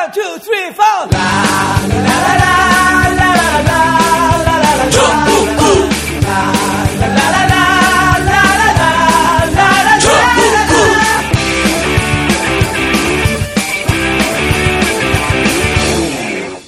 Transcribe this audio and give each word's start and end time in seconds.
One, 0.00 0.12
two, 0.12 0.38
three, 0.38 0.72
four. 0.72 1.08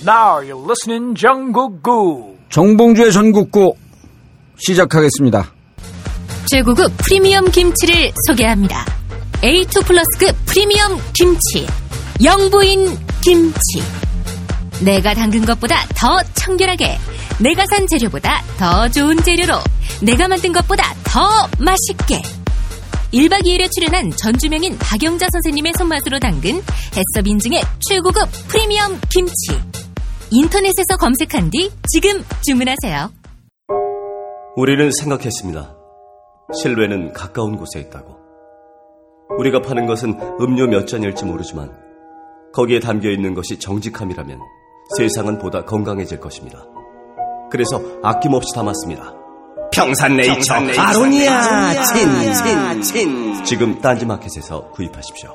Now 0.05 0.43
you're 0.43 0.61
listening 0.69 1.14
정국구. 1.14 2.37
정봉주의 2.51 3.12
전국구 3.12 3.77
시작하겠습니다. 4.59 5.51
최고급 6.45 6.93
프리미엄 6.99 7.51
김치를 7.51 8.12
소개합니다. 8.27 8.85
A2 9.41 9.87
플러스급 9.87 10.37
프리미엄 10.45 11.01
김치. 11.14 11.67
영부인 12.23 13.12
김치. 13.23 13.80
내가 14.84 15.15
담근 15.15 15.45
것보다 15.45 15.77
더 15.97 16.20
청결하게. 16.34 16.98
내가 17.41 17.64
산 17.66 17.87
재료보다 17.87 18.42
더 18.59 18.88
좋은 18.88 19.16
재료로. 19.23 19.55
내가 20.02 20.27
만든 20.27 20.52
것보다 20.52 20.92
더 21.05 21.20
맛있게. 21.61 22.20
1박 23.12 23.45
2일에 23.45 23.70
출연한 23.70 24.11
전주명인 24.11 24.77
박영자 24.78 25.28
선생님의 25.30 25.74
손맛으로 25.78 26.19
담근 26.19 26.50
해썹 26.56 27.27
인증의 27.27 27.62
최고급 27.88 28.28
프리미엄 28.48 28.98
김치. 29.09 29.33
인터넷에서 30.33 30.97
검색한 30.98 31.50
뒤 31.50 31.70
지금 31.92 32.25
주문하세요. 32.45 33.12
우리는 34.56 34.91
생각했습니다. 34.91 35.77
실외는 36.61 37.12
가까운 37.12 37.56
곳에 37.56 37.78
있다고. 37.78 38.16
우리가 39.39 39.61
파는 39.61 39.86
것은 39.86 40.19
음료 40.41 40.66
몇 40.66 40.86
잔일지 40.86 41.25
모르지만 41.25 41.81
거기에 42.52 42.80
담겨 42.80 43.11
있는 43.11 43.34
것이 43.34 43.59
정직함이라면 43.59 44.38
세상은 44.97 45.38
보다 45.38 45.65
건강해질 45.65 46.20
것입니다. 46.20 46.59
그래서 47.50 47.81
아낌없이 48.03 48.55
담았습니다. 48.55 49.14
평산네이처 49.72 50.55
아로니아 50.55 51.83
친친친 51.84 53.45
지금 53.45 53.80
딴지마켓에서 53.80 54.70
구입하십시오. 54.70 55.30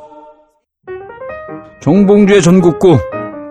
정봉주의 1.82 2.42
전국구 2.42 2.98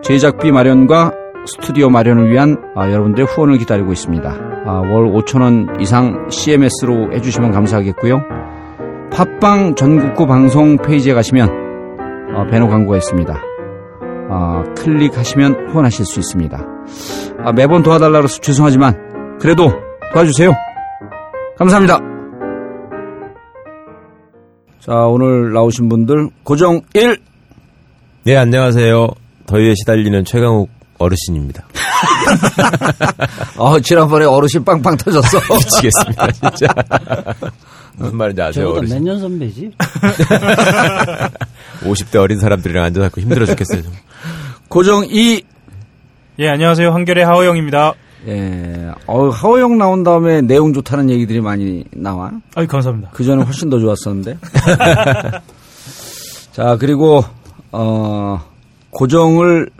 제작비 0.02 0.52
마련과 0.52 1.12
스튜디오 1.46 1.90
마련을 1.90 2.30
위한 2.30 2.56
아, 2.76 2.90
여러분들의 2.90 3.26
후원을 3.26 3.58
기다리고 3.58 3.92
있습니다. 3.92 4.28
아, 4.66 4.72
월 4.80 5.12
5천 5.12 5.42
원 5.42 5.80
이상 5.80 6.28
CMS로 6.28 7.12
해주시면 7.14 7.52
감사하겠고요. 7.52 8.20
팟빵 9.12 9.76
전국구 9.76 10.26
방송 10.26 10.76
페이지에 10.76 11.14
가시면 11.14 11.48
어, 12.34 12.46
배너 12.50 12.66
광고가 12.68 12.96
있습니다. 12.96 13.45
아, 14.28 14.62
클릭하시면 14.76 15.70
후원하실 15.70 16.04
수 16.04 16.18
있습니다. 16.20 16.58
아, 17.44 17.52
매번 17.52 17.82
도와달라고 17.82 18.24
해서 18.24 18.40
죄송하지만 18.40 19.38
그래도 19.40 19.70
도와주세요. 20.12 20.52
감사합니다. 21.58 22.00
자, 24.80 24.92
오늘 24.92 25.52
나오신 25.52 25.88
분들 25.88 26.30
고정 26.42 26.80
1 26.94 27.18
네, 28.24 28.36
안녕하세요. 28.36 29.08
더위에 29.46 29.74
시달리는 29.76 30.24
최강욱 30.24 30.68
어르신입니다. 30.98 31.64
어, 33.56 33.78
지난번에 33.80 34.24
어르신 34.24 34.64
빵빵 34.64 34.96
터졌어. 34.96 35.38
미치겠습니다, 35.54 36.30
진짜. 36.32 36.66
무슨 37.96 38.16
말인지 38.16 38.42
아세요, 38.42 38.64
저보다 38.66 38.78
어르신? 38.80 38.96
몇년 38.96 39.20
선배지? 39.20 39.70
50대 41.82 42.16
어린 42.16 42.38
사람들이랑 42.38 42.84
앉아서 42.84 43.06
있고 43.08 43.20
힘들어 43.20 43.46
죽겠어요. 43.46 43.82
좀. 43.82 43.92
고정 44.68 45.04
2. 45.08 45.42
예, 46.38 46.48
안녕하세요. 46.48 46.92
한결의 46.92 47.24
하호영입니다. 47.24 47.94
예, 48.28 48.90
어, 49.06 49.28
하호영 49.28 49.78
나온 49.78 50.02
다음에 50.04 50.40
내용 50.42 50.72
좋다는 50.74 51.08
얘기들이 51.10 51.40
많이 51.40 51.84
나와. 51.92 52.32
아유, 52.54 52.66
감사합니다. 52.66 53.10
그 53.12 53.24
전에 53.24 53.42
훨씬 53.42 53.70
더 53.70 53.78
좋았었는데. 53.78 54.36
자, 56.52 56.76
그리고, 56.78 57.24
어, 57.72 58.42
고정을 58.90 59.70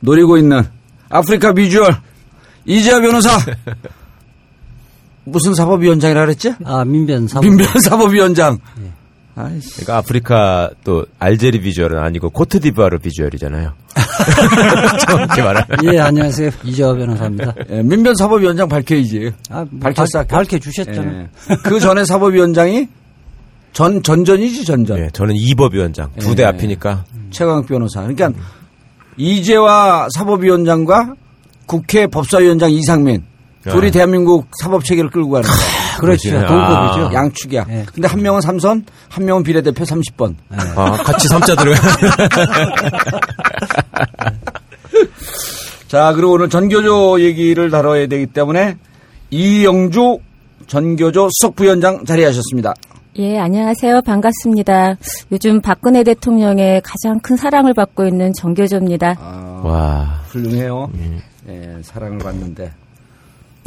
노리고 0.00 0.36
있는 0.38 0.62
아프리카 1.08 1.52
비주얼 1.52 1.96
이재하 2.64 3.00
변호사. 3.00 3.30
무슨 5.30 5.54
사법위원장이라 5.54 6.20
그랬지? 6.20 6.54
아, 6.64 6.84
민변 6.84 7.28
사법. 7.28 7.44
민변 7.48 7.66
사법위원장. 7.82 8.58
아이씨. 9.34 9.70
그러니까 9.76 9.98
아프리카 9.98 10.70
또 10.82 11.06
알제리 11.20 11.60
비주얼은 11.60 11.98
아니고 11.98 12.30
코트디부아르 12.30 12.98
비주얼이잖아요. 12.98 13.72
정확히 15.06 15.40
말하면. 15.42 15.66
예, 15.94 16.00
안녕하세요. 16.00 16.50
이재화 16.64 16.94
변호사입니다. 16.94 17.54
예, 17.70 17.82
민변 17.82 18.16
사법위원장 18.16 18.68
밝혀야지. 18.68 19.30
아, 19.50 19.64
밝혔어, 19.80 20.24
밝, 20.24 20.28
밝혀주셨잖아요. 20.28 21.20
예. 21.20 21.28
그 21.62 21.78
전에 21.78 22.04
사법위원장이 22.04 22.88
전, 23.72 24.02
전전이지, 24.02 24.64
전전. 24.64 24.98
예, 24.98 25.10
저는 25.12 25.36
이법위원장. 25.36 26.10
두대 26.18 26.42
예. 26.42 26.46
앞이니까. 26.46 27.04
최강욱 27.30 27.68
변호사. 27.68 28.00
그러니까 28.00 28.32
이재화 29.16 30.08
사법위원장과 30.16 31.14
국회 31.66 32.06
법사위원장 32.08 32.70
이상민 32.72 33.22
둘이 33.64 33.86
네. 33.86 33.90
대한민국 33.90 34.48
사법 34.60 34.84
체계를 34.84 35.10
끌고 35.10 35.30
가는 35.30 35.48
거야. 35.48 35.56
그렇죠. 35.98 36.30
그렇지. 36.30 36.46
동급이죠. 36.46 37.08
아. 37.08 37.10
양축이야. 37.12 37.66
예. 37.70 37.84
근데 37.92 38.08
한 38.08 38.22
명은 38.22 38.40
삼선, 38.40 38.84
한 39.08 39.24
명은 39.24 39.42
비례대표 39.42 39.84
30번. 39.84 40.34
아, 40.50 40.92
같이 41.02 41.26
삼자 41.28 41.56
들어가. 41.56 41.78
자, 45.88 46.12
그리고 46.14 46.32
오늘 46.32 46.48
전교조 46.48 47.20
얘기를 47.20 47.70
다뤄야 47.70 48.06
되기 48.06 48.26
때문에 48.26 48.76
이영주 49.30 50.18
전교조 50.66 51.28
수석 51.32 51.56
부위원장 51.56 52.04
자리하셨습니다. 52.04 52.74
예, 53.16 53.38
안녕하세요. 53.38 54.02
반갑습니다. 54.02 54.96
요즘 55.32 55.60
박근혜 55.60 56.04
대통령의 56.04 56.82
가장 56.82 57.18
큰 57.20 57.36
사랑을 57.36 57.74
받고 57.74 58.06
있는 58.06 58.32
정교조입니다. 58.32 59.16
아, 59.18 59.60
와, 59.64 60.22
훌륭해요. 60.28 60.90
예, 61.48 61.78
사랑을 61.82 62.18
받는데. 62.18 62.70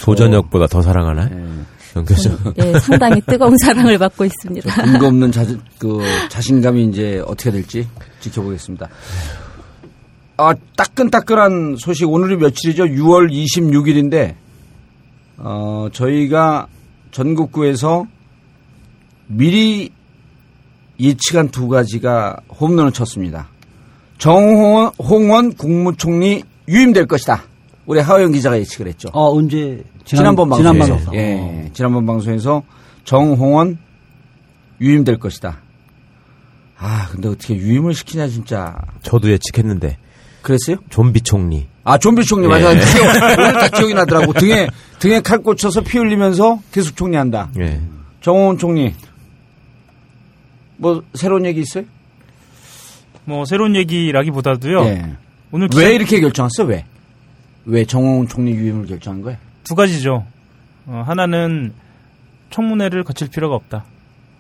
조전역보다 0.02 0.68
더 0.68 0.82
사랑하나요? 0.82 1.30
예. 1.32 1.72
연결죠. 1.96 2.38
예, 2.58 2.80
상당히 2.80 3.22
뜨거운 3.22 3.56
사랑을 3.62 3.98
받고 3.98 4.26
있습니다. 4.26 4.84
근거 4.84 5.08
없는 5.08 5.32
자, 5.32 5.46
그 5.78 6.00
자신감이 6.30 6.86
이제 6.86 7.22
어떻게 7.26 7.52
될지 7.52 7.88
지켜보겠습니다. 8.22 8.88
아, 10.38 10.54
따끈따끈한 10.76 11.76
소식 11.78 12.10
오늘이 12.10 12.38
며칠이죠? 12.38 12.86
6월 12.86 13.30
26일인데 13.32 14.36
어, 15.38 15.90
저희가 15.92 16.68
전국구에서 17.12 18.06
미리 19.28 19.92
예측한 21.00 21.50
두 21.50 21.68
가지가 21.68 22.38
홈런을 22.60 22.92
쳤습니다. 22.92 23.50
정홍원 24.18 24.92
홍원 25.00 25.54
국무총리 25.54 26.44
유임될 26.68 27.08
것이다. 27.08 27.44
우리 27.86 28.00
하호영 28.00 28.32
기자가 28.32 28.58
예측을 28.60 28.88
했죠. 28.88 29.10
어, 29.14 29.36
언제? 29.36 29.84
지난번 30.06 30.52
지난 30.54 30.78
방송에서 30.78 30.96
방송. 30.96 31.16
예, 31.16 31.72
지난번 31.74 32.06
방송에서 32.06 32.64
정홍원 33.04 33.78
유임될 34.80 35.20
것이다. 35.20 35.58
아 36.78 37.08
근데 37.12 37.30
어떻게 37.30 37.56
유임을 37.56 37.94
시키냐 37.94 38.28
진짜 38.28 38.76
저도 39.04 39.30
예측했는데. 39.32 39.98
그랬어요? 40.42 40.78
좀비 40.90 41.22
총리. 41.22 41.68
아 41.84 41.98
좀비 41.98 42.26
총리 42.26 42.48
맞아 42.48 42.74
예. 42.76 42.80
기억, 42.80 43.04
오늘 43.40 43.54
다 43.54 43.68
기억이 43.70 43.94
나더라고 43.94 44.34
등에 44.34 44.68
등에 45.00 45.22
칼 45.22 45.40
꽂혀서 45.40 45.82
피 45.82 45.98
흘리면서 46.00 46.60
계속 46.72 46.96
총리한다. 46.96 47.52
예. 47.60 47.82
정홍원 48.22 48.58
총리 48.58 48.94
뭐 50.78 51.04
새로운 51.14 51.46
얘기 51.46 51.62
있어요? 51.62 51.84
뭐, 53.26 53.46
새로운 53.46 53.76
얘기라기보다도요. 53.76 54.84
예. 54.86 55.16
오늘 55.52 55.68
기사 55.68 55.82
왜 55.84 55.94
이렇게 55.96 56.20
결정했어? 56.20 56.64
왜? 56.64 56.86
왜 57.66 57.86
정홍원 57.86 58.28
총리 58.28 58.52
유임을 58.52 58.88
결정한 58.88 59.22
거야? 59.22 59.38
두 59.64 59.76
가지죠. 59.76 60.26
어, 60.88 61.04
하나는 61.06 61.74
청문회를 62.50 63.04
거칠 63.04 63.30
필요가 63.30 63.56
없다. 63.56 63.86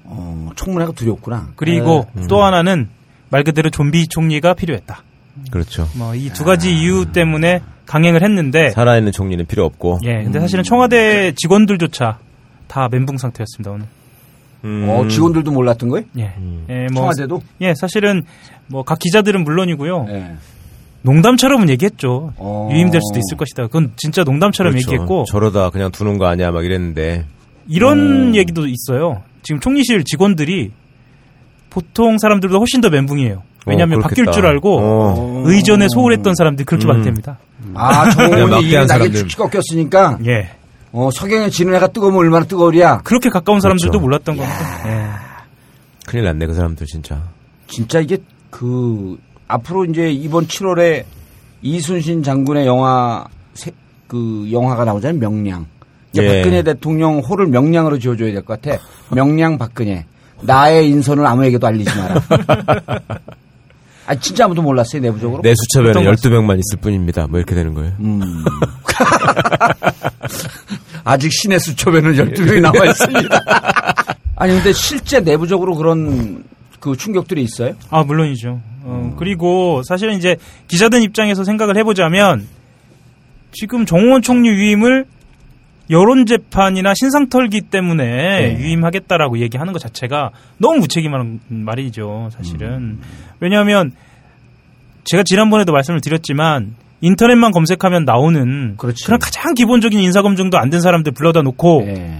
어, 0.03 0.49
청문회가 0.55 0.91
두렵구나. 0.93 1.49
그리고 1.55 2.07
또 2.27 2.43
하나는 2.43 2.89
말 3.29 3.43
그대로 3.43 3.69
좀비 3.69 4.07
총리가 4.07 4.53
필요했다. 4.55 5.03
그렇죠. 5.51 5.87
뭐, 5.95 6.13
이 6.15 6.29
두 6.31 6.43
가지 6.43 6.77
이유 6.77 7.11
때문에 7.13 7.61
강행을 7.85 8.21
했는데, 8.23 8.71
살아있는 8.71 9.11
총리는 9.13 9.45
필요 9.45 9.63
없고. 9.65 9.99
예, 10.03 10.23
근데 10.23 10.39
사실은 10.41 10.63
청와대 10.63 11.33
직원들조차 11.35 12.19
다 12.67 12.87
멘붕 12.91 13.17
상태였습니다, 13.17 13.71
오늘. 13.71 13.85
음. 14.65 14.87
어, 14.89 15.07
직원들도 15.07 15.49
몰랐던 15.51 15.89
거예요? 15.89 16.05
예. 16.17 16.33
예, 16.69 16.87
뭐, 16.91 17.03
청와대도? 17.03 17.41
예, 17.61 17.73
사실은 17.75 18.23
뭐 18.67 18.83
각 18.83 18.99
기자들은 18.99 19.43
물론이고요. 19.43 20.05
예. 20.09 20.31
농담처럼은 21.03 21.69
얘기했죠. 21.69 22.33
어. 22.37 22.69
유임될 22.71 23.01
수도 23.01 23.19
있을 23.19 23.37
것이다. 23.37 23.63
그건 23.67 23.91
진짜 23.95 24.23
농담처럼 24.23 24.73
그렇죠. 24.73 24.91
얘기했고 24.91 25.25
저러다 25.25 25.69
그냥 25.71 25.91
두는 25.91 26.17
거 26.17 26.27
아니야 26.27 26.51
막 26.51 26.63
이랬는데 26.65 27.25
이런 27.67 28.35
얘기도 28.35 28.67
있어요. 28.67 29.23
지금 29.43 29.59
총리실 29.59 30.03
직원들이 30.03 30.71
보통 31.69 32.17
사람들보다 32.17 32.59
훨씬 32.59 32.81
더 32.81 32.89
멘붕이에요. 32.89 33.43
왜냐하면 33.65 33.99
어, 33.99 34.01
바뀔. 34.01 34.25
줄 34.31 34.45
알고 34.45 34.79
어. 34.81 35.43
의전에 35.45 35.87
소홀했던 35.93 36.35
사람들이 36.35 36.65
그렇게 36.65 36.87
음. 36.87 36.91
바뀝니다. 37.03 37.37
아, 37.75 38.09
정원이 38.09 38.65
이게 38.67 38.75
낙에 38.77 38.87
사람들. 38.87 39.27
축 39.27 39.37
꺾였으니까 39.37 40.19
예. 40.25 40.49
어, 40.91 41.09
석양에 41.13 41.49
지는 41.49 41.73
애가 41.75 41.87
뜨거우면 41.87 42.19
얼마나 42.19 42.45
뜨거우랴. 42.45 43.01
그렇게 43.03 43.29
가까운 43.29 43.61
사람들도 43.61 43.91
그렇죠. 43.91 44.03
몰랐던 44.03 44.37
겁니다. 44.37 44.87
예. 44.87 45.07
큰일 46.05 46.25
났네 46.25 46.45
그 46.47 46.53
사람들 46.53 46.85
진짜. 46.87 47.23
진짜 47.67 47.99
이게 48.01 48.17
그 48.49 49.17
앞으로 49.53 49.85
이제 49.85 50.11
이번 50.11 50.47
7월에 50.47 51.03
이순신 51.61 52.23
장군의 52.23 52.65
영화 52.65 53.25
세- 53.53 53.71
그 54.07 54.47
영화가 54.51 54.85
나오잖아요. 54.85 55.19
명량. 55.19 55.65
이제 56.13 56.23
예. 56.23 56.41
박근혜 56.41 56.63
대통령 56.63 57.19
호를 57.19 57.47
명량으로 57.47 57.99
지어줘야 57.99 58.31
될 58.33 58.43
것 58.43 58.61
같아. 58.61 58.81
명량 59.15 59.57
박근혜. 59.57 60.05
나의 60.41 60.89
인선을 60.89 61.25
아무에게도 61.25 61.67
알리지 61.67 61.89
마라. 61.97 62.21
아 64.07 64.15
진짜 64.15 64.45
아무도 64.45 64.61
몰랐어요 64.63 65.01
내부적으로. 65.01 65.41
내 65.43 65.53
수첩에는 65.53 65.91
어떤 65.91 66.03
거 66.05 66.11
12명만 66.11 66.59
있을 66.59 66.79
뿐입니다. 66.81 67.27
뭐 67.27 67.37
이렇게 67.39 67.53
되는 67.55 67.73
거예요. 67.73 67.93
음. 67.99 68.19
아직 71.03 71.31
신의 71.31 71.59
수첩에는 71.59 72.13
12명이 72.13 72.61
나와 72.61 72.85
있습니다. 72.85 73.39
아니 74.35 74.53
근데 74.55 74.73
실제 74.73 75.19
내부적으로 75.19 75.75
그런 75.75 76.43
그 76.81 76.97
충격들이 76.97 77.41
있어요? 77.41 77.75
아 77.89 78.03
물론이죠. 78.03 78.59
어, 78.83 79.15
그리고 79.17 79.81
사실은 79.87 80.15
이제 80.17 80.35
기자들 80.67 81.01
입장에서 81.03 81.45
생각을 81.45 81.77
해보자면 81.77 82.45
지금 83.53 83.85
정원 83.85 84.21
총리 84.21 84.49
위임을 84.49 85.05
여론 85.89 86.25
재판이나 86.25 86.93
신상 86.95 87.29
털기 87.29 87.61
때문에 87.61 88.03
네. 88.05 88.57
위임하겠다라고 88.59 89.39
얘기하는 89.39 89.73
것 89.73 89.79
자체가 89.79 90.31
너무 90.57 90.79
무책임한 90.79 91.39
말이죠. 91.49 92.29
사실은 92.31 92.67
음. 92.77 93.01
왜냐하면 93.39 93.91
제가 95.03 95.23
지난번에도 95.23 95.73
말씀을 95.73 96.01
드렸지만 96.01 96.75
인터넷만 97.01 97.51
검색하면 97.51 98.05
나오는 98.05 98.75
그렇지. 98.77 99.09
런 99.09 99.19
가장 99.19 99.53
기본적인 99.53 99.99
인사 99.99 100.21
검증도 100.21 100.57
안 100.57 100.69
된 100.69 100.81
사람들 100.81 101.11
불러다 101.11 101.41
놓고 101.41 101.83
예. 101.87 102.19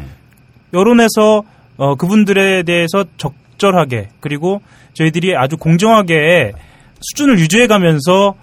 여론에서 0.74 1.44
어, 1.78 1.96
그분들에 1.96 2.64
대해서 2.64 3.06
적 3.18 3.34
절하게 3.62 4.10
그리고 4.20 4.62
저희들이 4.96 5.36
아주 5.38 5.56
공정하게 5.56 6.52
수준을 7.00 7.40
유지해가면서 7.40 8.34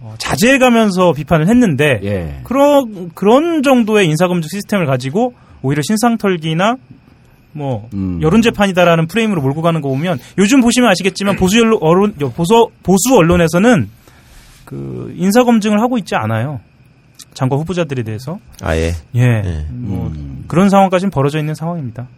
어, 0.00 0.14
자제해가면서 0.18 1.12
비판을 1.12 1.48
했는데 1.48 2.00
예. 2.02 2.40
그런 2.44 3.10
그런 3.14 3.62
정도의 3.62 4.06
인사검증 4.08 4.48
시스템을 4.50 4.84
가지고 4.86 5.32
오히려 5.62 5.80
신상털기나 5.86 6.76
뭐 7.52 7.88
음. 7.94 8.18
여론 8.20 8.42
재판이다라는 8.42 9.06
프레임으로 9.06 9.40
몰고 9.40 9.62
가는 9.62 9.80
거 9.80 9.88
보면 9.88 10.18
요즘 10.38 10.60
보시면 10.60 10.90
아시겠지만 10.90 11.36
보수 11.36 11.60
언론 11.60 11.78
언론- 11.80 12.14
보수 12.34 12.68
보수 12.82 13.16
언론에서는 13.16 13.88
그 14.64 15.14
인사 15.16 15.44
검증을 15.44 15.80
하고 15.80 15.96
있지 15.98 16.14
않아요 16.16 16.60
장관 17.32 17.58
후보자들에 17.60 18.02
대해서 18.02 18.38
아예. 18.62 18.92
예, 19.14 19.20
예. 19.22 19.66
뭐 19.70 20.08
음. 20.08 20.44
그런 20.48 20.68
상황까지는 20.68 21.10
벌어져 21.10 21.38
있는 21.38 21.54
상황입니다. 21.54 22.08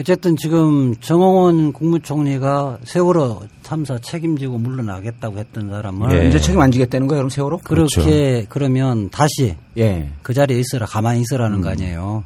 어쨌든 0.00 0.34
지금 0.36 0.94
정홍원 0.96 1.72
국무총리가 1.72 2.78
세월호 2.84 3.42
참사 3.62 3.98
책임지고 3.98 4.56
물러나겠다고 4.56 5.38
했던 5.38 5.68
사람을 5.68 6.24
예. 6.24 6.28
이제 6.28 6.38
책임 6.38 6.60
안 6.60 6.72
지겠다는 6.72 7.06
거예요, 7.06 7.20
그럼 7.20 7.28
세월호? 7.28 7.58
그렇게 7.58 8.46
그러면 8.48 9.10
다시 9.10 9.56
예. 9.76 10.10
그 10.22 10.32
자리에 10.32 10.58
있어라 10.58 10.86
가만히 10.86 11.20
있으라는 11.20 11.58
음. 11.58 11.62
거 11.62 11.68
아니에요. 11.68 12.24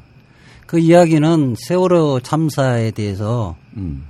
그 0.66 0.78
이야기는 0.78 1.56
세월호 1.58 2.20
참사에 2.20 2.92
대해서 2.92 3.56
음. 3.76 4.04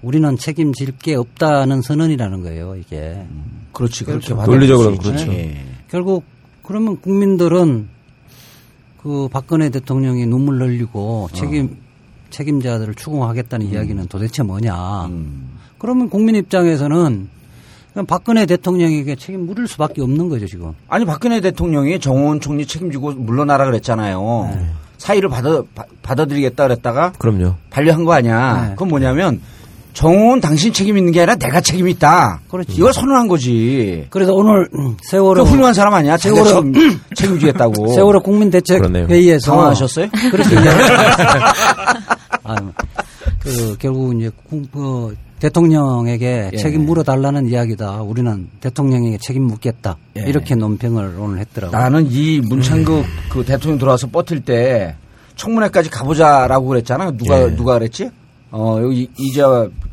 우리는 0.00 0.36
책임질 0.36 0.98
게 0.98 1.16
없다는 1.16 1.82
선언이라는 1.82 2.42
거예요. 2.42 2.76
이게 2.76 3.26
그렇지, 3.72 4.04
그렇게 4.04 4.34
그렇죠. 4.34 4.50
논리적으로는. 4.50 4.98
그렇죠. 4.98 5.32
예. 5.32 5.64
결국 5.90 6.24
그러면 6.62 7.00
국민들은 7.00 7.88
그 9.02 9.28
박근혜 9.32 9.68
대통령이 9.70 10.26
눈물 10.26 10.60
흘리고 10.60 11.28
책임 11.32 11.76
책임자들을 12.30 12.94
추궁하겠다는 12.94 13.66
이야기는 13.66 14.06
도대체 14.08 14.42
뭐냐? 14.42 15.06
음. 15.06 15.58
그러면 15.78 16.10
국민 16.10 16.34
입장에서는 16.36 17.28
그냥 17.92 18.06
박근혜 18.06 18.46
대통령에게 18.46 19.16
책임 19.16 19.46
물을 19.46 19.66
수밖에 19.66 20.02
없는 20.02 20.28
거죠 20.28 20.46
지금. 20.46 20.72
아니, 20.88 21.04
박근혜 21.04 21.40
대통령이 21.40 22.00
정호원 22.00 22.40
총리 22.40 22.66
책임지고 22.66 23.12
물러나라 23.12 23.64
그랬잖아요. 23.64 24.50
네. 24.54 24.66
사의를 24.98 25.28
받아, 25.28 25.62
바- 25.74 25.84
받아들이겠다 26.02 26.64
그랬다가 26.64 27.12
그럼요. 27.18 27.54
반려한 27.70 28.04
거 28.04 28.12
아니야. 28.12 28.62
네. 28.66 28.70
그건 28.72 28.88
뭐냐면 28.88 29.40
정호원 30.02 30.40
당신 30.40 30.72
책임 30.72 30.96
있는 30.96 31.10
게 31.10 31.22
아니라 31.22 31.34
내가 31.34 31.60
책임 31.60 31.88
있다. 31.88 32.38
그렇지. 32.48 32.72
이걸 32.72 32.92
선언한 32.92 33.26
거지. 33.26 34.06
그래서 34.10 34.32
오늘 34.32 34.68
음, 34.78 34.92
그 34.96 34.96
세월호 35.10 35.42
훌륭한 35.42 35.74
사람 35.74 35.92
아니야? 35.92 36.14
세월호- 36.14 36.72
책임, 36.72 37.00
책임지겠다고. 37.16 37.88
세월호 37.94 38.20
국민대책 38.22 38.78
그러네요. 38.78 39.06
회의에서 39.08 39.50
당황하셨어요? 39.50 40.06
그렇게. 40.30 40.54
아, 42.44 42.54
그 43.40 43.76
결국 43.80 44.16
이제 44.16 44.30
국- 44.48 44.70
그 44.70 45.16
대통령에게 45.40 46.50
예. 46.52 46.56
책임 46.56 46.86
물어달라는 46.86 47.48
이야기다. 47.48 48.02
우리는 48.02 48.48
대통령에게 48.60 49.18
책임 49.20 49.48
묻겠다. 49.48 49.96
예. 50.16 50.22
이렇게 50.28 50.54
논평을 50.54 51.16
오늘 51.18 51.40
했더라고요. 51.40 51.76
나는 51.76 52.06
이 52.08 52.40
문창극 52.48 53.04
그 53.30 53.44
대통령 53.44 53.78
들어와서 53.80 54.06
뻗을 54.06 54.42
때 54.44 54.94
청문회까지 55.34 55.90
가보자라고 55.90 56.68
그랬잖아. 56.68 57.10
누가 57.10 57.42
예. 57.42 57.56
누가 57.56 57.74
그랬지? 57.80 58.10
어 58.52 58.78
여기 58.80 59.10
이제 59.18 59.42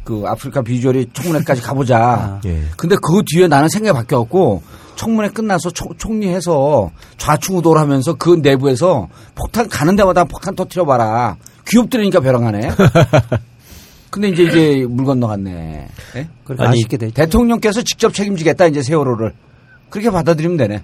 그 0.06 0.24
아프리카 0.26 0.62
비주얼이 0.62 1.10
청문회까지 1.14 1.62
가보자. 1.62 1.98
아. 2.00 2.42
예. 2.46 2.62
근데 2.78 2.96
그 2.96 3.24
뒤에 3.26 3.48
나는 3.48 3.68
생각이 3.68 3.94
바뀌었고 3.98 4.62
청문회 4.96 5.30
끝나서 5.30 5.72
총, 5.72 5.94
총리해서 5.98 6.92
좌충우돌 7.18 7.78
하면서 7.78 8.14
그 8.14 8.40
내부에서 8.42 9.10
폭탄 9.34 9.68
가는 9.68 9.96
데마다 9.96 10.24
폭탄 10.24 10.56
터트려봐라. 10.56 11.38
귀엽더라니까 11.68 12.20
벼랑하네. 12.22 12.70
근데 14.12 14.30
이제 14.30 14.44
이제 14.44 14.86
물 14.88 15.06
건너갔네. 15.06 15.88
예? 16.16 16.30
그렇게 16.46 16.64
아니, 16.64 16.78
아쉽게 16.78 16.98
됐죠. 16.98 17.14
대통령께서 17.16 17.82
직접 17.82 18.14
책임지겠다 18.14 18.68
이제 18.68 18.82
세월호를 18.82 19.34
그렇게 19.96 20.10
받아들이면 20.12 20.58
되네. 20.58 20.82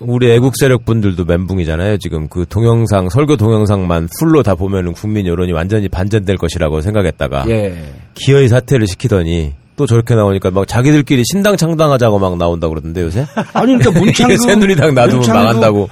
우리 0.00 0.32
애국 0.32 0.54
세력 0.58 0.84
분들도 0.84 1.24
멘붕이잖아요. 1.24 1.98
지금 1.98 2.26
그 2.26 2.44
동영상 2.48 3.08
설교 3.08 3.36
동영상만 3.36 4.08
풀로 4.18 4.42
다 4.42 4.56
보면은 4.56 4.94
국민 4.94 5.28
여론이 5.28 5.52
완전히 5.52 5.88
반전될 5.88 6.36
것이라고 6.38 6.80
생각했다가 6.80 7.44
예. 7.50 7.76
기어이 8.14 8.48
사퇴를 8.48 8.88
시키더니 8.88 9.54
또 9.76 9.86
저렇게 9.86 10.16
나오니까 10.16 10.50
막 10.50 10.66
자기들끼리 10.66 11.22
신당 11.30 11.56
창당하자고 11.56 12.18
막 12.18 12.36
나온다 12.36 12.68
그러던데 12.68 13.02
요새. 13.02 13.26
아니 13.52 13.78
그러니까 13.78 13.92
문창극 14.00 14.38
새누리당 14.40 14.92
놔두면 14.92 15.28
망한다고. 15.28 15.88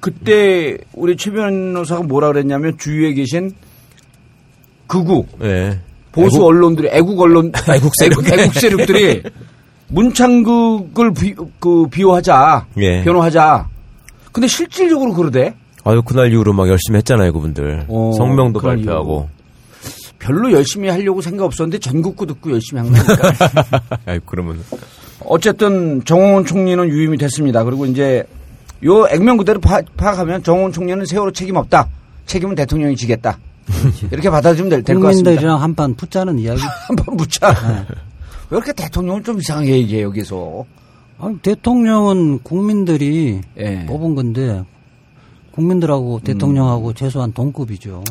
그때 0.00 0.76
우리 0.94 1.16
최 1.16 1.30
변호사가 1.30 2.02
뭐라 2.02 2.32
그랬냐면 2.32 2.76
주위에 2.78 3.12
계신 3.12 3.52
극우 4.88 5.24
예. 5.44 5.78
보수 6.10 6.38
애국- 6.38 6.46
언론들이 6.46 6.88
애국 6.90 7.20
언론 7.20 7.52
애국 7.72 7.92
세력. 7.96 8.26
애국 8.32 8.54
세력들이 8.54 9.22
문창극을 9.88 11.12
비, 11.14 11.34
그 11.60 11.86
비호하자 11.88 12.66
예. 12.78 13.02
변호하자. 13.04 13.68
근데 14.32 14.46
실질적으로 14.46 15.12
그러대. 15.14 15.54
아유 15.84 16.02
그날 16.02 16.30
이후로 16.32 16.52
막 16.52 16.68
열심히 16.68 16.98
했잖아요 16.98 17.32
그분들. 17.32 17.86
어, 17.88 18.12
성명도 18.16 18.60
발표하고. 18.60 19.28
별로 20.18 20.52
열심히 20.52 20.88
하려고 20.88 21.20
생각 21.22 21.44
없었는데 21.44 21.78
전국구 21.78 22.26
듣고 22.26 22.50
열심히 22.52 22.82
한 22.82 22.92
거니까. 22.92 23.32
아유 24.06 24.20
그러면 24.26 24.62
어쨌든 25.24 26.02
정홍원 26.04 26.44
총리는 26.44 26.88
유임이 26.88 27.16
됐습니다. 27.18 27.64
그리고 27.64 27.86
이제 27.86 28.24
요 28.84 29.06
액면 29.08 29.36
그대로 29.36 29.60
파, 29.60 29.80
파악하면 29.96 30.42
정홍원 30.42 30.72
총리는 30.72 31.06
세월호 31.06 31.32
책임 31.32 31.56
없다. 31.56 31.88
책임은 32.26 32.54
대통령이 32.56 32.94
지겠다. 32.96 33.38
이렇게 34.12 34.28
받아들이면 34.30 34.68
될 34.70 34.82
것 34.82 34.92
같습니다. 35.00 35.30
국민들이랑 35.30 35.62
한판 35.62 35.94
붙자는 35.94 36.38
이야기. 36.38 36.60
한번 36.88 37.16
묻자. 37.16 37.54
왜 38.50 38.56
이렇게 38.56 38.72
대통령은 38.72 39.24
좀 39.24 39.38
이상하게 39.38 39.70
얘기해 39.70 40.02
여기서. 40.02 40.64
아니, 41.20 41.36
대통령은 41.38 42.40
국민들이 42.42 43.40
예. 43.58 43.84
뽑은 43.86 44.14
건데 44.14 44.62
국민들하고 45.52 46.20
대통령하고 46.20 46.92
최소한 46.94 47.32
동급이죠. 47.32 48.04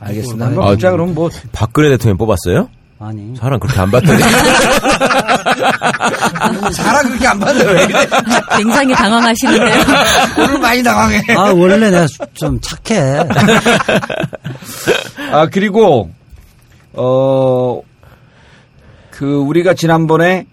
알겠습니다. 0.00 0.46
아, 0.46 0.50
묻자 0.50 0.90
그러면 0.90 1.14
뭐 1.14 1.30
박근혜 1.52 1.88
대통령 1.90 2.18
뽑았어요? 2.18 2.68
아니. 2.98 3.34
사람 3.34 3.58
그렇게 3.58 3.80
안 3.80 3.90
봤더니. 3.90 4.22
사람 6.74 7.08
그렇게 7.08 7.26
안 7.26 7.40
그래? 7.40 7.88
굉장히 8.58 8.94
당황하시는데요. 8.94 9.84
오늘 10.38 10.58
많이 10.58 10.82
당황해. 10.82 11.22
아 11.34 11.50
원래 11.54 11.78
내가 11.78 12.06
좀 12.34 12.60
착해. 12.60 13.24
아 15.32 15.46
그리고 15.50 16.10
어 16.92 17.80
그 19.20 19.34
우리가 19.34 19.74
지난번에 19.74 20.46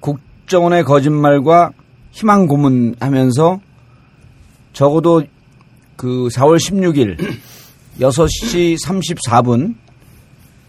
국정원의 0.00 0.84
거짓말과 0.84 1.72
희망 2.12 2.46
고문하면서 2.46 3.60
적어도 4.72 5.22
그 5.96 6.28
4월 6.32 6.56
16일 6.56 7.18
6시 8.00 8.82
34분 8.82 9.74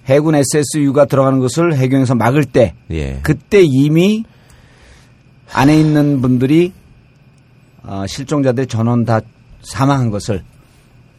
해군 0.08 0.36
SSU가 0.36 1.06
들어가는 1.06 1.39
것을 1.39 1.77
해경에서 1.77 2.16
막을 2.16 2.44
때 2.44 2.74
예. 2.92 3.22
그때 3.24 3.63
이미 3.63 4.25
안에 5.54 5.80
있는 5.80 6.22
분들이 6.22 6.74
어, 7.82 8.04
실종자들의 8.08 8.68
전원 8.68 9.06
다 9.06 9.22
사망한 9.62 10.10
것을 10.10 10.44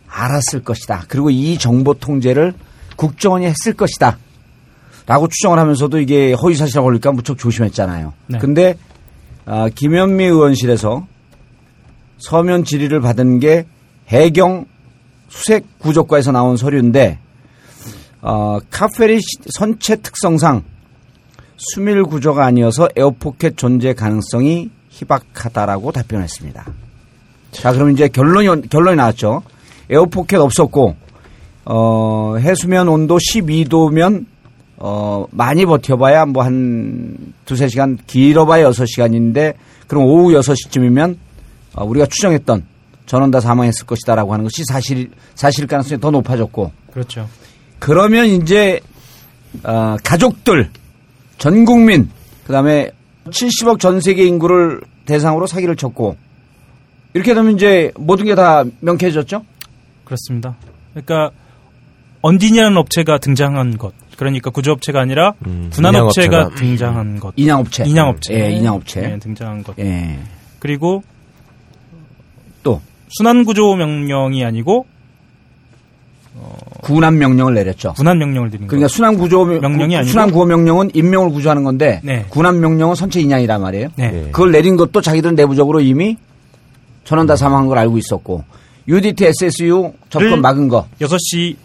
알았을 0.07 0.63
것이다. 0.63 1.07
그리고 1.09 1.31
이 1.31 1.57
정보 1.57 1.95
통제를 1.95 2.53
국정원이 2.97 3.47
했을 3.47 3.73
것이다. 3.73 4.19
라고 5.09 5.27
추정을 5.27 5.59
하면서도 5.59 5.99
이게 6.01 6.35
허위사실이라고 6.35 6.85
걸릴까 6.85 7.13
무척 7.13 7.39
조심했잖아요. 7.39 8.13
네. 8.27 8.39
근데 8.39 8.75
아, 9.47 9.71
김현미 9.75 10.23
의원실에서 10.25 11.07
서면 12.19 12.65
질의를 12.65 13.01
받은 13.01 13.41
게 13.41 13.65
해경 14.09 14.67
수색 15.31 15.79
구조과에서 15.79 16.31
나온 16.33 16.59
서류인데 16.59 17.19
어, 18.21 18.59
카페리 18.71 19.19
시- 19.21 19.39
선체 19.57 19.97
특성상 19.97 20.63
수밀 21.57 22.03
구조가 22.05 22.45
아니어서 22.45 22.89
에어포켓 22.95 23.57
존재 23.57 23.95
가능성이 23.95 24.71
희박하다라고 24.91 25.91
답변했습니다. 25.93 26.67
자, 27.53 27.73
그럼 27.73 27.91
이제 27.93 28.09
결론이 28.09 28.69
결론이 28.69 28.97
나왔죠. 28.97 29.43
에어포켓 29.89 30.39
없었고 30.41 30.97
어, 31.65 32.37
해수면 32.39 32.89
온도 32.89 33.17
12도면 33.17 34.27
어, 34.81 35.27
많이 35.33 35.67
버텨봐야 35.67 36.27
뭐 36.27 36.43
한 36.45 37.17
두세 37.45 37.69
시간, 37.69 37.99
길어봐야 38.07 38.63
여섯 38.63 38.87
시간인데, 38.87 39.55
그럼 39.87 40.05
오후 40.05 40.33
여섯 40.35 40.55
시쯤이면, 40.55 41.19
어, 41.75 41.85
우리가 41.85 42.07
추정했던 42.07 42.65
전원 43.07 43.31
다 43.31 43.41
사망했을 43.41 43.87
것이다라고 43.87 44.33
하는 44.33 44.45
것이 44.45 44.63
사실, 44.71 45.11
사실 45.35 45.67
가능성이 45.67 46.01
더 46.01 46.11
높아졌고, 46.11 46.71
그렇죠. 46.93 47.29
그러면 47.79 48.27
이제, 48.27 48.81
어, 49.65 49.97
가족들, 50.05 50.71
전 51.39 51.65
국민, 51.65 52.11
그 52.47 52.53
다음에 52.53 52.91
70억 53.31 53.79
전 53.81 54.01
세계 54.01 54.25
인구를 54.27 54.81
대상으로 55.07 55.47
사기를 55.47 55.75
쳤고, 55.77 56.17
이렇게 57.15 57.35
되면 57.35 57.55
이제 57.55 57.91
모든 57.97 58.27
게 58.27 58.35
다 58.35 58.65
명쾌해졌죠? 58.81 59.43
그렇습니다. 60.05 60.57
그러니까 60.93 61.31
언디니라는 62.23 62.77
업체가 62.77 63.19
등장한 63.19 63.79
것. 63.79 63.93
그러니까 64.19 64.51
구조업체가 64.51 65.01
아니라 65.01 65.35
음, 65.47 65.71
군안업체가 65.73 66.27
인양업체가. 66.37 66.55
등장한 66.57 67.21
것. 67.21 67.33
인양업체. 67.37 67.85
인양업체. 67.85 68.35
예, 68.35 68.51
인양업체. 68.51 69.01
네, 69.01 69.19
등장한 69.21 69.63
것. 69.63 69.79
예. 69.79 70.19
그리고 70.59 71.05
또, 72.65 72.81
순환구조 73.17 73.77
명령이 73.77 74.45
아니고 74.45 74.87
군안 76.83 77.19
명령을 77.19 77.55
내렸죠. 77.55 77.93
군안 77.95 78.19
명령을 78.19 78.51
드린 78.51 78.67
그러니까 78.67 78.89
거. 78.89 78.93
순환 78.95 79.17
구조 79.17 79.45
명령이 79.45 79.97
아니고? 79.97 80.11
순환 80.11 80.31
구호 80.33 80.45
명령은 80.47 80.91
인명을 80.95 81.31
구조하는 81.31 81.63
건데 81.65 82.01
네. 82.03 82.25
군안 82.29 82.61
명령은 82.61 82.95
선체 82.97 83.21
인양이란 83.21 83.61
말이에요. 83.61 83.89
네. 83.97 84.05
예. 84.27 84.31
그걸 84.31 84.51
내린 84.53 84.77
것도 84.77 85.01
자기들은 85.01 85.35
내부적으로 85.37 85.81
이미 85.81 86.17
전원 87.05 87.27
다 87.27 87.37
사망한 87.37 87.67
걸 87.69 87.79
알고 87.79 87.99
있었고 87.99 88.45
UDT 88.89 89.27
SSU 89.27 89.93
접근 90.11 90.31
를- 90.31 90.41
막은 90.41 90.69
거 90.69 90.87
6시 91.01 91.57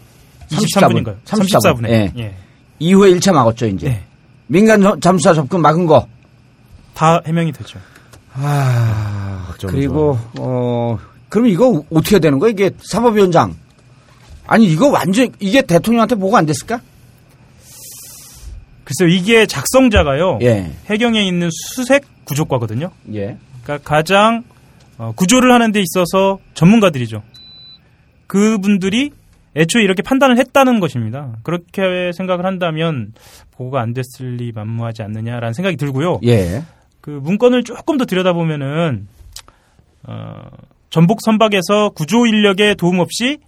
34분. 0.50 1.04
23분인가요? 1.04 1.16
34분. 1.24 1.82
34분에. 1.82 1.88
예. 1.90 2.12
예. 2.18 2.34
이후에 2.78 3.10
1차 3.12 3.32
막았죠 3.32 3.66
이제 3.66 3.88
네. 3.88 4.04
민간 4.46 4.80
저- 4.82 4.98
잠수사 5.00 5.34
접근 5.34 5.60
막은 5.60 5.86
거 5.86 6.06
다 6.94 7.20
해명이 7.26 7.50
되죠. 7.50 7.80
어쩌면 8.36 9.74
그리고 9.74 10.16
어 10.38 10.96
그럼 11.28 11.48
이거 11.48 11.84
어떻게 11.90 12.20
되는 12.20 12.38
거야 12.38 12.50
이게 12.50 12.70
사법위원장 12.82 13.56
아니 14.46 14.66
이거 14.66 14.88
완전 14.90 15.32
이게 15.40 15.60
대통령한테 15.62 16.14
보고 16.14 16.36
안 16.36 16.46
됐을까? 16.46 16.80
글쎄요, 18.84 19.08
이게 19.08 19.46
작성자가요. 19.46 20.38
예. 20.42 20.70
해경에 20.86 21.24
있는 21.24 21.48
수색 21.50 22.04
구조과거든요. 22.24 22.90
예. 23.14 23.38
그러니까 23.62 23.78
가장 23.88 24.44
어, 24.98 25.12
구조를 25.16 25.52
하는 25.52 25.72
데 25.72 25.80
있어서 25.82 26.38
전문가들이죠. 26.54 27.22
그분들이 28.26 29.10
애초에 29.56 29.82
이렇게 29.82 30.02
판단을 30.02 30.38
했다는 30.38 30.80
것입니다. 30.80 31.36
그렇게 31.42 32.12
생각을 32.12 32.44
한다면 32.44 33.12
보고가 33.52 33.80
안 33.80 33.92
됐을 33.94 34.36
리 34.36 34.52
만무하지 34.52 35.02
않느냐라는 35.02 35.52
생각이 35.52 35.76
들고요. 35.76 36.20
예. 36.24 36.62
그 37.00 37.10
문건을 37.10 37.64
조금 37.64 37.98
더 37.98 38.04
들여다보면은 38.04 39.06
어, 40.04 40.34
전복 40.90 41.20
선박에서 41.22 41.90
구조 41.90 42.26
인력의 42.26 42.76
도움 42.76 42.98
없이 42.98 43.38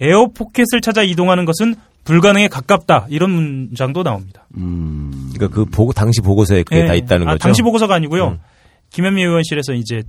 에어 0.00 0.28
포켓을 0.34 0.80
찾아 0.80 1.02
이동하는 1.02 1.44
것은 1.44 1.74
불가능에 2.04 2.48
가깝다 2.48 3.06
이런 3.10 3.30
문장도 3.30 4.02
나옵니다. 4.02 4.46
음. 4.56 5.30
그러니까 5.34 5.54
그 5.54 5.64
보고 5.66 5.92
당시 5.92 6.20
보고서에 6.20 6.62
그게 6.62 6.82
예, 6.82 6.86
다 6.86 6.94
있다는 6.94 7.28
아, 7.28 7.32
거죠. 7.32 7.42
당시 7.42 7.62
보고서가 7.62 7.94
아니고요. 7.94 8.28
음. 8.28 8.38
김현미 8.90 9.22
의원실에서 9.22 9.74
이제 9.74 10.02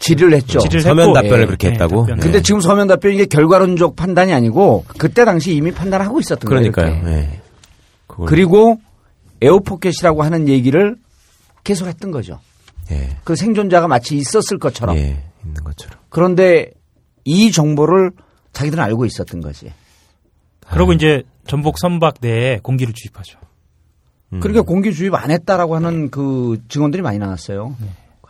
질의를 0.00 0.34
했죠. 0.34 0.58
질의를 0.58 0.80
서면 0.80 1.08
했고, 1.08 1.14
답변을 1.14 1.42
예, 1.42 1.46
그렇게 1.46 1.68
예, 1.68 1.72
했다고. 1.72 2.00
답변을. 2.00 2.22
근데 2.22 2.38
예. 2.38 2.42
지금 2.42 2.60
서면 2.60 2.88
답변이 2.88 3.14
이게 3.14 3.26
결과론적 3.26 3.94
판단이 3.94 4.32
아니고 4.32 4.84
그때 4.98 5.24
당시 5.24 5.54
이미 5.54 5.70
판단하고 5.70 6.18
있었던 6.20 6.48
거예요. 6.48 6.72
그러니까요. 6.72 7.08
예. 7.10 7.40
그리고 8.26 8.80
에어포켓이라고 9.40 10.22
하는 10.22 10.48
얘기를 10.48 10.96
계속 11.64 11.86
했던 11.86 12.10
거죠. 12.10 12.40
예. 12.90 13.16
그 13.24 13.36
생존자가 13.36 13.86
마치 13.88 14.16
있었을 14.16 14.58
것처럼. 14.58 14.96
예. 14.96 15.22
있는 15.44 15.64
것처럼. 15.64 15.98
그런데 16.08 16.70
이 17.24 17.52
정보를 17.52 18.10
자기들은 18.52 18.82
알고 18.82 19.04
있었던 19.06 19.40
거지. 19.40 19.72
그리고 20.68 20.92
이제 20.92 21.22
전복 21.46 21.78
선박 21.78 22.14
내에 22.20 22.58
공기를 22.62 22.92
주입하죠. 22.94 23.38
음. 24.32 24.40
그러니까 24.40 24.62
공기 24.62 24.92
주입 24.92 25.14
안 25.14 25.30
했다라고 25.30 25.76
하는 25.76 26.10
그 26.10 26.58
증언들이 26.68 27.02
많이 27.02 27.18
나왔어요. 27.18 27.74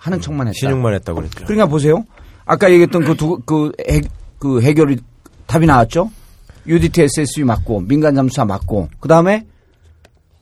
하는 0.00 0.21
척만 0.21 0.49
했다. 0.49 0.57
신용만 0.59 0.95
했다고 0.95 1.21
그랬죠. 1.21 1.45
그러니까 1.45 1.66
보세요. 1.66 2.04
아까 2.45 2.71
얘기했던 2.71 3.04
그 3.04 3.14
두, 3.14 3.38
그, 3.45 3.73
해, 3.88 4.00
그 4.38 4.61
해결이 4.61 4.99
답이 5.47 5.66
나왔죠. 5.66 6.11
UDT 6.66 7.02
SSU 7.02 7.45
맞고, 7.45 7.80
민간 7.80 8.14
잠수사 8.14 8.45
맞고, 8.45 8.88
그 8.99 9.09
다음에 9.09 9.47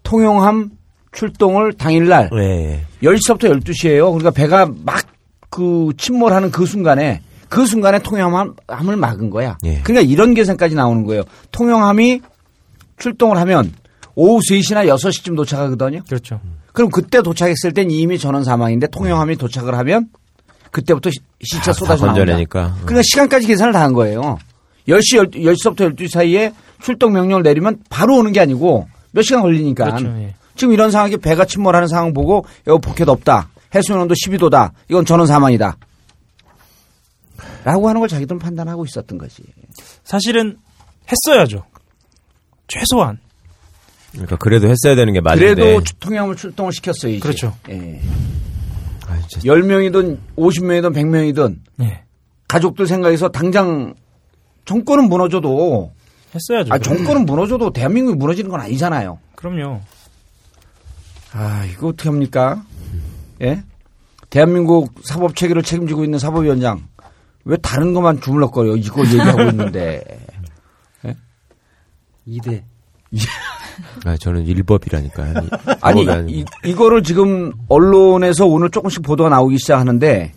통영함 0.02 0.70
출동을 1.12 1.72
당일날 1.74 2.30
예. 2.34 2.84
10시부터 3.02 3.62
12시에요. 3.62 4.06
그러니까 4.10 4.30
배가 4.30 4.70
막 4.84 5.18
그 5.50 5.92
침몰하는 5.96 6.50
그 6.50 6.66
순간에 6.66 7.22
그 7.48 7.66
순간에 7.66 7.98
통영함을 8.00 8.96
막은 8.96 9.30
거야. 9.30 9.56
예. 9.64 9.80
그러니까 9.82 10.00
이런 10.00 10.34
계산까지 10.34 10.74
나오는 10.74 11.04
거예요. 11.04 11.22
통영함이 11.50 12.20
출동을 12.98 13.38
하면 13.38 13.72
오후 14.14 14.40
3시나 14.40 14.86
6시쯤 14.86 15.36
도착하거든요. 15.36 16.02
그렇죠. 16.06 16.40
그럼 16.78 16.92
그때 16.92 17.22
도착했을 17.22 17.72
땐 17.74 17.90
이미 17.90 18.20
전원 18.20 18.44
사망인데 18.44 18.86
통영함이 18.86 19.34
도착을 19.34 19.74
하면 19.78 20.10
그때부터 20.70 21.10
시- 21.10 21.18
시차 21.42 21.64
다 21.64 21.72
쏟아져 21.72 22.06
나온다. 22.06 22.20
건져내니까. 22.20 22.76
그러니까 22.82 23.02
시간까지 23.02 23.48
계산을 23.48 23.72
다 23.72 23.80
한 23.82 23.92
거예요. 23.94 24.38
10시, 24.86 25.34
10시부터 25.34 25.96
12시 25.96 26.08
사이에 26.08 26.52
출동 26.80 27.14
명령을 27.14 27.42
내리면 27.42 27.80
바로 27.90 28.16
오는 28.18 28.30
게 28.30 28.38
아니고 28.38 28.88
몇 29.10 29.22
시간 29.22 29.42
걸리니까. 29.42 29.86
그렇죠. 29.86 30.06
예. 30.20 30.34
지금 30.54 30.72
이런 30.72 30.92
상황에 30.92 31.16
배가 31.16 31.46
침몰하는 31.46 31.88
상황 31.88 32.12
보고 32.14 32.44
에어포켓 32.68 33.08
없다. 33.08 33.48
해수면 33.74 34.02
온도 34.02 34.14
12도다. 34.14 34.70
이건 34.88 35.04
전원 35.04 35.26
사망이다. 35.26 35.76
라고 37.64 37.88
하는 37.88 37.98
걸 37.98 38.08
자기들은 38.08 38.38
판단하고 38.38 38.84
있었던 38.84 39.18
거지. 39.18 39.42
사실은 40.04 40.58
했어야죠. 41.10 41.64
최소한. 42.68 43.18
그러니까 44.12 44.36
그래도 44.36 44.68
했어야 44.68 44.94
되는 44.94 45.12
게 45.12 45.20
맞는데. 45.20 45.54
그래도 45.54 45.82
통영함을 46.00 46.36
출동을 46.36 46.72
시켰어요. 46.72 47.20
그렇죠. 47.20 47.54
예. 47.68 48.00
아, 49.06 49.18
진짜 49.28 49.48
10명이든 49.48 50.18
50명이든 50.36 50.94
100명이든 50.94 51.58
예. 51.82 52.04
가족들 52.48 52.86
생각해서 52.86 53.28
당장 53.28 53.94
정권은 54.64 55.08
무너져도 55.08 55.92
했어야죠. 56.34 56.72
아 56.72 56.78
정권은 56.78 57.24
무너져도 57.26 57.72
대한민국이 57.72 58.16
무너지는 58.18 58.50
건 58.50 58.60
아니잖아요. 58.60 59.18
그럼요. 59.34 59.80
아 61.32 61.64
이거 61.70 61.88
어떻게 61.88 62.08
합니까? 62.08 62.62
예? 63.42 63.62
대한민국 64.30 64.92
사법 65.04 65.36
체계를 65.36 65.62
책임지고 65.62 66.04
있는 66.04 66.18
사법위원장 66.18 66.86
왜 67.44 67.56
다른 67.58 67.94
것만 67.94 68.20
주물럭거려 68.20 68.76
이걸 68.76 69.06
얘기하고 69.06 69.42
있는데 69.44 70.02
2대. 72.28 72.62
아, 74.04 74.16
저는 74.16 74.46
일법이라니까. 74.46 75.34
아니. 75.80 76.06
이, 76.28 76.44
이거를 76.64 77.02
지금 77.02 77.52
언론에서 77.68 78.46
오늘 78.46 78.70
조금씩 78.70 79.02
보도가 79.02 79.30
나오기 79.30 79.58
시작하는데 79.58 80.32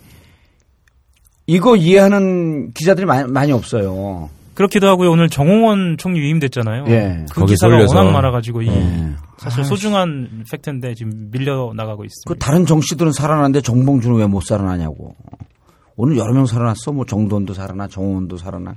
이거 1.46 1.76
이해하는 1.76 2.72
기자들이 2.72 3.06
많이, 3.06 3.30
많이 3.30 3.52
없어요. 3.52 4.30
그렇기도 4.54 4.86
하고요. 4.86 5.10
오늘 5.10 5.28
정홍원 5.28 5.96
총리 5.98 6.20
유임됐잖아요. 6.20 6.84
예. 6.88 7.24
그 7.30 7.40
거기 7.40 7.52
기사가 7.54 7.74
쏠려서. 7.74 7.96
워낙 7.98 8.12
많아가지고 8.12 8.62
이 8.62 8.68
예. 8.68 9.10
사실 9.38 9.64
소중한 9.64 10.44
팩트인데 10.50 10.94
지금 10.94 11.30
밀려 11.30 11.72
나가고 11.74 12.04
있습니다. 12.04 12.28
그 12.28 12.38
다른 12.38 12.66
정 12.66 12.80
씨들은 12.80 13.12
살아났는데 13.12 13.62
정봉주는 13.62 14.18
왜 14.18 14.31
못 14.31 14.44
살아나냐고. 14.44 15.16
오늘 15.96 16.16
여러 16.18 16.32
명 16.34 16.46
살아났어. 16.46 16.92
뭐 16.92 17.04
정돈도 17.06 17.54
살아나, 17.54 17.88
정홍원도 17.88 18.36
살아나. 18.36 18.76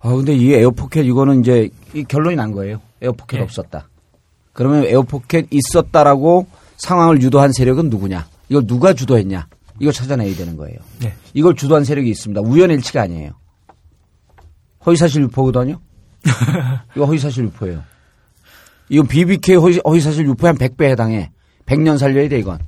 아 0.00 0.10
근데 0.10 0.34
이 0.34 0.52
에어포켓 0.52 1.04
이거는 1.06 1.40
이제 1.40 1.70
이 1.94 2.04
결론이 2.04 2.36
난 2.36 2.52
거예요. 2.52 2.80
에어포켓 3.02 3.40
예. 3.40 3.44
없었다. 3.44 3.88
그러면 4.52 4.84
에어포켓 4.84 5.48
있었다라고 5.50 6.46
상황을 6.78 7.22
유도한 7.22 7.52
세력은 7.52 7.90
누구냐? 7.90 8.26
이걸 8.48 8.66
누가 8.66 8.92
주도했냐? 8.92 9.46
이걸 9.80 9.92
찾아내야 9.92 10.34
되는 10.36 10.56
거예요. 10.56 10.78
네. 11.00 11.14
이걸 11.34 11.54
주도한 11.54 11.84
세력이 11.84 12.10
있습니다. 12.10 12.40
우연일치가 12.42 13.02
아니에요. 13.02 13.32
허위사실 14.84 15.22
유포거든요. 15.22 15.80
이거 16.96 17.06
허위사실 17.06 17.44
유포예요. 17.44 17.82
이건 18.88 19.06
BBK 19.06 19.56
허위, 19.56 19.80
허위사실 19.84 20.26
유포에 20.26 20.48
한 20.48 20.58
100배 20.58 20.84
해당해. 20.84 21.30
100년 21.66 21.96
살려야 21.96 22.28
돼 22.28 22.38
이건. 22.38 22.58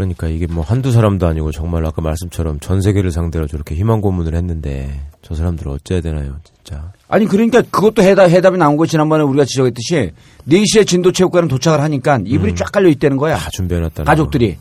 그러니까 0.00 0.28
이게 0.28 0.46
뭐 0.46 0.64
한두 0.64 0.90
사람도 0.92 1.26
아니고 1.26 1.52
정말 1.52 1.84
아까 1.84 2.00
말씀처럼 2.00 2.58
전 2.60 2.80
세계를 2.80 3.10
상대로 3.10 3.46
저렇게 3.46 3.74
희망 3.74 4.00
고문을 4.00 4.34
했는데 4.34 5.00
저 5.22 5.34
사람들 5.34 5.68
어째야 5.68 6.00
되나요, 6.00 6.38
진짜. 6.42 6.92
아니 7.08 7.26
그러니까 7.26 7.62
그것도 7.62 8.02
해답, 8.02 8.30
해답이 8.30 8.56
나온 8.56 8.76
거 8.76 8.86
지난번에 8.86 9.22
우리가 9.24 9.44
지적했듯이 9.44 10.12
4시에 10.48 10.86
진도 10.86 11.12
체육관은 11.12 11.48
도착을 11.48 11.80
하니까 11.80 12.20
이불이 12.24 12.54
쫙 12.54 12.72
깔려 12.72 12.88
있다는 12.88 13.16
거야. 13.16 13.36
다 13.36 13.50
준비해 13.50 13.80
놨다는 13.80 14.06
가족들이. 14.06 14.56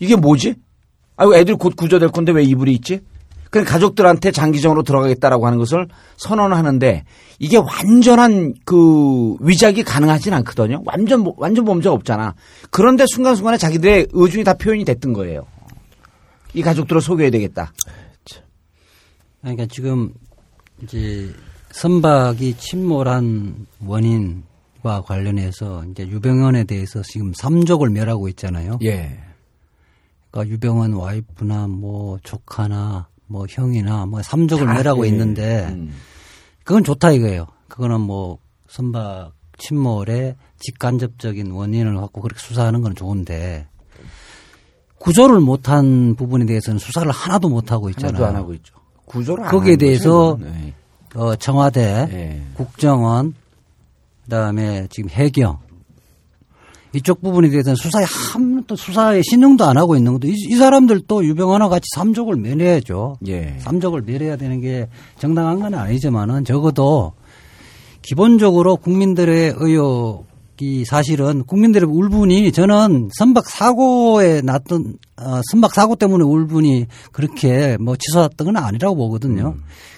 이게 0.00 0.16
뭐지? 0.16 0.54
아이고 1.16 1.36
애들 1.36 1.56
곧 1.56 1.74
구조될 1.76 2.10
건데 2.10 2.32
왜 2.32 2.44
이불이 2.44 2.72
있지? 2.74 3.00
그냥 3.50 3.64
가족들한테 3.66 4.30
장기적으로 4.30 4.82
들어가겠다라고 4.82 5.46
하는 5.46 5.58
것을 5.58 5.88
선언하는데 6.16 7.04
이게 7.38 7.56
완전한 7.56 8.54
그 8.64 9.36
위작이 9.40 9.82
가능하진 9.84 10.34
않거든요. 10.34 10.82
완전 10.84 11.20
모- 11.20 11.34
완전 11.38 11.64
범죄가 11.64 11.94
없잖아. 11.94 12.34
그런데 12.70 13.04
순간순간에 13.08 13.56
자기들의 13.56 14.08
의중이 14.12 14.44
다 14.44 14.54
표현이 14.54 14.84
됐던 14.84 15.12
거예요. 15.12 15.46
이 16.54 16.62
가족들을 16.62 17.00
속여야 17.00 17.30
되겠다. 17.30 17.72
그러니까 19.40 19.66
지금 19.66 20.12
이제 20.82 21.32
선박이 21.70 22.54
침몰한 22.58 23.66
원인과 23.84 25.02
관련해서 25.06 25.84
이제 25.90 26.06
유병헌에 26.08 26.64
대해서 26.64 27.02
지금 27.02 27.32
삼족을 27.34 27.90
멸하고 27.90 28.28
있잖아요. 28.30 28.78
예. 28.82 29.18
그러니까 30.30 30.52
유병헌 30.54 30.92
와이프나 30.94 31.68
뭐 31.68 32.18
조카나 32.22 33.08
뭐 33.28 33.46
형이나 33.48 34.06
뭐 34.06 34.22
삼족을 34.22 34.66
다, 34.66 34.74
멸하고 34.74 35.06
예. 35.06 35.10
있는데 35.10 35.66
음. 35.70 35.94
그건 36.64 36.84
좋다 36.84 37.12
이거예요. 37.12 37.46
그거는 37.68 38.00
뭐 38.00 38.38
선박 38.68 39.32
침몰의 39.58 40.36
직간접적인 40.58 41.50
원인을 41.50 41.96
갖고 41.96 42.20
그렇게 42.20 42.40
수사하는 42.40 42.82
건 42.82 42.94
좋은데 42.94 43.66
구조를 44.98 45.40
못한 45.40 46.16
부분에 46.16 46.44
대해서는 46.46 46.78
수사를 46.78 47.10
하나도 47.10 47.48
못 47.48 47.70
하고 47.70 47.88
있잖아요. 47.90 48.16
하나도 48.16 48.26
안 48.26 48.36
하고 48.36 48.54
있죠. 48.54 48.74
구조를 49.04 49.44
안 49.44 49.50
거기에 49.50 49.76
대해서. 49.76 50.36
네. 50.40 50.74
어, 51.14 51.34
청와대, 51.36 51.80
예. 52.12 52.42
국정원, 52.54 53.34
그다음에 54.24 54.86
지금 54.90 55.08
해경 55.10 55.58
이쪽 56.98 57.22
부분에 57.22 57.48
대해서는 57.48 57.76
수사에 57.76 58.04
한또 58.04 58.76
수사에 58.76 59.22
신용도 59.22 59.64
안 59.64 59.76
하고 59.76 59.96
있는 59.96 60.12
것도 60.12 60.28
이, 60.28 60.34
이 60.34 60.56
사람들 60.56 61.02
또 61.08 61.24
유병헌과 61.24 61.68
같이 61.68 61.84
삼족을 61.94 62.36
멸해야죠. 62.36 63.18
예. 63.28 63.56
삼족을 63.60 64.02
멸해야 64.02 64.36
되는 64.36 64.60
게 64.60 64.88
정당한 65.18 65.60
건 65.60 65.74
아니지만은 65.74 66.44
적어도 66.44 67.12
기본적으로 68.02 68.76
국민들의 68.76 69.54
의혹 69.58 70.26
이 70.60 70.84
사실은 70.84 71.44
국민들의 71.44 71.88
울분이 71.88 72.52
저는 72.52 73.10
선박 73.16 73.48
사고에 73.48 74.40
났던 74.42 74.94
어, 75.16 75.40
선박 75.50 75.74
사고 75.74 75.96
때문에 75.96 76.24
울분이 76.24 76.86
그렇게 77.12 77.76
뭐 77.78 77.96
치솟았던 77.96 78.46
건 78.46 78.56
아니라고 78.56 78.96
보거든요. 78.96 79.54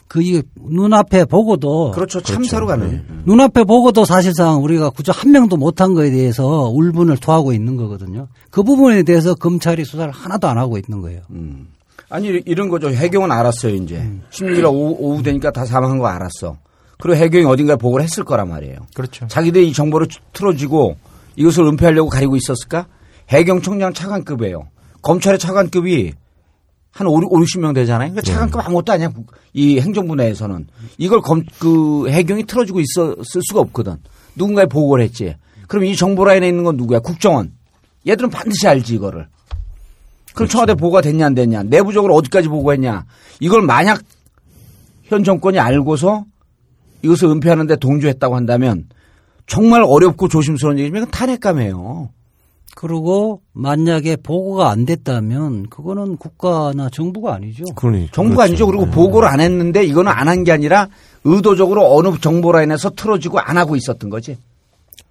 그 0.09 0.23
이게 0.23 0.43
눈앞에 0.61 1.25
보고도 1.25 1.93
그렇죠. 1.93 2.21
참사로 2.21 2.67
가는. 2.67 3.05
눈앞에 3.27 3.65
보고도 3.65 4.05
사실상 4.05 4.63
우리가 4.65 4.91
구조 4.91 5.13
한 5.13 5.31
명도 5.31 5.57
못한 5.57 5.95
거에 5.95 6.11
대해서 6.11 6.69
울분을 6.69 7.17
토하고 7.19 7.53
있는 7.53 7.77
거거든요. 7.77 8.27
그 8.51 8.63
부분에 8.63 9.05
대해서 9.05 9.35
검찰이 9.35 9.85
수사를 9.85 10.13
하나도 10.13 10.49
안 10.49 10.59
하고 10.59 10.79
있는 10.79 11.01
거예요. 11.01 11.23
음. 11.31 11.69
아니 12.09 12.27
이런 12.45 12.69
거죠. 12.69 12.91
해경은 12.91 13.31
알았어요 13.31 13.75
이제. 13.77 14.05
16일 14.31 14.65
오후, 14.65 14.97
오후 14.99 15.23
되니까 15.23 15.53
다 15.53 15.65
사망한 15.65 15.99
거 15.99 16.09
알았어. 16.09 16.57
그리고 17.01 17.17
해경이 17.17 17.45
어딘가에 17.47 17.77
보고를 17.77 18.05
했을 18.05 18.25
거란 18.25 18.49
말이에요. 18.49 18.79
그렇죠. 18.95 19.27
자기들이 19.29 19.69
이 19.69 19.73
정보를 19.73 20.09
틀어지고 20.33 20.97
이것을 21.37 21.65
은폐하려고 21.67 22.09
가리고 22.11 22.37
있었을까? 22.37 22.87
해경총장 23.31 23.93
차관급이에요. 23.95 24.69
검찰의 25.03 25.39
차관급이 25.39 26.13
한 26.93 27.07
5, 27.07 27.17
60명 27.21 27.75
되잖아요. 27.75 28.11
그러니까 28.11 28.23
차관급 28.23 28.67
아무것도 28.67 28.93
아니야. 28.93 29.09
국- 29.11 29.33
이 29.53 29.79
행정부 29.81 30.17
내에서는. 30.17 30.67
이걸 30.99 31.21
검, 31.21 31.45
그 31.59 32.09
해경이 32.11 32.45
틀어주고 32.45 32.81
있었을 32.81 33.41
수가 33.49 33.61
없거든. 33.61 33.97
누군가에 34.35 34.67
보고를 34.67 35.05
했지. 35.05 35.37
그럼 35.69 35.85
이 35.85 35.95
정보 35.97 36.25
라인에 36.25 36.49
있는 36.49 36.65
건 36.65 36.77
누구야? 36.77 36.99
국정원. 36.99 37.53
얘들은 38.09 38.31
반드시 38.31 38.67
알지 38.67 38.95
이거를. 38.97 39.29
그럼 40.35 40.49
청와대 40.49 40.75
보고가 40.75 41.01
됐냐 41.01 41.27
안 41.27 41.35
됐냐. 41.35 41.63
내부적으로 41.63 42.15
어디까지 42.17 42.49
보고했냐. 42.49 43.05
이걸 43.39 43.63
만약 43.63 44.01
현 45.05 45.23
정권이 45.25 45.59
알고서 45.59 46.25
이것을 47.03 47.29
은폐하는데 47.29 47.77
동조했다고 47.77 48.37
한다면 48.37 48.85
정말 49.47 49.83
어렵고 49.85 50.29
조심스러운 50.29 50.79
얘기지만 50.79 51.03
이건 51.03 51.11
탄핵감이에요. 51.11 52.11
그리고 52.77 53.41
만약에 53.53 54.17
보고가 54.17 54.71
안 54.71 54.87
됐다면 54.87 55.69
그거는 55.71 56.17
국가나 56.17 56.89
정부가 56.91 57.35
아니죠. 57.35 57.65
그러니 57.75 58.09
정부가 58.13 58.45
그렇죠. 58.47 58.51
아니죠. 58.53 58.67
그리고 58.67 58.87
보고를 58.87 59.27
안 59.29 59.41
했는데 59.41 59.85
이거는 59.85 60.11
안 60.13 60.29
한 60.29 60.45
게 60.45 60.53
아니라 60.53 60.89
의도적으로 61.25 61.95
어느 61.97 62.17
정보 62.21 62.53
라인에서 62.53 62.91
틀어지고 62.91 63.41
안 63.41 63.59
하고 63.59 63.75
있었던 63.77 64.09
거지. 64.09 64.39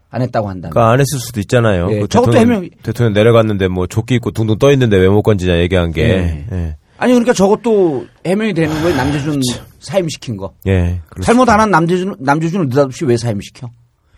안 0.09 0.21
했다고 0.23 0.47
한다면. 0.49 0.71
그러니까 0.71 0.91
안 0.93 0.99
했을 0.99 1.19
수도 1.19 1.39
있잖아요. 1.41 1.89
예, 1.91 1.99
그 1.99 2.07
저것도 2.07 2.31
대통령, 2.31 2.55
해명- 2.63 2.69
대통령 2.81 3.13
내려갔는데 3.13 3.67
뭐 3.67 3.85
조끼 3.85 4.15
입고 4.15 4.31
둥둥 4.31 4.57
떠 4.57 4.71
있는데 4.71 4.97
왜 4.97 5.07
못 5.09 5.21
건지냐 5.21 5.59
얘기한 5.59 5.91
게. 5.91 6.01
예. 6.03 6.45
예. 6.51 6.75
아니 6.97 7.11
그러니까 7.13 7.33
저것도 7.33 8.05
해명이 8.25 8.53
되는 8.55 8.73
거예요. 8.81 8.95
남재준 8.97 9.41
사임시킨 9.79 10.37
거. 10.37 10.53
예. 10.67 11.01
그렇습니다. 11.09 11.21
잘못 11.25 11.49
안 11.49 11.59
한 11.59 11.71
남재준, 11.71 12.15
남재준을 12.19 12.67
느닷없이 12.69 13.05
왜 13.05 13.17
사임시켜? 13.17 13.69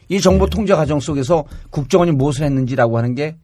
이 0.09 0.19
정보 0.19 0.45
통제 0.47 0.73
과정 0.75 0.99
속에서 0.99 1.45
국정원이 1.69 2.11
무엇을 2.11 2.43
했는지라고 2.45 2.97
하는 2.97 3.15
게, 3.15 3.37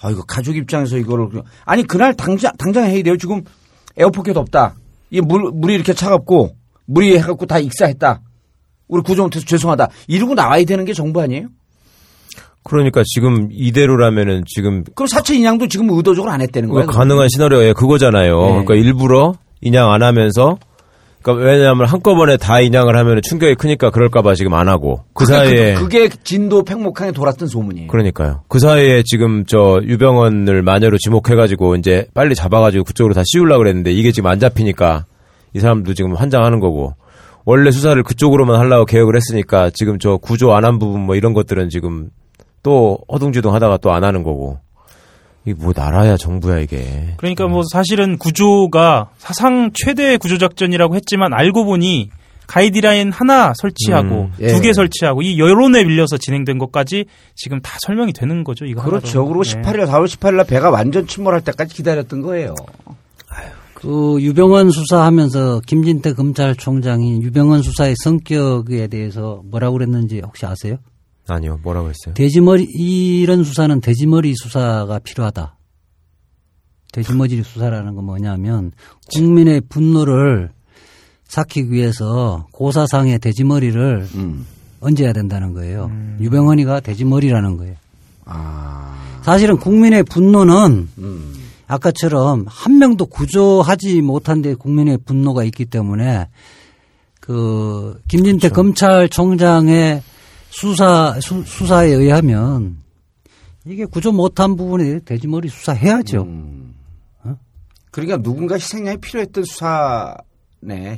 아, 0.00 0.10
이거 0.10 0.22
가족 0.22 0.56
입장에서 0.56 0.98
이거를, 0.98 1.28
아니, 1.64 1.82
그날 1.84 2.14
당장, 2.14 2.52
당장 2.58 2.84
해야 2.84 3.02
돼요. 3.02 3.16
지금 3.16 3.42
에어포켓 3.96 4.36
없다. 4.36 4.74
이 5.10 5.20
물, 5.20 5.50
물이 5.52 5.74
이렇게 5.74 5.94
차갑고, 5.94 6.56
물이 6.86 7.16
해갖고 7.18 7.46
다 7.46 7.58
익사했다. 7.58 8.20
우리 8.88 9.02
구조원한테서 9.02 9.46
죄송하다. 9.46 9.88
이러고 10.08 10.34
나와야 10.34 10.62
되는 10.64 10.84
게 10.84 10.92
정부 10.92 11.22
아니에요? 11.22 11.48
그러니까 12.64 13.02
지금 13.06 13.48
이대로라면은 13.50 14.44
지금 14.46 14.84
그럼 14.94 15.06
사체 15.06 15.34
인양도 15.36 15.68
지금 15.68 15.88
의도적으로 15.90 16.32
안 16.32 16.40
했다는 16.40 16.68
거예요. 16.70 16.86
그러니까 16.86 16.98
가능한 16.98 17.28
시나리오에 17.28 17.72
그거잖아요. 17.74 18.40
네. 18.40 18.48
그러니까 18.48 18.74
일부러 18.74 19.34
인양 19.64 19.90
안 19.90 20.02
하면서 20.02 20.58
그러니까 21.22 21.46
왜냐하면 21.46 21.86
한꺼번에 21.86 22.36
다 22.36 22.60
인양을 22.60 22.96
하면 22.98 23.20
충격이 23.22 23.54
크니까 23.54 23.90
그럴까봐 23.90 24.34
지금 24.34 24.52
안 24.54 24.68
하고 24.68 25.04
그 25.14 25.24
사이에 25.24 25.74
그게 25.74 26.08
진도 26.22 26.62
팽목항에 26.64 27.12
돌았던 27.12 27.48
소문이에요. 27.48 27.88
그러니까요. 27.88 28.42
그 28.48 28.58
사이에 28.58 29.02
지금 29.06 29.46
저 29.46 29.80
유병헌을 29.82 30.62
마녀로 30.62 30.98
지목해가지고 30.98 31.76
이제 31.76 32.06
빨리 32.12 32.34
잡아가지고 32.34 32.84
그쪽으로 32.84 33.14
다 33.14 33.22
씌우려고 33.24 33.60
그랬는데 33.60 33.90
이게 33.92 34.12
지금 34.12 34.28
안 34.30 34.38
잡히니까 34.38 35.06
이 35.54 35.60
사람도 35.60 35.94
지금 35.94 36.14
환장하는 36.14 36.60
거고 36.60 36.94
원래 37.46 37.70
수사를 37.70 38.00
그쪽으로만 38.02 38.58
하려고 38.60 38.84
계획을 38.84 39.16
했으니까 39.16 39.70
지금 39.70 39.98
저 39.98 40.18
구조 40.18 40.52
안 40.54 40.64
한 40.64 40.78
부분 40.78 41.00
뭐 41.06 41.14
이런 41.16 41.32
것들은 41.32 41.70
지금 41.70 42.10
또 42.62 42.98
허둥지둥 43.10 43.54
하다가 43.54 43.78
또 43.78 43.90
안 43.92 44.04
하는 44.04 44.22
거고 44.24 44.58
이게 45.44 45.54
뭐 45.54 45.72
나라야 45.74 46.16
정부야 46.16 46.58
이게 46.60 47.14
그러니까 47.16 47.46
뭐 47.46 47.62
사실은 47.70 48.18
구조가 48.18 49.10
사상 49.18 49.70
최대의 49.74 50.18
구조 50.18 50.38
작전이라고 50.38 50.94
했지만 50.96 51.32
알고 51.34 51.64
보니 51.64 52.10
가이드라인 52.46 53.10
하나 53.10 53.52
설치하고 53.56 54.14
음, 54.24 54.32
예. 54.40 54.48
두개 54.48 54.72
설치하고 54.72 55.22
이 55.22 55.38
여론에 55.38 55.84
밀려서 55.84 56.18
진행된 56.18 56.58
것까지 56.58 57.06
지금 57.34 57.60
다 57.60 57.78
설명이 57.86 58.12
되는 58.12 58.44
거죠. 58.44 58.66
이거 58.66 58.82
그렇죠. 58.82 59.24
그리고 59.26 59.42
네. 59.42 59.62
18일, 59.62 59.86
4월 59.86 60.06
18일 60.06 60.34
날 60.34 60.46
배가 60.46 60.70
완전 60.70 61.06
침몰할 61.06 61.40
때까지 61.42 61.74
기다렸던 61.74 62.22
거예요. 62.22 62.54
그 63.74 64.16
유병헌 64.20 64.70
수사하면서 64.70 65.60
김진태 65.66 66.14
검찰총장이 66.14 67.22
유병헌 67.22 67.62
수사의 67.62 67.94
성격에 68.02 68.86
대해서 68.86 69.42
뭐라고 69.44 69.74
그랬는지 69.74 70.22
혹시 70.24 70.46
아세요? 70.46 70.78
아니요 71.26 71.58
뭐라고 71.62 71.88
했어요 71.88 72.14
돼지머리 72.14 72.64
이런 72.64 73.44
수사는 73.44 73.80
돼지머리 73.80 74.34
수사가 74.36 74.98
필요하다. 74.98 75.56
돼지머리 76.92 77.42
수사라는 77.42 77.94
건 77.94 78.04
뭐냐면 78.04 78.70
국민의 79.12 79.62
분노를 79.68 80.50
삭히기 81.26 81.72
위해서 81.72 82.46
고사상의 82.52 83.18
돼지머리를 83.18 84.08
음. 84.14 84.46
얹어야 84.80 85.12
된다는 85.12 85.54
거예요. 85.54 85.90
유병헌이가 86.20 86.80
돼지머리라는 86.80 87.56
거예요. 87.56 87.74
아. 88.26 89.20
사실은 89.22 89.56
국민의 89.56 90.04
분노는 90.04 90.88
음. 90.98 91.34
아까처럼 91.66 92.44
한 92.46 92.78
명도 92.78 93.06
구조하지 93.06 94.02
못한 94.02 94.42
데 94.42 94.54
국민의 94.54 94.98
분노가 95.04 95.42
있기 95.44 95.64
때문에 95.64 96.28
그 97.20 97.98
김진태 98.08 98.50
그렇죠. 98.50 98.54
검찰총장의 98.54 100.02
수사 100.54 101.18
수, 101.20 101.42
수사에 101.44 101.88
의하면 101.88 102.76
이게 103.66 103.84
구조 103.84 104.12
못한 104.12 104.54
부분에 104.54 105.00
돼지머리 105.00 105.48
수사해야죠. 105.48 106.22
음. 106.22 106.74
그러니까 107.90 108.18
누군가 108.18 108.54
희생양이 108.56 108.96
필요했던 108.98 109.44
수사네. 109.44 110.96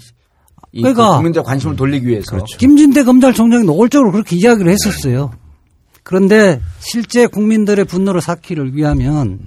이 0.72 0.80
그러니까. 0.80 1.08
그 1.08 1.14
국민들 1.16 1.42
관심을 1.42 1.76
돌리기 1.76 2.06
위해서. 2.06 2.38
김진태 2.58 3.04
검찰총장이 3.04 3.64
노골적으로 3.64 4.12
그렇게 4.12 4.36
이야기를 4.36 4.70
했었어요. 4.72 5.30
그런데 6.02 6.60
실제 6.78 7.26
국민들의 7.26 7.84
분노를 7.84 8.20
삭히를 8.20 8.74
위하면 8.74 9.40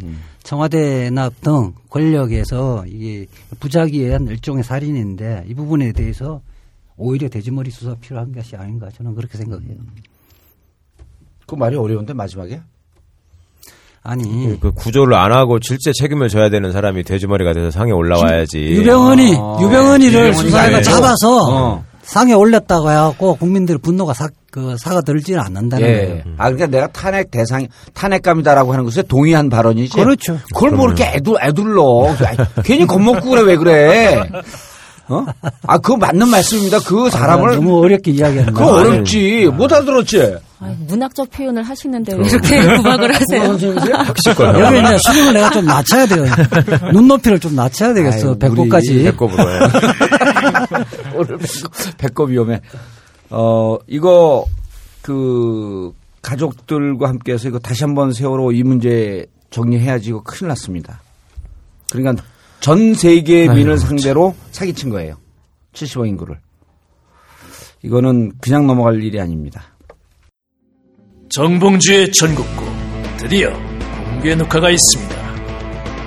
청와대나 0.44 1.30
등 1.42 1.74
권력에서 1.90 2.84
이게 2.88 3.28
부작위한 3.60 4.28
일종의 4.28 4.64
살인인데 4.64 5.46
이 5.48 5.54
부분에 5.54 5.92
대해서 5.92 6.42
오히려 7.00 7.30
돼지머리 7.30 7.72
수사 7.72 7.96
필요한 7.96 8.32
것이 8.32 8.56
아닌가 8.56 8.90
저는 8.96 9.16
그렇게 9.16 9.38
생각해요. 9.38 9.76
그 11.48 11.56
말이 11.56 11.76
어려운데 11.76 12.14
마지막에. 12.14 12.62
아니 14.04 14.58
그 14.60 14.72
구조를 14.72 15.14
안 15.16 15.32
하고 15.32 15.60
실제 15.62 15.92
책임을 15.94 16.30
져야 16.30 16.50
되는 16.50 16.72
사람이 16.72 17.04
돼지머리가 17.04 17.54
돼서 17.54 17.72
상에 17.72 17.92
올라와야지. 17.92 18.58
유병헌이 18.60 19.36
아, 19.38 19.58
유병헌이를 19.62 20.20
유병헌이 20.28 20.36
수사해가. 20.50 20.82
잡아서 20.84 21.48
어. 21.50 21.86
상에 22.02 22.34
올렸다고 22.34 22.90
해갖고 22.90 23.36
국민들의 23.36 23.80
분노가 23.80 24.14
사, 24.14 24.30
그 24.52 24.76
사가 24.78 25.02
들지는 25.02 25.40
않는다는 25.42 25.88
예. 25.88 25.92
거예요. 25.94 26.24
아, 26.38 26.46
그러니까 26.50 26.68
내가 26.68 26.88
탄핵 26.88 27.30
대상, 27.30 27.68
탄핵감이다라고 27.94 28.74
하는 28.74 28.84
것에 28.86 29.04
동의한 29.04 29.50
발언이지. 29.50 29.96
그렇죠. 29.96 30.40
그걸 30.56 30.72
뭐 30.72 30.88
이렇게 30.88 31.04
애들, 31.06 31.36
애들러. 31.42 32.08
아이, 32.26 32.38
괜히 32.64 32.88
겁먹고 32.88 33.30
그래, 33.30 33.42
왜 33.42 33.58
그래. 33.58 34.24
어? 35.10 35.26
아, 35.68 35.78
그거 35.80 35.98
맞는 35.98 36.28
말씀입니다. 36.30 36.80
그 36.80 37.10
사람을. 37.10 37.50
아, 37.50 37.56
너무 37.56 37.80
어렵게 37.84 38.12
이야기하는 38.12 38.54
그거 38.54 38.66
거예요. 38.74 38.88
어렵지. 38.90 39.48
못 39.54 39.72
알아들었지. 39.74 40.38
아이, 40.62 40.76
문학적 40.88 41.30
표현을 41.32 41.64
하시는데 41.64 42.14
왜 42.16 42.28
이렇게 42.28 42.62
구박을 42.78 43.16
하세요? 43.16 43.44
여기 43.44 43.56
이제 43.56 44.98
수준을 45.08 45.34
내가 45.34 45.50
좀 45.52 45.66
낮춰야 45.66 46.06
돼요. 46.06 46.26
눈높이를 46.94 47.40
좀 47.40 47.56
낮춰야 47.56 47.94
되겠어. 47.94 48.30
아유, 48.30 48.38
배꼽까지. 48.40 49.04
배꼽으로. 49.04 49.50
해. 49.50 49.60
오늘 51.16 51.38
배꼽, 51.38 51.72
배꼽 51.98 52.30
위험해. 52.30 52.62
어, 53.32 53.78
이거, 53.88 54.46
그, 55.02 55.92
가족들과 56.22 57.08
함께해서 57.10 57.48
이거 57.48 57.60
다시 57.60 57.84
한번 57.84 58.12
세월호 58.12 58.52
이 58.52 58.64
문제 58.64 59.26
정리해야지 59.52 60.10
이거 60.10 60.22
큰일 60.22 60.50
났습니다. 60.50 61.02
그러니까 61.92 62.22
전 62.60 62.94
세계 62.94 63.48
민을 63.48 63.78
상대로 63.78 64.36
사기친 64.52 64.90
거예요. 64.90 65.16
70억 65.74 66.08
인구를. 66.08 66.40
이거는 67.84 68.34
그냥 68.42 68.68
넘어갈 68.68 69.02
일이 69.02 69.20
아닙니다. 69.20 69.64
정봉주의 71.30 72.12
전국구 72.12 72.66
드디어 73.18 73.54
공개 74.12 74.36
녹화가 74.36 74.70
있습니다. 74.70 75.16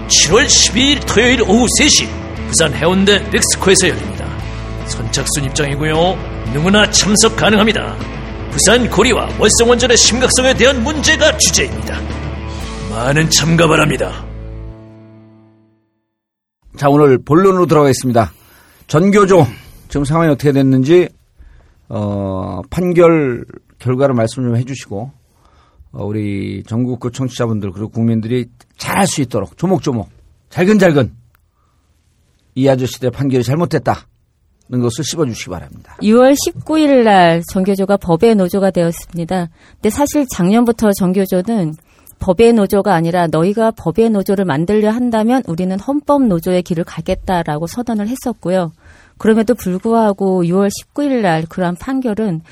7월 0.08 0.44
12일 0.46 1.06
토요일 1.06 1.42
오후 1.42 1.66
3시 1.80 2.06
부산 2.48 2.74
해운대 2.74 3.18
넥스코에서 3.30 3.88
열립니다. 3.88 4.26
선착순 4.88 5.44
입장이고요. 5.44 5.94
누구나 6.52 6.90
참석 6.90 7.36
가능합니다. 7.36 7.96
부산 8.50 8.90
고리와 8.90 9.30
월성 9.38 9.70
원전의 9.70 9.96
심각성에 9.96 10.54
대한 10.54 10.82
문제가 10.82 11.34
주제입니다. 11.38 11.98
많은 12.90 13.30
참가 13.30 13.66
바랍니다. 13.66 14.31
자, 16.82 16.88
오늘 16.88 17.16
본론으로 17.16 17.66
들어가겠습니다. 17.66 18.32
전교조, 18.88 19.46
지금 19.86 20.04
상황이 20.04 20.32
어떻게 20.32 20.50
됐는지, 20.50 21.08
어, 21.88 22.60
판결 22.70 23.44
결과를 23.78 24.16
말씀 24.16 24.42
좀 24.42 24.56
해주시고, 24.56 25.12
어, 25.92 26.04
우리 26.04 26.64
전국 26.66 26.98
그 26.98 27.12
청취자분들, 27.12 27.70
그리고 27.70 27.88
국민들이 27.88 28.46
잘할 28.78 29.06
수 29.06 29.22
있도록 29.22 29.56
조목조목, 29.56 30.08
잘근잘근, 30.50 31.14
이 32.56 32.66
아저씨들의 32.66 33.12
판결이 33.12 33.44
잘못됐다. 33.44 34.08
는 34.68 34.80
것을 34.80 35.04
씹어주시기 35.04 35.50
바랍니다. 35.50 35.96
6월 36.02 36.34
19일 36.34 37.04
날 37.04 37.42
정교조가 37.52 37.98
법의 37.98 38.36
노조가 38.36 38.70
되었습니다. 38.70 39.50
근데 39.74 39.90
사실 39.90 40.24
작년부터 40.32 40.92
정교조는 40.98 41.74
법의 42.22 42.52
노조가 42.52 42.94
아니라 42.94 43.26
너희가 43.26 43.72
법의 43.72 44.10
노조를 44.10 44.44
만들려 44.44 44.92
한다면 44.92 45.42
우리는 45.48 45.78
헌법 45.80 46.22
노조의 46.22 46.62
길을 46.62 46.84
가겠다라고 46.84 47.66
선언을 47.66 48.06
했었고요. 48.06 48.72
그럼에도 49.18 49.54
불구하고 49.54 50.44
6월 50.44 50.70
19일 50.70 51.22
날 51.22 51.44
그러한 51.46 51.74
판결은 51.74 52.42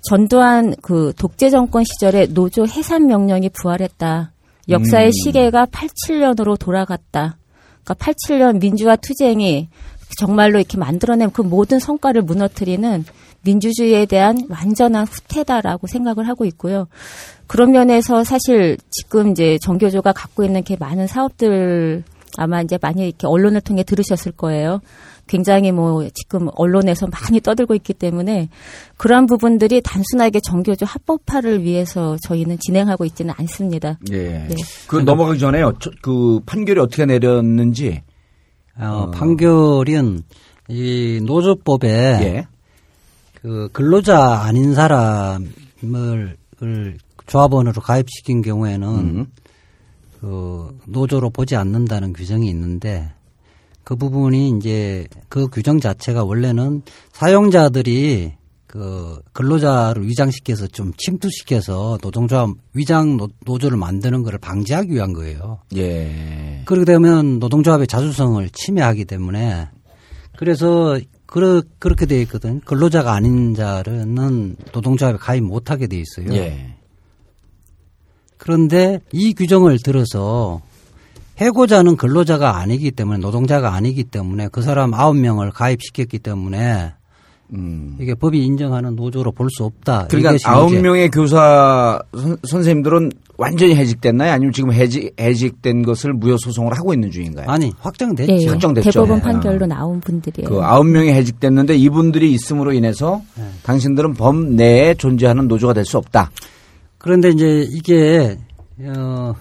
전두환 0.00 0.74
그 0.80 1.12
독재 1.18 1.50
정권 1.50 1.84
시절에 1.84 2.28
노조 2.28 2.66
해산 2.66 3.06
명령이 3.06 3.50
부활했다. 3.50 4.32
역사의 4.70 5.12
시계가 5.12 5.66
87년으로 5.66 6.58
돌아갔다. 6.58 7.36
그러니까 7.84 7.94
87년 7.94 8.60
민주화 8.60 8.96
투쟁이 8.96 9.68
정말로 10.18 10.58
이렇게 10.58 10.78
만들어낸 10.78 11.30
그 11.30 11.42
모든 11.42 11.78
성과를 11.78 12.22
무너뜨리는 12.22 13.04
민주주의에 13.42 14.06
대한 14.06 14.46
완전한 14.48 15.06
후퇴다라고 15.06 15.86
생각을 15.86 16.28
하고 16.28 16.44
있고요. 16.46 16.88
그런 17.48 17.72
면에서 17.72 18.22
사실 18.24 18.76
지금 18.90 19.32
이제 19.32 19.58
정교조가 19.60 20.12
갖고 20.12 20.44
있는 20.44 20.62
게 20.62 20.76
많은 20.78 21.06
사업들 21.08 22.04
아마 22.36 22.60
이제 22.62 22.78
많이 22.80 23.08
이렇게 23.08 23.26
언론을 23.26 23.60
통해 23.62 23.82
들으셨을 23.82 24.32
거예요. 24.32 24.80
굉장히 25.26 25.72
뭐 25.72 26.06
지금 26.14 26.48
언론에서 26.54 27.06
많이 27.08 27.40
떠들고 27.40 27.74
있기 27.74 27.94
때문에 27.94 28.48
그러한 28.96 29.26
부분들이 29.26 29.80
단순하게 29.82 30.40
정교조 30.40 30.86
합법화를 30.86 31.64
위해서 31.64 32.16
저희는 32.22 32.58
진행하고 32.60 33.04
있지는 33.06 33.34
않습니다. 33.36 33.98
예. 34.12 34.46
네. 34.48 34.54
그 34.86 34.96
넘어가기 34.96 35.38
전에요. 35.38 35.74
저- 35.80 35.90
그 36.00 36.40
판결이 36.46 36.80
어떻게 36.80 37.04
내렸는지, 37.06 38.02
어, 38.78 39.10
판결은 39.10 40.22
이 40.68 41.20
노조법에 41.24 41.88
예. 42.22 42.46
그 43.42 43.68
근로자 43.72 44.42
아닌 44.42 44.74
사람을 44.74 46.36
을 46.62 46.98
조합원으로 47.28 47.80
가입시킨 47.80 48.42
경우에는 48.42 48.88
음. 48.88 49.26
그 50.20 50.76
노조로 50.86 51.30
보지 51.30 51.54
않는다는 51.54 52.12
규정이 52.12 52.48
있는데 52.48 53.12
그 53.84 53.94
부분이 53.96 54.56
이제 54.58 55.06
그 55.28 55.48
규정 55.48 55.78
자체가 55.80 56.24
원래는 56.24 56.82
사용자들이 57.12 58.32
그 58.66 59.18
근로자를 59.32 60.06
위장시켜서 60.06 60.66
좀 60.66 60.92
침투시켜서 60.98 61.98
노동조합 62.02 62.50
위장 62.74 63.16
노- 63.16 63.28
노조를 63.46 63.78
만드는 63.78 64.22
것을 64.24 64.38
방지하기 64.38 64.92
위한 64.92 65.14
거예요. 65.14 65.60
예. 65.76 66.62
그렇게 66.66 66.84
되면 66.84 67.38
노동조합의 67.38 67.86
자주성을 67.86 68.46
침해하기 68.50 69.06
때문에 69.06 69.68
그래서 70.36 70.98
그러, 71.24 71.62
그렇게 71.78 72.04
돼 72.04 72.20
있거든. 72.22 72.60
근로자가 72.60 73.12
아닌 73.14 73.54
자는 73.54 74.56
노동조합에 74.74 75.16
가입 75.18 75.44
못하게 75.44 75.86
돼 75.86 75.96
있어요. 75.98 76.34
예. 76.34 76.74
그런데 78.38 79.00
이 79.12 79.34
규정을 79.34 79.78
들어서 79.84 80.60
해고자는 81.38 81.96
근로자가 81.96 82.56
아니기 82.56 82.90
때문에 82.90 83.18
노동자가 83.18 83.74
아니기 83.74 84.04
때문에 84.04 84.48
그 84.50 84.62
사람 84.62 84.94
아홉 84.94 85.16
명을 85.16 85.50
가입시켰기 85.50 86.18
때문에 86.18 86.92
음. 87.54 87.96
이게 87.98 88.14
법이 88.14 88.44
인정하는 88.44 88.94
노조로 88.96 89.32
볼 89.32 89.48
수 89.50 89.64
없다. 89.64 90.08
그러니까 90.10 90.36
아홉 90.50 90.74
명의 90.74 91.08
교사 91.10 91.98
선, 92.14 92.36
선생님들은 92.44 93.10
완전히 93.38 93.74
해직됐나요? 93.76 94.32
아니면 94.32 94.52
지금 94.52 94.72
해직, 94.72 95.14
해직된 95.18 95.82
것을 95.84 96.12
무효 96.12 96.36
소송을 96.36 96.76
하고 96.76 96.92
있는 96.92 97.10
중인가요? 97.10 97.48
아니 97.48 97.72
확정됐죠. 97.78 98.32
예, 98.32 98.46
확정됐죠. 98.48 98.90
대법원 98.90 99.18
예. 99.18 99.22
판결로 99.22 99.64
나온 99.66 100.00
분들이에요. 100.00 100.50
그 100.50 100.60
아홉 100.62 100.86
명이 100.88 101.10
해직됐는데 101.12 101.76
이분들이 101.76 102.32
있음으로 102.32 102.72
인해서 102.72 103.22
네. 103.36 103.44
당신들은 103.62 104.14
법 104.14 104.36
내에 104.36 104.94
존재하는 104.94 105.46
노조가 105.48 105.72
될 105.72 105.84
수 105.84 105.96
없다. 105.98 106.30
그런데 106.98 107.30
이제 107.30 107.66
이게 107.70 108.38
어, 108.80 109.34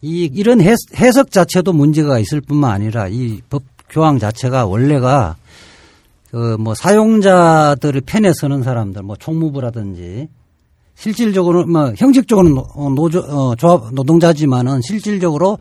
이 0.00 0.24
이런 0.32 0.60
해, 0.60 0.74
해석 0.96 1.30
자체도 1.30 1.72
문제가 1.72 2.18
있을 2.18 2.40
뿐만 2.40 2.70
아니라 2.72 3.08
이 3.08 3.40
법 3.48 3.62
교황 3.88 4.18
자체가 4.18 4.66
원래가 4.66 5.36
그 6.30 6.56
뭐 6.58 6.74
사용자들의 6.74 8.02
편에 8.06 8.32
서는 8.34 8.62
사람들 8.62 9.02
뭐 9.02 9.16
총무부라든지 9.16 10.28
실질적으로 10.94 11.66
뭐 11.66 11.92
형식적으로는 11.96 12.54
노- 12.54 12.66
어, 12.74 12.88
노조 12.90 13.20
어, 13.20 13.54
조합 13.56 13.92
노동자지만은 13.92 14.80
실질적으로 14.82 15.58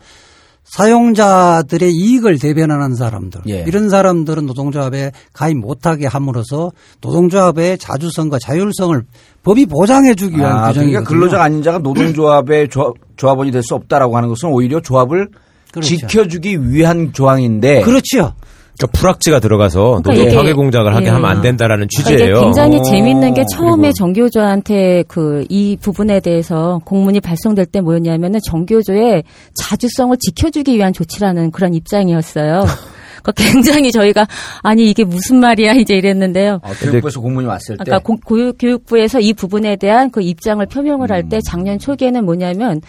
사용자들의 0.64 1.92
이익을 1.94 2.40
대변하는 2.40 2.96
사람들 2.96 3.42
예. 3.50 3.64
이런 3.68 3.90
사람들은 3.90 4.46
노동조합에 4.46 5.12
가입 5.34 5.58
못하게 5.58 6.08
함으로써 6.08 6.72
노동조합의 7.02 7.78
자주성과 7.78 8.40
자율성을 8.40 9.04
법이 9.44 9.66
보장해주기 9.66 10.38
위한 10.38 10.52
아, 10.52 10.68
규정이거든요. 10.70 10.92
그러니까 10.92 11.10
근로자가 11.10 11.44
아닌 11.44 11.62
자가 11.64 11.80
노동조합의 11.80 12.70
조합, 12.70 12.94
조합 13.18 13.38
원이 13.38 13.52
될 13.52 13.62
수 13.64 13.76
없다라고 13.76 14.18
하는 14.18 14.30
것은 14.30 14.50
오히려 14.50 14.80
조합을 14.82 15.30
그렇죠. 15.72 15.88
지켜주기 15.88 16.72
위한 16.72 17.14
조항인데 17.14 17.82
그렇죠. 17.82 18.34
그러니까 18.82 19.00
불악지가 19.00 19.40
들어가서 19.40 19.80
그러니까 20.04 20.12
노조 20.12 20.24
이게- 20.24 20.36
파괴 20.36 20.54
공작을 20.54 20.96
하게 20.96 21.06
예. 21.06 21.10
하면 21.10 21.30
안 21.30 21.42
된다라는 21.42 21.88
그러니까 21.94 22.12
취지예요. 22.18 22.42
굉장히 22.42 22.78
어, 22.80 22.82
재밌는 22.84 23.34
게 23.34 23.44
처음에 23.54 23.92
정교조한테 23.94 25.04
그 25.08 25.46
이 25.50 25.78
부분에 25.82 26.20
대해서 26.20 26.82
공문이 26.86 27.20
발송될 27.20 27.66
때 27.68 27.82
뭐였냐면은 27.82 28.40
정교조의 28.46 29.24
자주성을 29.54 30.16
지켜주기 30.20 30.76
위한 30.76 30.94
조치라는 30.94 31.52
그런 31.52 31.74
입장이었어요. 31.74 32.66
그러니까 33.24 33.32
굉장히 33.36 33.92
저희가 33.92 34.26
아니 34.64 34.90
이게 34.90 35.04
무슨 35.04 35.38
말이야 35.40 35.74
이제 35.74 35.94
이랬는데요. 35.96 36.60
어, 36.64 36.72
교육부에서 36.80 37.20
공문이 37.22 37.46
왔을 37.48 37.78
때 37.78 37.84
아까 37.92 38.00
고- 38.00 38.18
고육- 38.26 38.58
교육부에서 38.58 39.20
이 39.20 39.34
부분에 39.34 39.76
대한 39.76 40.10
그 40.10 40.22
입장을 40.22 40.66
표명을 40.66 41.12
할때 41.12 41.38
음. 41.38 41.42
작년 41.46 41.78
초기에는 41.78 42.26
뭐냐면 42.26 42.82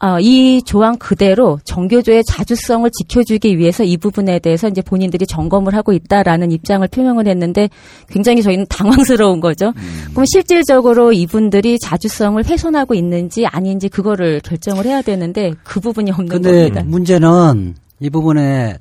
아, 0.00 0.20
이 0.20 0.62
조항 0.62 0.96
그대로 0.96 1.58
정교조의 1.64 2.22
자주성을 2.24 2.88
지켜주기 2.90 3.58
위해서 3.58 3.82
이 3.82 3.96
부분에 3.96 4.38
대해서 4.38 4.68
이제 4.68 4.80
본인들이 4.80 5.26
점검을 5.26 5.74
하고 5.74 5.92
있다라는 5.92 6.52
입장을 6.52 6.86
표명을 6.86 7.26
했는데 7.26 7.68
굉장히 8.08 8.42
저희는 8.42 8.66
당황스러운 8.70 9.40
거죠. 9.40 9.72
음. 9.76 10.04
그럼 10.12 10.24
실질적으로 10.26 11.12
이분들이 11.12 11.78
자주성을 11.80 12.44
훼손하고 12.44 12.94
있는지 12.94 13.46
아닌지 13.46 13.88
그거를 13.88 14.40
결정을 14.40 14.84
해야 14.86 15.02
되는데 15.02 15.54
그 15.64 15.80
부분이 15.80 16.12
없는 16.12 16.28
근데 16.28 16.50
겁니다. 16.50 16.82
문제는 16.84 17.74
이 17.98 18.10
부분에 18.10 18.78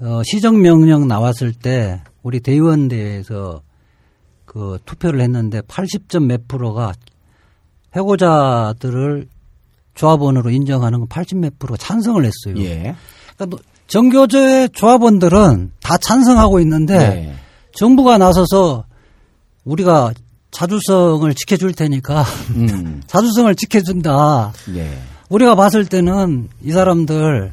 어, 0.00 0.22
시정명령 0.24 1.06
나왔을 1.06 1.52
때 1.52 2.00
우리 2.24 2.40
대의원대에서 2.40 3.62
그 4.44 4.78
투표를 4.84 5.20
했는데 5.20 5.60
80점 5.60 6.26
몇 6.26 6.48
프로가 6.48 6.92
해고자들을 7.94 9.28
조합원으로 9.94 10.50
인정하는 10.50 11.00
건 11.00 11.08
80몇 11.08 11.58
프로 11.58 11.76
찬성을 11.76 12.22
했어요. 12.24 12.62
예. 12.64 12.94
그러니까 13.36 13.46
뭐 13.48 13.58
정교조의 13.86 14.70
조합원들은 14.72 15.72
다 15.82 15.96
찬성하고 15.98 16.60
있는데 16.60 16.98
네. 16.98 17.34
정부가 17.76 18.18
나서서 18.18 18.84
우리가 19.64 20.12
자주성을 20.50 21.32
지켜줄 21.34 21.72
테니까 21.74 22.24
음. 22.54 23.02
자주성을 23.06 23.54
지켜준다. 23.54 24.52
예. 24.76 24.98
우리가 25.28 25.54
봤을 25.54 25.84
때는 25.84 26.48
이 26.62 26.70
사람들 26.70 27.52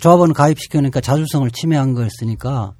조합원 0.00 0.32
가입시키니까 0.32 1.00
자주성을 1.00 1.50
침해한 1.50 1.94
거였으니까 1.94 2.74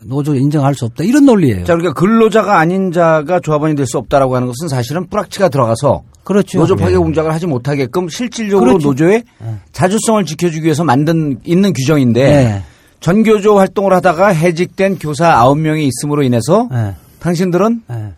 노조 0.00 0.34
인정할 0.34 0.74
수 0.74 0.84
없다 0.84 1.02
이런 1.04 1.24
논리예요. 1.26 1.64
자, 1.64 1.74
그러니까 1.74 1.92
근로자가 1.94 2.58
아닌 2.58 2.92
자가 2.92 3.40
조합원이 3.40 3.74
될 3.74 3.86
수 3.86 3.98
없다라고 3.98 4.36
하는 4.36 4.46
것은 4.48 4.68
사실은 4.68 5.06
뿌락치가 5.08 5.48
들어가서 5.48 6.02
그렇죠. 6.24 6.58
노조 6.58 6.76
파괴 6.76 6.96
공작을 6.96 7.32
하지 7.32 7.46
못하게끔 7.46 8.08
실질적으로 8.08 8.72
그렇죠. 8.72 8.88
노조의 8.88 9.22
네. 9.40 9.54
자주성을 9.72 10.24
지켜주기 10.24 10.64
위해서 10.64 10.84
만든 10.84 11.38
있는 11.44 11.72
규정인데 11.72 12.22
네. 12.22 12.62
전교조 13.00 13.58
활동을 13.58 13.92
하다가 13.92 14.28
해직된 14.28 14.98
교사 14.98 15.44
9명이 15.44 15.88
있음으로 15.88 16.22
인해서 16.22 16.68
네. 16.70 16.94
당신들은 17.20 17.82
네. 17.88 18.12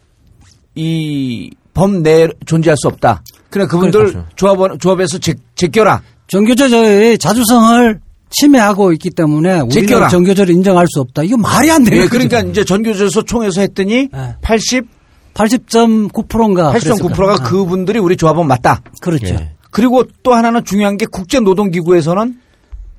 이범 0.75 2.03
내에 2.03 2.29
존재할 2.47 2.77
수 2.77 2.89
없다. 2.89 3.23
그래 3.51 3.67
그분들 3.67 4.01
그렇죠. 4.13 4.27
조합원 4.37 4.79
조합에서 4.79 5.19
제, 5.19 5.35
제껴라. 5.55 6.03
정교조의 6.29 7.19
자주성을 7.19 8.01
침해하고 8.31 8.93
있기 8.93 9.11
때문에 9.11 9.61
우리는 9.61 9.71
제껴라. 9.71 10.09
정교조를 10.09 10.55
인정할 10.55 10.87
수 10.89 11.01
없다. 11.01 11.23
이거 11.23 11.37
말이 11.37 11.71
안 11.71 11.85
되는 11.85 11.99
예, 11.99 12.03
거죠. 12.03 12.11
그러니까 12.11 12.41
이제 12.41 12.65
전교조에서 12.65 13.23
총에서 13.23 13.61
했더니 13.61 14.09
네. 14.13 14.37
80 14.43 14.99
80.9%인가 15.35 16.73
80.9%가 16.73 17.37
그분들이 17.37 17.99
우리 18.01 18.17
조합원 18.17 18.49
맞다. 18.49 18.81
그렇죠. 19.01 19.27
예. 19.27 19.53
그리고 19.71 20.03
또 20.23 20.35
하나는 20.35 20.65
중요한 20.65 20.97
게 20.97 21.07
국제노동기구에서는 21.07 22.41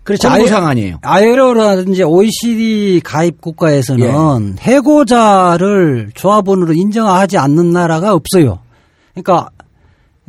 그렇죠. 0.03 0.29
권고사항 0.29 0.65
아니에요. 0.67 0.99
아이로라든지 1.01 2.03
OECD 2.03 3.01
가입 3.03 3.41
국가에서는 3.41 4.55
예. 4.57 4.61
해고자를 4.61 6.11
조합원으로 6.15 6.73
인정하지 6.73 7.37
않는 7.37 7.71
나라가 7.71 8.13
없어요. 8.13 8.59
그러니까 9.13 9.49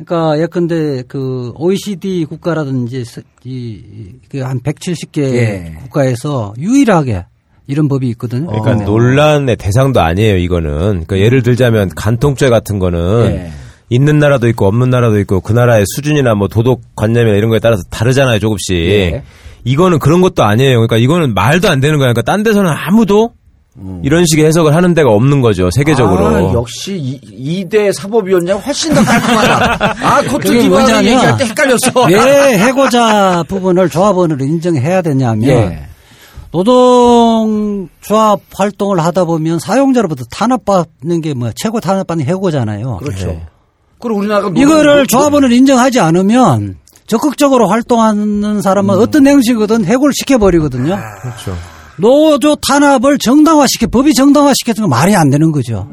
그러니까 0.03 0.39
예컨대 0.39 1.03
그 1.07 1.51
OECD 1.55 2.25
국가라든지 2.25 3.05
이한 3.43 4.59
170개 4.61 5.21
예. 5.21 5.75
국가에서 5.83 6.53
유일하게 6.57 7.25
이런 7.67 7.87
법이 7.87 8.09
있거든요. 8.09 8.47
그러니까 8.47 8.75
네. 8.75 8.85
논란의 8.85 9.55
대상도 9.55 10.01
아니에요, 10.01 10.37
이거는. 10.37 10.71
그러니까 11.05 11.19
예를 11.19 11.43
들자면 11.43 11.89
간통죄 11.95 12.49
같은 12.49 12.79
거는 12.79 13.25
예. 13.31 13.51
있는 13.89 14.19
나라도 14.19 14.47
있고 14.49 14.67
없는 14.67 14.89
나라도 14.89 15.19
있고 15.19 15.41
그 15.41 15.53
나라의 15.53 15.85
수준이나 15.95 16.33
뭐 16.33 16.47
도덕 16.47 16.81
관념이나 16.95 17.37
이런 17.37 17.49
거에 17.49 17.59
따라서 17.59 17.83
다르잖아요, 17.89 18.39
조금씩. 18.39 18.75
예. 18.75 19.23
이거는 19.63 19.99
그런 19.99 20.21
것도 20.21 20.43
아니에요. 20.43 20.77
그러니까 20.77 20.97
이거는 20.97 21.33
말도 21.35 21.69
안 21.69 21.79
되는 21.79 21.97
거야. 21.97 22.11
그러니까 22.11 22.23
딴 22.23 22.41
데서는 22.43 22.71
아무도 22.71 23.33
이런 24.03 24.25
식의 24.25 24.45
해석을 24.45 24.75
하는 24.75 24.93
데가 24.93 25.11
없는 25.11 25.41
거죠, 25.41 25.69
세계적으로. 25.71 26.25
아, 26.27 26.53
역시 26.53 26.95
이, 26.97 27.65
2대 27.65 27.93
사법위원장 27.93 28.59
훨씬 28.59 28.93
더 28.93 29.01
깔끔하다. 29.03 29.95
아, 30.05 30.21
코트 30.29 30.47
디바를 30.49 30.69
뭐냐면 30.69 31.05
얘기할 31.05 31.37
때 31.37 31.45
헷갈렸어. 31.45 32.05
왜 32.09 32.57
해고자 32.59 33.43
부분을 33.47 33.89
조합원으로 33.89 34.43
인정해야 34.43 35.01
되냐면 35.01 35.49
예. 35.49 35.83
노동 36.51 37.87
조합 38.01 38.41
활동을 38.53 38.99
하다 38.99 39.23
보면 39.25 39.59
사용자로부터 39.59 40.25
탄압받는 40.31 41.21
게 41.21 41.33
뭐 41.33 41.51
최고 41.55 41.79
탄압받는 41.79 42.25
해고잖아요. 42.25 42.97
그렇죠. 42.97 43.27
네. 43.27 43.45
그리고 43.99 44.19
우리나라가 44.19 44.49
노- 44.49 44.59
이거를 44.59 44.97
노- 45.01 45.05
조합원을 45.07 45.51
인정하지 45.53 45.99
않으면 46.01 46.75
적극적으로 47.07 47.67
활동하는 47.69 48.61
사람은 48.61 48.97
어떤 48.99 49.27
행식이든 49.27 49.85
해고를 49.85 50.13
시켜버리거든요. 50.19 50.99
그렇죠. 51.21 51.57
노조 52.01 52.55
탄압을 52.67 53.17
정당화시켜 53.19 53.87
법이 53.87 54.13
정당화시켜준 54.13 54.83
건 54.83 54.89
말이 54.89 55.15
안 55.15 55.29
되는 55.29 55.51
거죠. 55.51 55.87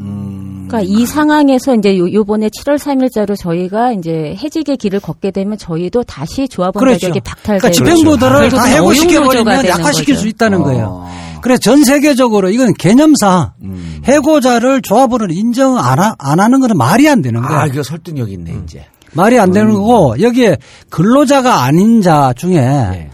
그러니까 0.69 0.81
이 0.83 1.07
상황에서 1.07 1.75
이제 1.75 1.97
요, 1.99 2.13
요번에 2.13 2.49
7월 2.49 2.77
3일자로 2.79 3.39
저희가 3.39 3.93
이제 3.93 4.37
해직의 4.43 4.77
길을 4.77 5.01
걷게 5.01 5.31
되면 5.31 5.57
저희도 5.57 6.03
다시 6.05 6.47
조합원 6.49 6.81
그렇죠. 6.81 6.99
자격이 7.01 7.21
박탈되고 7.21 7.61
그러니까 7.61 7.71
집행부들을. 7.71 8.51
다 8.51 8.65
해고시켜 8.65 9.23
버리면 9.23 9.49
어용노조가 9.49 9.63
되는 9.63 9.71
약화시킬 9.71 10.15
거죠. 10.15 10.21
수 10.23 10.29
있다는 10.29 10.61
어. 10.61 10.65
거예요. 10.65 11.09
그래서 11.41 11.61
전 11.61 11.85
세계적으로 11.85 12.51
이건 12.51 12.75
개념상 12.75 13.53
음. 13.63 14.03
해고자를 14.05 14.83
조합원을 14.83 15.31
인정 15.31 15.79
안, 15.79 15.99
하, 15.99 16.15
안 16.19 16.41
하는 16.41 16.61
건 16.61 16.77
말이 16.77 17.09
안 17.09 17.23
되는 17.23 17.41
거예요. 17.41 17.61
아, 17.61 17.67
이거 17.67 17.83
설득력 17.83 18.31
있네, 18.31 18.55
이제. 18.65 18.85
말이 19.13 19.39
안 19.39 19.51
음. 19.51 19.53
되는 19.55 19.73
거고 19.73 20.21
여기에 20.21 20.59
근로자가 20.91 21.63
아닌 21.63 22.03
자 22.03 22.35
중에 22.37 22.57
예. 22.57 23.11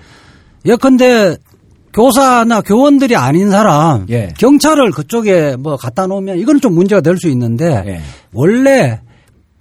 예컨대 0.64 1.36
교사나 1.94 2.60
교원들이 2.60 3.16
아닌 3.16 3.50
사람 3.50 4.06
예. 4.10 4.28
경찰을 4.36 4.90
그쪽에 4.90 5.56
뭐 5.56 5.76
갖다 5.76 6.06
놓으면 6.06 6.38
이건 6.38 6.60
좀 6.60 6.74
문제가 6.74 7.00
될 7.00 7.16
수 7.16 7.28
있는데 7.28 7.82
예. 7.86 8.00
원래 8.32 9.00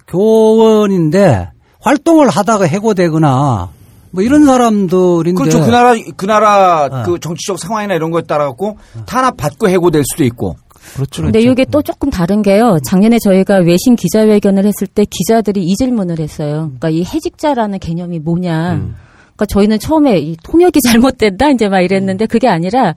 교원인데 0.07 1.49
활동을 1.79 2.29
하다가 2.29 2.65
해고되거나 2.65 3.69
뭐 4.11 4.23
이런 4.23 4.45
사람들인데 4.45 5.33
그렇죠. 5.39 5.59
그 5.61 5.69
나라, 5.71 5.93
그 6.15 6.25
나라 6.25 6.85
어. 6.91 7.03
그 7.03 7.19
정치적 7.19 7.59
상황이나 7.59 7.95
이런 7.95 8.11
거에 8.11 8.21
따라 8.23 8.45
갖고 8.45 8.77
탄압 9.05 9.37
받고 9.37 9.69
해고될 9.69 10.03
수도 10.11 10.23
있고. 10.23 10.55
그렇죠. 10.95 11.23
근데 11.23 11.39
이게 11.39 11.65
또 11.65 11.81
조금 11.81 12.09
다른 12.09 12.41
게요. 12.41 12.77
작년에 12.85 13.17
저희가 13.23 13.57
외신 13.59 13.95
기자회견을 13.95 14.65
했을 14.65 14.85
때 14.85 15.03
기자들이 15.09 15.63
이 15.63 15.75
질문을 15.75 16.19
했어요. 16.19 16.71
그러니까 16.77 16.89
이 16.89 17.03
해직자라는 17.03 17.79
개념이 17.79 18.19
뭐냐. 18.19 18.73
음. 18.73 18.95
그러니까 19.35 19.45
저희는 19.47 19.79
처음에 19.79 20.19
이 20.19 20.37
통역이 20.43 20.79
잘못됐다 20.87 21.49
이제 21.49 21.67
막 21.69 21.81
이랬는데 21.81 22.25
그게 22.27 22.47
아니라 22.47 22.95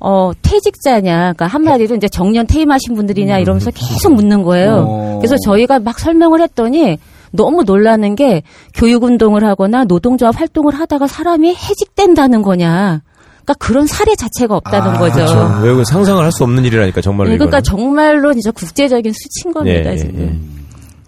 어 0.00 0.32
퇴직자냐. 0.42 1.16
그러니까 1.18 1.46
한마디로 1.46 1.96
이제 1.96 2.08
정년 2.08 2.46
퇴임하신 2.46 2.94
분들이냐 2.94 3.38
이러면서 3.38 3.70
계속 3.70 4.14
묻는 4.14 4.42
거예요. 4.42 4.70
음. 4.80 4.84
어. 4.86 5.18
그래서 5.20 5.36
저희가 5.44 5.78
막 5.78 5.98
설명을 5.98 6.40
했더니 6.42 6.98
너무 7.30 7.64
놀라는 7.64 8.14
게 8.14 8.42
교육 8.74 9.02
운동을 9.04 9.44
하거나 9.44 9.84
노동조합 9.84 10.38
활동을 10.38 10.74
하다가 10.74 11.06
사람이 11.06 11.54
해직된다는 11.54 12.42
거냐. 12.42 13.02
그러니까 13.44 13.54
그런 13.66 13.86
사례 13.86 14.14
자체가 14.14 14.56
없다는 14.56 14.90
아, 14.92 14.98
거죠. 14.98 15.14
그렇죠. 15.16 15.60
외국은 15.62 15.84
상상을 15.84 16.22
할 16.22 16.32
수 16.32 16.44
없는 16.44 16.64
일이라니까 16.64 17.00
정말로 17.00 17.30
네, 17.30 17.36
그러니까 17.36 17.58
이거는. 17.58 17.62
정말로 17.64 18.32
진짜 18.32 18.50
국제적인 18.52 19.12
수치인 19.12 19.52
겁니다, 19.52 19.90
예, 19.90 19.92
예, 19.94 19.96
지금. 19.98 20.20
예. 20.20 20.63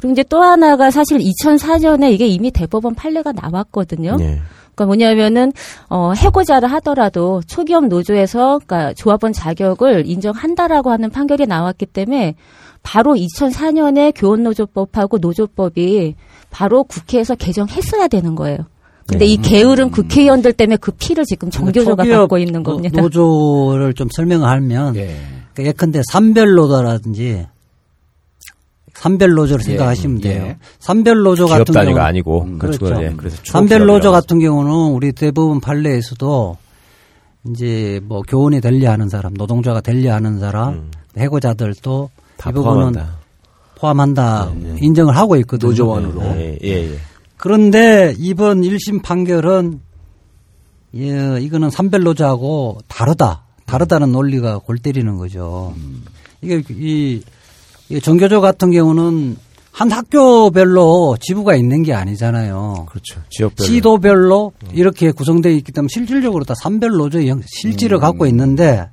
그리고 0.06 0.12
이제 0.12 0.22
또 0.28 0.42
하나가 0.42 0.90
사실 0.90 1.18
2004년에 1.18 2.12
이게 2.12 2.26
이미 2.26 2.50
대법원 2.50 2.94
판례가 2.94 3.32
나왔거든요. 3.32 4.16
예. 4.20 4.40
그러니까 4.74 4.86
뭐냐면은 4.86 5.52
어 5.88 6.12
해고자를 6.14 6.70
하더라도 6.72 7.40
초기업 7.46 7.86
노조에서 7.86 8.60
그러니까 8.66 8.92
조합원 8.94 9.32
자격을 9.32 10.06
인정한다라고 10.06 10.90
하는 10.90 11.10
판결이 11.10 11.46
나왔기 11.46 11.86
때문에 11.86 12.34
바로 12.82 13.14
2004년에 13.14 14.12
교원노조법하고 14.14 15.18
노조법이 15.18 16.14
바로 16.50 16.84
국회에서 16.84 17.34
개정했어야 17.34 18.08
되는 18.08 18.34
거예요. 18.34 18.58
근데 19.08 19.24
이 19.24 19.36
게으른 19.36 19.90
국회의원들 19.90 20.52
때문에 20.52 20.76
그 20.76 20.90
피를 20.92 21.24
지금 21.24 21.48
전교조가 21.50 22.02
받고 22.04 22.38
있는 22.38 22.62
겁니다. 22.62 23.00
노- 23.00 23.08
노조를 23.08 23.94
좀 23.94 24.08
설명하면 24.14 24.96
예. 24.96 25.16
그 25.54 25.64
예컨대 25.64 26.02
산별 26.10 26.54
노조라든지 26.54 27.46
산별 28.98 29.34
노조를 29.34 29.64
예, 29.64 29.70
생각하시면 29.70 30.20
돼요. 30.20 30.44
예. 30.46 30.56
산별 30.78 31.22
노조 31.22 31.46
기업 31.46 31.58
같은 31.58 31.74
단위가 31.74 31.96
경우 31.96 32.06
아니고 32.06 32.42
음, 32.42 32.58
그렇죠. 32.58 32.78
그렇죠. 32.84 33.02
예, 33.02 33.14
그래서 33.16 33.36
산별 33.44 33.86
노조 33.86 34.10
같은 34.10 34.38
경우는 34.38 34.94
우리 34.94 35.12
대부분 35.12 35.60
판례에서도 35.60 36.56
이제 37.50 38.00
뭐 38.04 38.22
교원이 38.22 38.60
되려 38.60 38.90
하는 38.90 39.08
사람, 39.08 39.34
노동자가 39.34 39.80
되려 39.80 40.14
하는 40.14 40.38
사람, 40.38 40.74
음. 40.74 40.90
해고자들도 41.16 42.10
다이 42.38 42.52
부분은 42.52 42.92
포함한다. 42.92 43.16
포함한다 43.78 44.52
인정을 44.80 45.16
하고 45.16 45.36
있거든요. 45.36 45.70
노조원으로. 45.70 46.22
예, 46.22 46.58
예, 46.64 46.92
예. 46.92 46.98
그런데 47.36 48.14
이번 48.18 48.62
1심 48.62 49.02
판결은 49.02 49.80
예, 50.96 51.38
이거는 51.40 51.68
산별 51.70 52.02
노조하고 52.02 52.78
다르다. 52.88 53.44
다르다는 53.66 54.12
논리가 54.12 54.58
골 54.58 54.78
때리는 54.78 55.16
거죠. 55.18 55.74
이게 56.40 56.62
이, 56.70 57.22
이 57.88 58.00
정교조 58.00 58.40
같은 58.40 58.70
경우는 58.70 59.36
한 59.72 59.90
학교별로 59.92 61.16
지부가 61.20 61.54
있는 61.54 61.82
게 61.82 61.92
아니잖아요. 61.92 62.86
그렇죠. 62.88 63.20
지역별로. 63.30 63.66
시도별로 63.66 64.52
이렇게 64.72 65.12
구성되어 65.12 65.52
있기 65.52 65.70
때문에 65.72 65.88
실질적으로 65.92 66.44
다 66.44 66.54
산별 66.60 66.92
노조의 66.92 67.28
형- 67.28 67.42
실질을 67.46 67.98
갖고 67.98 68.26
있는데 68.26 68.88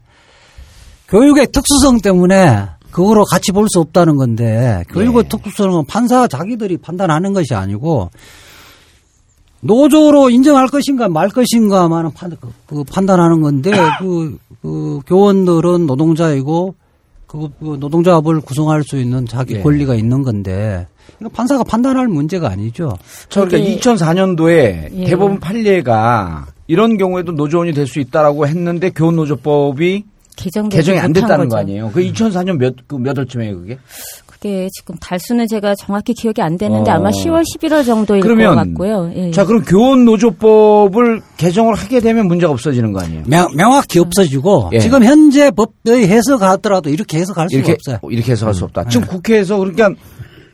교육의 1.08 1.48
특수성 1.52 2.02
때문에 2.02 2.66
그거로 2.92 3.24
같이 3.26 3.52
볼 3.52 3.68
수 3.70 3.80
없다는 3.80 4.18
건데 4.18 4.84
교육의 4.90 5.30
특수성은 5.30 5.86
판사 5.88 6.28
자기들이 6.28 6.78
판단하는 6.78 7.34
것이 7.34 7.56
아니고 7.56 8.12
노조로 9.62 10.30
인정할 10.30 10.68
것인가 10.68 11.08
말 11.08 11.30
것인가만은 11.30 12.12
판, 12.12 12.36
그, 12.40 12.50
그 12.68 12.84
판단하는 12.84 13.42
건데 13.42 13.72
그, 14.00 14.38
그 14.62 15.00
교원들은 15.08 15.86
노동자이고 15.88 16.76
그, 17.34 17.50
그 17.60 17.78
노동자업을 17.80 18.42
구성할 18.42 18.84
수 18.84 18.98
있는 18.98 19.26
자기 19.26 19.56
예. 19.56 19.62
권리가 19.62 19.96
있는 19.96 20.22
건데 20.22 20.86
이거 21.20 21.30
판사가 21.30 21.64
판단할 21.64 22.08
문제가 22.08 22.50
아니죠. 22.52 22.96
저 23.28 23.46
그러니까 23.46 23.58
그게- 23.72 23.80
2004년도에 23.80 24.94
예. 25.00 25.06
대법원 25.06 25.40
판례가 25.40 26.46
이런 26.68 26.98
경우에도 26.98 27.32
노조원이 27.32 27.74
될 27.74 27.88
수 27.88 28.00
있다라고 28.00 28.46
했는데 28.48 28.92
교원노조법이 28.92 30.06
개정되지 30.36 30.78
개정이 30.78 31.00
안 31.00 31.14
됐다는 31.14 31.38
거죠. 31.38 31.50
거 31.50 31.58
아니에요? 31.58 31.92
그 31.94 32.02
2004년 32.02 32.58
몇, 32.58 32.76
그몇 32.88 33.18
월쯤이에요, 33.18 33.60
그게? 33.60 33.78
그게 34.26 34.68
지금 34.74 34.96
달수는 35.00 35.48
제가 35.48 35.74
정확히 35.76 36.14
기억이 36.14 36.42
안 36.42 36.58
되는데 36.58 36.92
어. 36.92 36.96
아마 36.96 37.12
10월 37.12 37.44
11월 37.56 37.86
정도일 37.86 38.22
그러면 38.22 38.56
것 38.56 38.56
같고요. 38.56 39.12
예. 39.16 39.32
자, 39.32 39.46
그럼 39.46 39.64
교원 39.64 40.04
노조법을 40.04 41.22
개정을 41.38 41.76
하게 41.76 42.02
되면 42.02 42.28
문제가 42.28 42.52
없어지는 42.52 42.92
거 42.92 43.00
아니에요? 43.00 43.24
명, 43.26 43.56
명확히 43.56 44.00
없어지고 44.00 44.72
예. 44.74 44.80
지금 44.80 45.04
현재 45.04 45.50
법의 45.52 46.08
해석하더라도 46.08 46.90
이렇게 46.90 47.20
해석할 47.20 47.48
이렇게, 47.52 47.72
없어요. 47.72 48.00
이렇게 48.10 48.34
해석할 48.34 48.54
수 48.54 48.66
없다. 48.66 48.84
네. 48.84 48.90
지금 48.90 49.08
국회에서 49.08 49.58
그러니까 49.58 49.92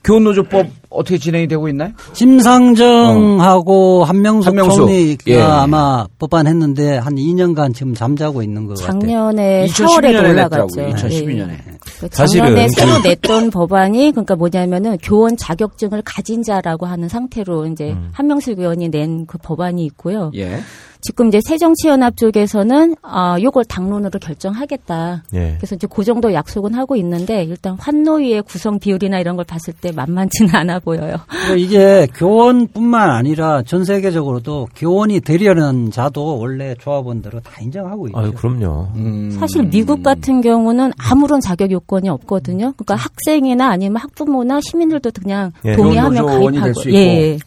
교원노조법 0.03 0.67
어떻게 0.89 1.17
진행이 1.17 1.47
되고 1.47 1.67
있나요? 1.69 1.91
심상정하고 2.13 4.03
한명숙 4.05 4.47
한명숙. 4.47 4.77
총리가 4.77 5.23
예. 5.27 5.39
아마 5.41 6.05
법안했는데 6.17 6.97
한 6.97 7.15
2년간 7.15 7.73
지금 7.75 7.93
잠자고 7.93 8.41
있는 8.41 8.65
것 8.65 8.79
같아요. 8.79 8.99
작년에 8.99 9.65
2012 9.65 10.07
4월에 10.07 10.11
년에 10.13 10.29
올라갔죠. 10.31 10.81
냈더라고요. 10.81 10.95
2012년에. 10.95 11.57
그 11.99 12.07
사실은 12.11 12.45
작년에 12.45 12.67
그- 12.67 12.73
새로 12.73 12.99
냈던 13.03 13.51
법안이 13.51 14.11
그러니까 14.11 14.35
뭐냐면은 14.35 14.97
교원 15.03 15.37
자격증을 15.37 16.01
가진 16.05 16.43
자라고 16.43 16.85
하는 16.85 17.07
상태로 17.09 17.67
이제 17.67 17.91
음. 17.91 18.09
한명숙 18.13 18.59
의원이 18.59 18.89
낸 18.89 19.25
그 19.27 19.37
법안이 19.37 19.83
있고요. 19.85 20.31
예. 20.35 20.59
지금 21.01 21.27
이제 21.29 21.39
새정치연합 21.41 22.17
쪽에서는 22.17 22.95
아 23.01 23.37
요걸 23.41 23.65
당론으로 23.65 24.19
결정하겠다. 24.19 25.23
예. 25.33 25.55
그래서 25.57 25.75
이제 25.75 25.87
그 25.89 26.03
정도 26.03 26.33
약속은 26.33 26.73
하고 26.73 26.95
있는데 26.97 27.43
일단 27.43 27.77
환노위의 27.79 28.43
구성 28.43 28.79
비율이나 28.79 29.19
이런 29.19 29.35
걸 29.35 29.45
봤을 29.45 29.73
때 29.73 29.91
만만치는 29.91 30.53
않아 30.55 30.79
보여요. 30.79 31.17
그러니까 31.27 31.55
이게 31.55 32.07
교원뿐만 32.15 33.11
아니라 33.11 33.63
전 33.63 33.85
세계적으로도 33.85 34.67
교원이 34.75 35.21
되려는 35.21 35.89
자도 35.91 36.37
원래 36.37 36.75
조합원들은 36.75 37.41
다 37.43 37.51
인정하고 37.61 38.07
있죠. 38.07 38.19
아유, 38.19 38.33
그럼요. 38.33 38.89
음. 38.95 39.31
사실 39.39 39.63
미국 39.63 40.03
같은 40.03 40.41
경우는 40.41 40.91
아무런 40.97 41.39
자격 41.39 41.71
요건이 41.71 42.09
없거든요. 42.09 42.73
그러니까 42.75 42.95
학생이나 42.95 43.69
아니면 43.69 43.97
학부모나 43.97 44.59
시민들도 44.61 45.11
그냥 45.11 45.51
예. 45.65 45.75
동의하면 45.75 46.25
가입하고. 46.25 46.73
수 46.73 46.89
있고. 46.89 46.97
예. 46.97 47.37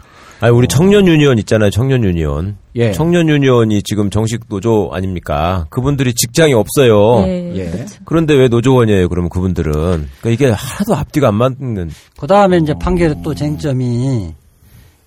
아니, 0.42 0.52
우리 0.52 0.66
청년 0.66 1.06
유니언 1.06 1.38
있잖아요. 1.38 1.70
청년 1.70 2.02
유니언. 2.02 2.56
예. 2.74 2.90
청년 2.90 3.28
유니언이 3.28 3.84
지금 3.84 4.10
정식 4.10 4.48
노조 4.48 4.90
아닙니까? 4.92 5.68
그분들이 5.70 6.14
직장이 6.14 6.52
없어요. 6.52 7.24
예. 7.28 7.54
예. 7.58 7.86
그런데 8.04 8.34
왜 8.34 8.48
노조원이에요? 8.48 9.08
그러면 9.08 9.30
그분들은 9.30 9.72
그러니까 9.72 10.30
이게 10.30 10.46
하나도 10.46 10.96
앞뒤가 10.96 11.28
안 11.28 11.36
맞는. 11.36 11.90
그 12.18 12.26
다음에 12.26 12.56
이제 12.58 12.74
판결의 12.74 13.18
또 13.22 13.36
쟁점이 13.36 14.34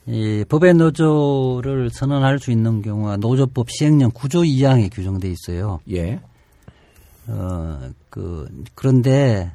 이 0.08 0.46
법의 0.48 0.76
노조를 0.76 1.90
선언할 1.90 2.40
수 2.40 2.52
있는 2.52 2.82
경우가 2.82 3.18
노조법 3.18 3.70
시행령 3.70 4.12
9조 4.12 4.48
2항에 4.48 4.90
규정돼 4.90 5.30
있어요. 5.30 5.82
예. 5.92 6.22
어, 7.28 7.80
그, 8.10 8.48
그런데 8.74 9.52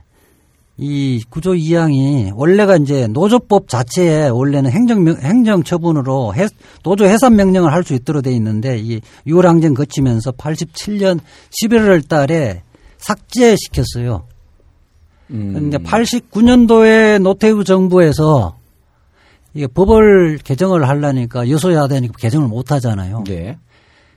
이 0.83 1.23
구조 1.29 1.53
2항이 1.53 2.33
원래가 2.35 2.77
이제 2.77 3.07
노조법 3.07 3.69
자체에 3.69 4.29
원래는 4.29 4.71
행정 4.71 5.07
행정 5.23 5.63
처분으로 5.63 6.35
해, 6.35 6.49
노조 6.83 7.05
해산 7.05 7.37
명령을 7.37 7.71
할 7.71 7.85
수 7.85 7.93
있도록 7.95 8.23
돼 8.23 8.33
있는데 8.33 8.79
이 8.79 9.01
6월 9.27 9.43
항쟁 9.43 9.75
거치면서 9.75 10.33
87년 10.33 11.21
11월 11.63 12.09
달에 12.09 12.63
삭제시켰어요. 12.99 14.25
음. 15.31 15.53
그런데 15.53 15.79
89년도에 15.79 17.21
노태우 17.21 17.65
정부에서 17.65 18.57
이게 19.53 19.67
법을 19.67 20.39
개정을 20.45 20.89
하려니까 20.89 21.51
여소야대니까 21.51 22.15
개정을 22.19 22.49
못 22.49 22.73
하잖아요. 22.73 23.25
네. 23.27 23.59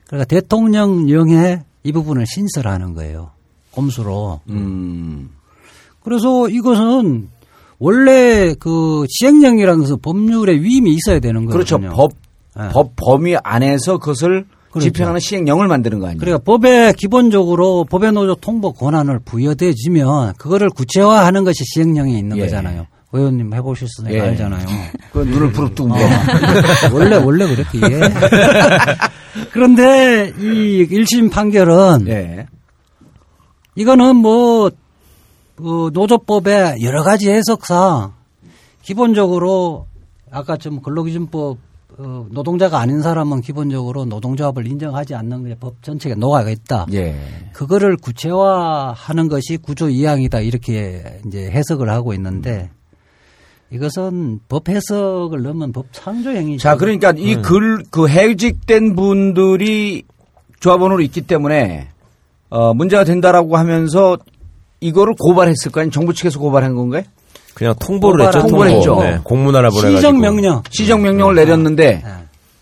그러니까 0.08 0.26
대통령령에 0.26 1.64
이 1.84 1.92
부분을 1.92 2.26
신설하는 2.26 2.94
거예요. 2.94 3.32
꼼수로. 3.72 4.42
음. 4.50 5.30
그래서 6.04 6.50
이것은 6.50 7.30
원래 7.80 8.54
그 8.60 9.06
시행령이라는 9.10 9.80
것은 9.82 9.98
법률에 10.02 10.54
위임이 10.54 10.94
있어야 10.94 11.20
되는 11.20 11.46
그렇죠. 11.46 11.78
거거든요. 11.78 11.96
법, 11.96 12.12
네. 12.56 12.70
법 12.72 12.96
범위 12.96 13.36
안에서 13.36 13.98
그것을 13.98 14.46
그렇죠. 14.72 14.88
집행하는 14.88 15.20
시행령을 15.20 15.68
만드는 15.68 16.00
거 16.00 16.08
아니에요? 16.08 16.20
그러니까 16.20 16.44
법에 16.44 16.94
기본적으로 16.94 17.86
법의 17.86 18.14
노조 18.14 18.36
통보 18.36 18.74
권한을 18.74 19.20
부여돼지면 19.20 20.34
그거를 20.38 20.70
구체화하는 20.70 21.44
것이 21.44 21.64
시행령에 21.66 22.18
있는 22.18 22.38
예. 22.38 22.42
거잖아요. 22.42 22.88
의원님 23.12 23.54
해보셨으니까 23.54 24.16
예. 24.16 24.20
알잖아요. 24.22 24.66
그 25.14 25.20
눈을 25.20 25.52
부릅뜨고 25.52 25.90
뭐. 25.90 25.98
원래 26.92 27.18
원래 27.18 27.48
그렇게 27.48 27.78
이해. 27.78 28.00
그런데 29.54 30.34
이 30.40 30.88
1심 30.88 31.32
판결은 31.32 32.08
예. 32.08 32.48
이거는 33.76 34.16
뭐, 34.16 34.72
그 35.64 35.90
노조법의 35.94 36.84
여러 36.84 37.04
가지 37.04 37.32
해석상 37.32 38.12
기본적으로 38.82 39.88
아까 40.30 40.58
좀 40.58 40.82
근로기준법 40.82 41.58
어, 42.00 42.26
노동자가 42.32 42.80
아닌 42.80 43.02
사람은 43.02 43.42
기본적으로 43.42 44.06
노동조합을 44.06 44.66
인정하지 44.68 45.14
않는 45.16 45.46
게 45.46 45.56
법 45.60 45.82
전체가 45.84 46.16
녹아가 46.16 46.50
있다. 46.50 46.88
예. 46.94 47.16
그거를 47.54 47.98
구체화하는 47.98 49.28
것이 49.30 49.58
구조 49.58 49.90
이항이다 49.90 50.40
이렇게 50.42 51.20
이제 51.28 51.50
해석을 51.52 51.90
하고 51.90 52.14
있는데 52.16 52.72
이것은 53.70 54.40
법 54.50 54.70
해석을 54.70 55.44
넣으면 55.44 55.72
법 55.72 55.86
창조 55.92 56.32
행위죠. 56.32 56.62
자, 56.62 56.76
그러니까 56.78 57.14
이 57.16 57.36
글, 57.36 57.84
그 57.90 58.08
해직된 58.10 58.96
분들이 58.96 60.04
조합원으로 60.60 61.02
있기 61.02 61.22
때문에, 61.22 61.88
어, 62.50 62.74
문제가 62.76 63.04
된다라고 63.04 63.58
하면서 63.58 64.18
이거를 64.84 65.16
고발했을 65.20 65.72
거 65.72 65.80
아니에요? 65.82 65.92
정부 65.92 66.14
측에서 66.14 66.40
고발한 66.40 66.76
건가요? 66.76 67.04
그냥 67.54 67.76
통보를 67.80 68.26
했죠. 68.26 68.42
통보를 68.42 68.72
통보. 68.72 68.78
했죠. 68.78 68.96
네, 69.02 69.20
공문 69.24 69.56
하나 69.56 69.70
보내가지고. 69.70 69.98
시정 69.98 70.20
명령. 70.20 70.64
시정명령을 70.70 71.36
내렸는데, 71.36 72.02
네. 72.04 72.12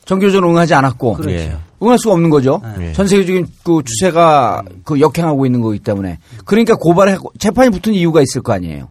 정교조는 0.06 0.50
응하지 0.50 0.74
않았고, 0.74 1.14
그렇죠. 1.14 1.32
예. 1.32 1.56
응할 1.82 1.98
수가 1.98 2.14
없는 2.14 2.30
거죠. 2.30 2.62
예. 2.80 2.92
전 2.94 3.08
세계적인 3.08 3.48
그 3.64 3.82
추세가 3.86 4.62
그 4.84 5.00
역행하고 5.00 5.46
있는 5.46 5.62
거기 5.62 5.80
때문에. 5.80 6.20
그러니까 6.46 6.76
고발하고, 6.76 7.32
재판이 7.40 7.70
붙은 7.72 7.94
이유가 7.94 8.22
있을 8.22 8.42
거 8.42 8.54
아니에요? 8.54 8.90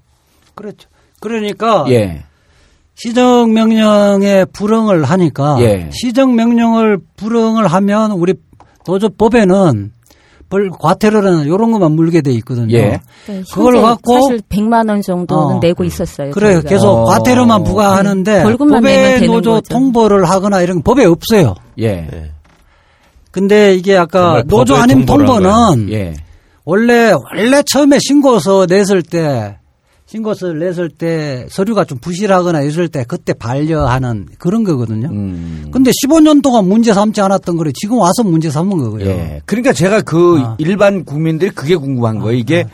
그렇죠. 0.54 0.88
그러니까 1.20 1.84
예. 1.88 2.24
시정 2.94 3.52
명령에 3.52 4.46
불응을 4.46 5.04
하니까 5.04 5.56
예. 5.60 5.88
시정 5.92 6.34
명령을 6.34 6.98
불응을 7.16 7.66
하면 7.66 8.12
우리 8.12 8.34
노조법에는 8.86 9.92
벌 10.50 10.68
과태료라는 10.68 11.44
이런 11.44 11.70
것만 11.70 11.92
물게 11.92 12.20
돼 12.20 12.32
있거든요. 12.32 12.76
예. 12.76 13.00
네, 13.26 13.42
그걸 13.52 13.80
갖고 13.80 14.20
사실 14.20 14.42
100만 14.48 14.88
원 14.90 15.00
정도는 15.00 15.56
어. 15.56 15.58
내고 15.60 15.84
있었어요. 15.84 16.32
그래요. 16.32 16.54
저희가. 16.54 16.68
계속 16.68 16.88
어. 16.88 17.04
과태료만 17.04 17.62
부과하는데 17.62 18.38
네, 18.38 18.42
벌금만 18.42 18.82
내면 18.82 19.00
법에 19.02 19.18
되는 19.20 19.34
노조 19.34 19.52
거죠. 19.52 19.72
통보를 19.72 20.28
하거나 20.28 20.60
이런 20.60 20.82
거 20.82 20.92
법에 20.92 21.06
없어요. 21.06 21.54
예. 21.78 22.08
예. 22.12 22.32
근데 23.30 23.76
이게 23.76 23.96
아까 23.96 24.42
노조 24.46 24.74
아닌 24.74 25.06
통보는 25.06 25.88
예. 25.92 26.14
원래 26.64 27.12
원래 27.12 27.62
처음에 27.64 27.98
신고서 28.00 28.66
냈을 28.68 29.02
때 29.04 29.59
신고서를 30.10 30.58
냈을 30.58 30.88
때 30.88 31.46
서류가 31.48 31.84
좀 31.84 31.98
부실하거나 31.98 32.62
있을 32.62 32.88
때 32.88 33.04
그때 33.06 33.32
반려하는 33.32 34.26
그런 34.38 34.64
거거든요. 34.64 35.08
음. 35.08 35.68
근데 35.70 35.92
15년 35.92 36.42
동안 36.42 36.66
문제 36.66 36.92
삼지 36.92 37.20
않았던 37.20 37.56
거를 37.56 37.72
지금 37.72 37.98
와서 37.98 38.24
문제 38.24 38.50
삼은 38.50 38.76
거고요. 38.76 39.06
예. 39.06 39.40
그러니까 39.46 39.72
제가 39.72 40.00
그 40.02 40.40
아. 40.40 40.56
일반 40.58 41.04
국민들이 41.04 41.52
그게 41.52 41.76
궁금한 41.76 42.18
거예요. 42.18 42.36
이게 42.36 42.66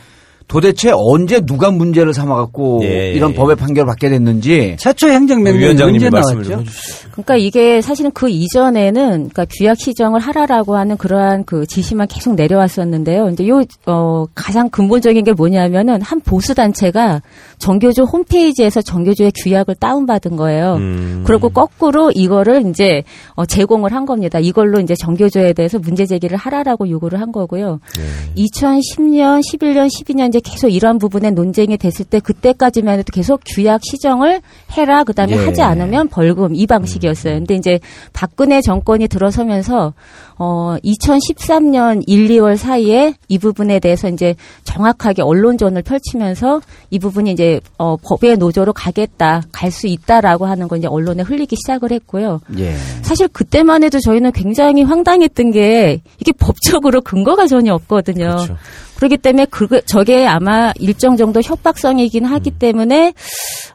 도대체 0.48 0.92
언제 0.94 1.40
누가 1.40 1.70
문제를 1.70 2.14
삼아갖고 2.14 2.80
예, 2.84 2.86
예, 2.86 3.12
이런 3.12 3.32
예. 3.32 3.34
법의 3.34 3.56
판결을 3.56 3.86
받게 3.86 4.08
됐는지. 4.08 4.76
최초 4.78 5.08
행정명령이 5.08 5.58
위원장님이 5.58 6.04
언제 6.04 6.10
말씀을 6.10 6.44
좀 6.44 6.52
나왔죠? 6.52 6.70
그러니까 7.10 7.36
이게 7.36 7.80
사실은 7.80 8.12
그 8.12 8.28
이전에는 8.28 9.10
그러니까 9.30 9.44
규약 9.46 9.76
시정을 9.78 10.20
하라라고 10.20 10.76
하는 10.76 10.96
그러한 10.96 11.44
그 11.44 11.66
지시만 11.66 12.06
계속 12.06 12.34
내려왔었는데요. 12.34 13.30
이제 13.30 13.48
요 13.48 13.62
어, 13.86 14.26
가장 14.34 14.68
근본적인 14.70 15.24
게 15.24 15.32
뭐냐면은 15.32 16.00
한 16.00 16.20
보수 16.20 16.54
단체가 16.54 17.22
정교조 17.58 18.04
홈페이지에서 18.04 18.82
정교조의 18.82 19.32
규약을 19.42 19.74
다운받은 19.76 20.36
거예요. 20.36 20.74
음. 20.76 21.24
그리고 21.26 21.48
거꾸로 21.48 22.12
이거를 22.12 22.68
이제 22.68 23.02
어, 23.34 23.46
제공을 23.46 23.92
한 23.92 24.06
겁니다. 24.06 24.38
이걸로 24.38 24.78
이제 24.78 24.94
정교조에 24.94 25.54
대해서 25.54 25.78
문제 25.78 26.06
제기를 26.06 26.36
하라라고 26.36 26.88
요구를 26.88 27.20
한 27.20 27.32
거고요. 27.32 27.80
네. 27.96 28.44
2010년, 28.44 29.40
11년, 29.40 29.88
12년 29.88 30.35
이제 30.36 30.40
계속 30.44 30.68
이러한 30.68 30.98
부분에 30.98 31.30
논쟁이 31.30 31.76
됐을 31.78 32.04
때 32.04 32.20
그때까지만 32.20 32.98
해도 32.98 33.10
계속 33.12 33.40
규약 33.46 33.80
시정을 33.84 34.40
해라. 34.76 35.04
그다음에 35.04 35.32
예. 35.32 35.36
하지 35.36 35.62
않으면 35.62 36.08
벌금 36.08 36.54
이 36.54 36.66
방식이었어요. 36.66 37.38
근데 37.38 37.54
이제 37.54 37.80
박근혜 38.12 38.60
정권이 38.60 39.08
들어서면서 39.08 39.94
어 40.38 40.76
2013년 40.84 42.02
1, 42.06 42.28
2월 42.28 42.56
사이에 42.56 43.14
이 43.28 43.38
부분에 43.38 43.78
대해서 43.78 44.08
이제 44.08 44.34
정확하게 44.64 45.22
언론전을 45.22 45.82
펼치면서 45.82 46.60
이 46.90 46.98
부분이 46.98 47.32
이제 47.32 47.60
어 47.78 47.96
법의 47.96 48.36
노조로 48.38 48.72
가겠다, 48.72 49.42
갈 49.52 49.70
수 49.76 49.86
있다라고 49.86 50.46
하는 50.46 50.68
건 50.68 50.78
이제 50.78 50.88
언론에 50.88 51.22
흘리기 51.22 51.56
시작을 51.56 51.92
했고요. 51.92 52.40
예. 52.58 52.74
사실 53.02 53.28
그때만 53.28 53.82
해도 53.82 54.00
저희는 54.00 54.32
굉장히 54.32 54.82
황당했던 54.82 55.50
게 55.50 56.00
이게 56.18 56.32
법적으로 56.32 57.02
근거가 57.02 57.46
전혀 57.46 57.74
없거든요. 57.74 58.24
그렇죠. 58.24 58.56
그렇기 58.96 59.18
때문에 59.18 59.44
그 59.50 59.84
저게 59.84 60.26
아마 60.26 60.72
일정 60.76 61.16
정도 61.16 61.42
협박성이긴 61.42 62.24
하기 62.24 62.50
음. 62.50 62.58
때문에 62.58 63.12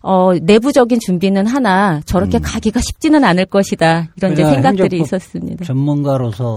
어 0.01 0.33
내부적인 0.41 0.99
준비는 0.99 1.45
하나 1.45 2.01
저렇게 2.05 2.39
음. 2.39 2.41
가기가 2.43 2.79
쉽지는 2.81 3.23
않을 3.23 3.45
것이다 3.45 4.09
이런 4.17 4.33
이제 4.33 4.41
그냥 4.41 4.63
생각들이 4.63 4.99
있었습니다. 5.01 5.65
전문가로서 5.65 6.50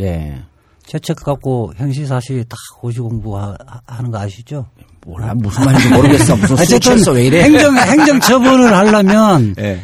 예. 0.00 0.42
재책 0.86 1.16
갖고 1.18 1.72
형시사실 1.76 2.44
다 2.44 2.56
고시 2.78 2.98
공부하는 3.00 4.10
거 4.10 4.18
아시죠? 4.18 4.66
몰라 5.06 5.32
무슨 5.34 5.64
말인지 5.64 5.88
모르겠어. 5.90 6.36
무슨 6.36 6.56
술 6.56 6.76
어쨌든 6.76 7.14
왜 7.14 7.26
이래? 7.26 7.42
행정 7.44 7.76
행정 7.76 8.20
처분을 8.20 8.74
하려면 8.74 9.54
예. 9.60 9.80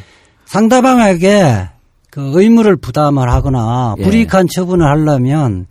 상대방에게 0.46 1.68
그 2.10 2.32
의무를 2.34 2.76
부담을 2.76 3.30
하거나 3.30 3.94
예. 3.98 4.02
불이익한 4.02 4.48
처분을 4.52 4.86
하려면 4.86 5.66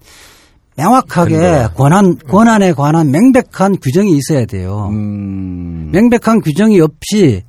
명확하게 0.77 1.31
근거야. 1.35 1.67
권한 1.73 2.17
권한에 2.17 2.73
관한 2.73 3.11
명백한 3.11 3.77
규정이 3.81 4.17
있어야 4.17 4.45
돼요. 4.45 4.87
음. 4.91 5.89
명백한 5.91 6.41
규정이 6.41 6.79
없이 6.81 7.43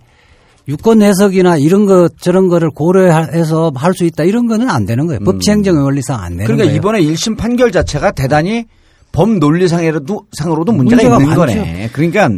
유권 0.68 1.00
해석이나 1.02 1.56
이런 1.58 1.86
것 1.86 2.18
저런 2.20 2.48
거를 2.48 2.70
고려해서 2.70 3.72
할 3.74 3.94
수 3.94 4.04
있다 4.04 4.24
이런 4.24 4.46
거는 4.48 4.68
안 4.68 4.84
되는 4.84 5.06
거예요. 5.06 5.20
법치행정의 5.20 5.82
원리상 5.82 6.20
안 6.20 6.30
되는 6.36 6.44
음. 6.44 6.46
그러니까 6.46 6.64
거예요. 6.64 6.76
이번에 6.76 7.00
1심 7.02 7.36
판결 7.38 7.70
자체가 7.72 8.10
대단히 8.12 8.64
법 9.12 9.30
논리상으로도 9.38 10.26
상으로도 10.32 10.72
문제가, 10.72 11.02
문제가 11.02 11.16
있는 11.22 11.36
많죠. 11.36 11.40
거네. 11.62 11.90
그러니까 11.92 12.28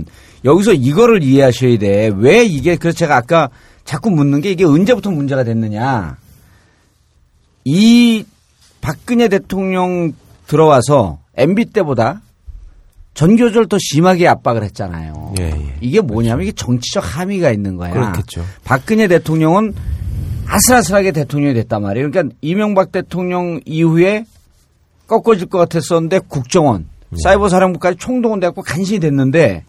여기서 0.45 0.75
이거를 0.75 1.23
이해하셔야 1.23 1.79
돼. 1.79 2.13
왜 2.17 2.45
이게 2.45 2.77
그래서 2.77 2.97
제가 2.99 3.17
아까 3.17 3.49
자꾸 3.85 4.11
묻는 4.11 4.41
게 4.41 4.51
이게 4.51 4.65
언제부터 4.65 5.11
문제가 5.11 5.43
됐느냐. 5.43 6.17
이 7.65 8.25
박근혜 8.81 9.29
대통령 9.29 10.13
들어와서 10.47 11.19
MB 11.37 11.67
때보다 11.67 12.21
전교조를 13.19 13.67
더 13.67 13.79
심하게 13.81 14.29
압박을 14.29 14.63
했잖아요. 14.63 15.35
예, 15.41 15.47
예. 15.47 15.75
이게 15.81 16.01
뭐냐면 16.01 16.45
이게 16.45 16.53
정치적 16.53 17.03
함의가 17.05 17.51
있는 17.51 17.77
거야. 17.77 17.91
그렇겠죠. 17.91 18.45
박근혜 18.63 19.09
대통령은 19.09 19.75
아슬아슬하게 20.47 21.11
대통령이 21.11 21.55
됐단 21.55 21.83
말이에요. 21.83 22.13
그러니까 22.13 22.37
이명박 22.43 22.93
대통령 22.93 23.61
이후에 23.65 24.25
꺾어질 25.09 25.49
것 25.49 25.59
같았었는데 25.59 26.21
국정원, 26.29 26.87
사이버 27.25 27.49
사령부까지 27.49 27.97
총동원돼갖고 27.99 28.63
간신히 28.63 29.01
됐는데 29.01 29.65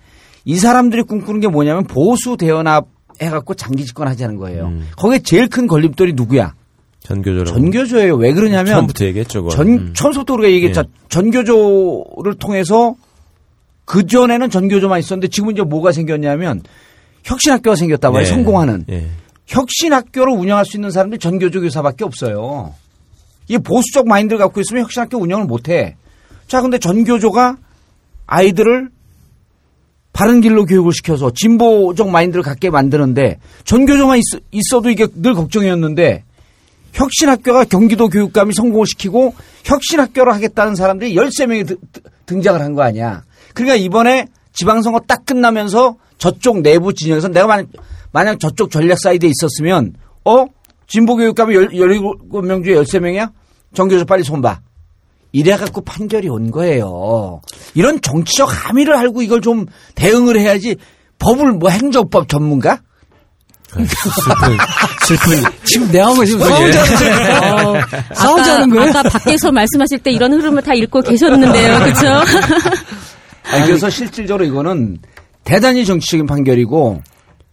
이 0.46 0.56
사람들이 0.56 1.02
꿈꾸는 1.02 1.40
게 1.40 1.48
뭐냐면 1.48 1.86
보수 1.86 2.38
대연합 2.38 2.86
해갖고 3.20 3.56
장기 3.56 3.84
집권하자는 3.84 4.36
거예요. 4.36 4.68
음. 4.68 4.88
거기에 4.96 5.20
제일 5.20 5.50
큰 5.50 5.66
걸림돌이 5.66 6.14
누구야? 6.14 6.54
전교조라고. 7.00 7.50
전교조예요. 7.50 8.16
왜 8.16 8.32
그러냐면 8.32 8.74
처음부터 8.76 9.06
얘기했죠. 9.06 9.42
그건. 9.42 9.58
전 9.58 9.68
음. 9.68 9.94
처음부터 9.96 10.36
우리가 10.36 10.52
얘기했죠. 10.52 10.84
전교조를 11.10 12.36
통해서 12.38 12.94
그 13.90 14.06
전에는 14.06 14.52
전교조만 14.52 15.00
있었는데 15.00 15.30
지금 15.30 15.50
이제 15.50 15.64
뭐가 15.64 15.92
생겼냐면 15.92 16.62
혁신학교가 17.24 17.76
생겼단 17.76 18.14
말이에요. 18.14 18.32
예. 18.32 18.36
성공하는 18.36 18.86
예. 18.92 19.08
혁신학교를 19.48 20.32
운영할 20.32 20.64
수 20.64 20.78
있는 20.78 20.92
사람들이 20.92 21.18
전교조 21.18 21.62
교사밖에 21.62 22.04
없어요. 22.04 22.76
이 23.48 23.58
보수적 23.58 24.08
마인드를 24.08 24.38
갖고 24.38 24.62
있으면 24.62 24.84
혁신학교 24.84 25.18
운영을 25.18 25.46
못 25.46 25.70
해. 25.70 25.96
자, 26.48 26.62
근데 26.62 26.78
전교조가 26.78 27.58
아이들을 28.28 28.90
바른 30.14 30.42
길로 30.42 30.66
교육을 30.66 30.94
시켜서 30.94 31.32
진보적 31.34 32.10
마인드를 32.12 32.44
갖게 32.44 32.70
만드는데 32.70 33.40
전교조만 33.64 34.20
있, 34.52 34.74
어도 34.76 34.92
이게 34.92 35.08
늘 35.16 35.34
걱정이었는데 35.34 36.26
혁신학교가 36.94 37.64
경기도 37.66 38.08
교육감이 38.08 38.54
성공을 38.54 38.86
시키고 38.86 39.34
혁신학교를 39.64 40.32
하겠다는 40.36 40.76
사람들이 40.76 41.16
13명이 41.16 41.68
드- 41.68 41.78
드- 41.92 42.02
등장을 42.28 42.62
한 42.62 42.76
거 42.76 42.84
아니야. 42.84 43.24
그러니까 43.54 43.76
이번에 43.76 44.28
지방선거 44.54 45.02
딱 45.08 45.26
끝나면서 45.26 45.96
저쪽 46.18 46.62
내부 46.62 46.94
진영에서 46.94 47.30
내가 47.30 47.48
만약, 47.48 47.68
만약 48.12 48.40
저쪽 48.40 48.72
전략 48.72 49.00
사이드에 49.00 49.30
있었으면 49.30 49.94
어? 50.26 50.46
진보교육감이 50.88 51.56
17명 51.56 52.64
중에 52.64 52.76
13명이야? 52.76 53.32
정교조 53.74 54.06
빨리 54.06 54.24
손봐. 54.24 54.60
이래갖고 55.32 55.82
판결이 55.82 56.28
온 56.28 56.50
거예요. 56.50 57.42
이런 57.76 58.02
정치적 58.02 58.50
함의를 58.50 58.96
알고 58.96 59.22
이걸 59.22 59.42
좀 59.42 59.68
대응을 59.94 60.40
해야지 60.40 60.76
법을 61.20 61.54
뭐 61.54 61.70
행정법 61.70 62.28
전문가? 62.28 62.80
슬픈, 63.72 64.58
슬픈. 65.06 65.52
지금 65.64 65.92
내하고 65.92 66.26
지금 66.26 66.40
싸우자는 66.40 67.54
어, 67.54 67.74
싸우자는 68.16 68.64
아까, 68.64 68.76
거예요? 68.76 68.90
아까 68.90 69.04
밖에서 69.04 69.52
말씀하실 69.52 70.00
때 70.00 70.12
이런 70.12 70.34
흐름을 70.34 70.64
다 70.64 70.74
읽고 70.74 71.02
계셨는데요, 71.02 71.78
그렇죠? 71.78 72.02
아니, 73.44 73.66
그래서 73.66 73.90
실질적으로 73.90 74.46
이거는 74.46 75.00
대단히 75.44 75.86
정치적인 75.86 76.26
판결이고 76.26 77.02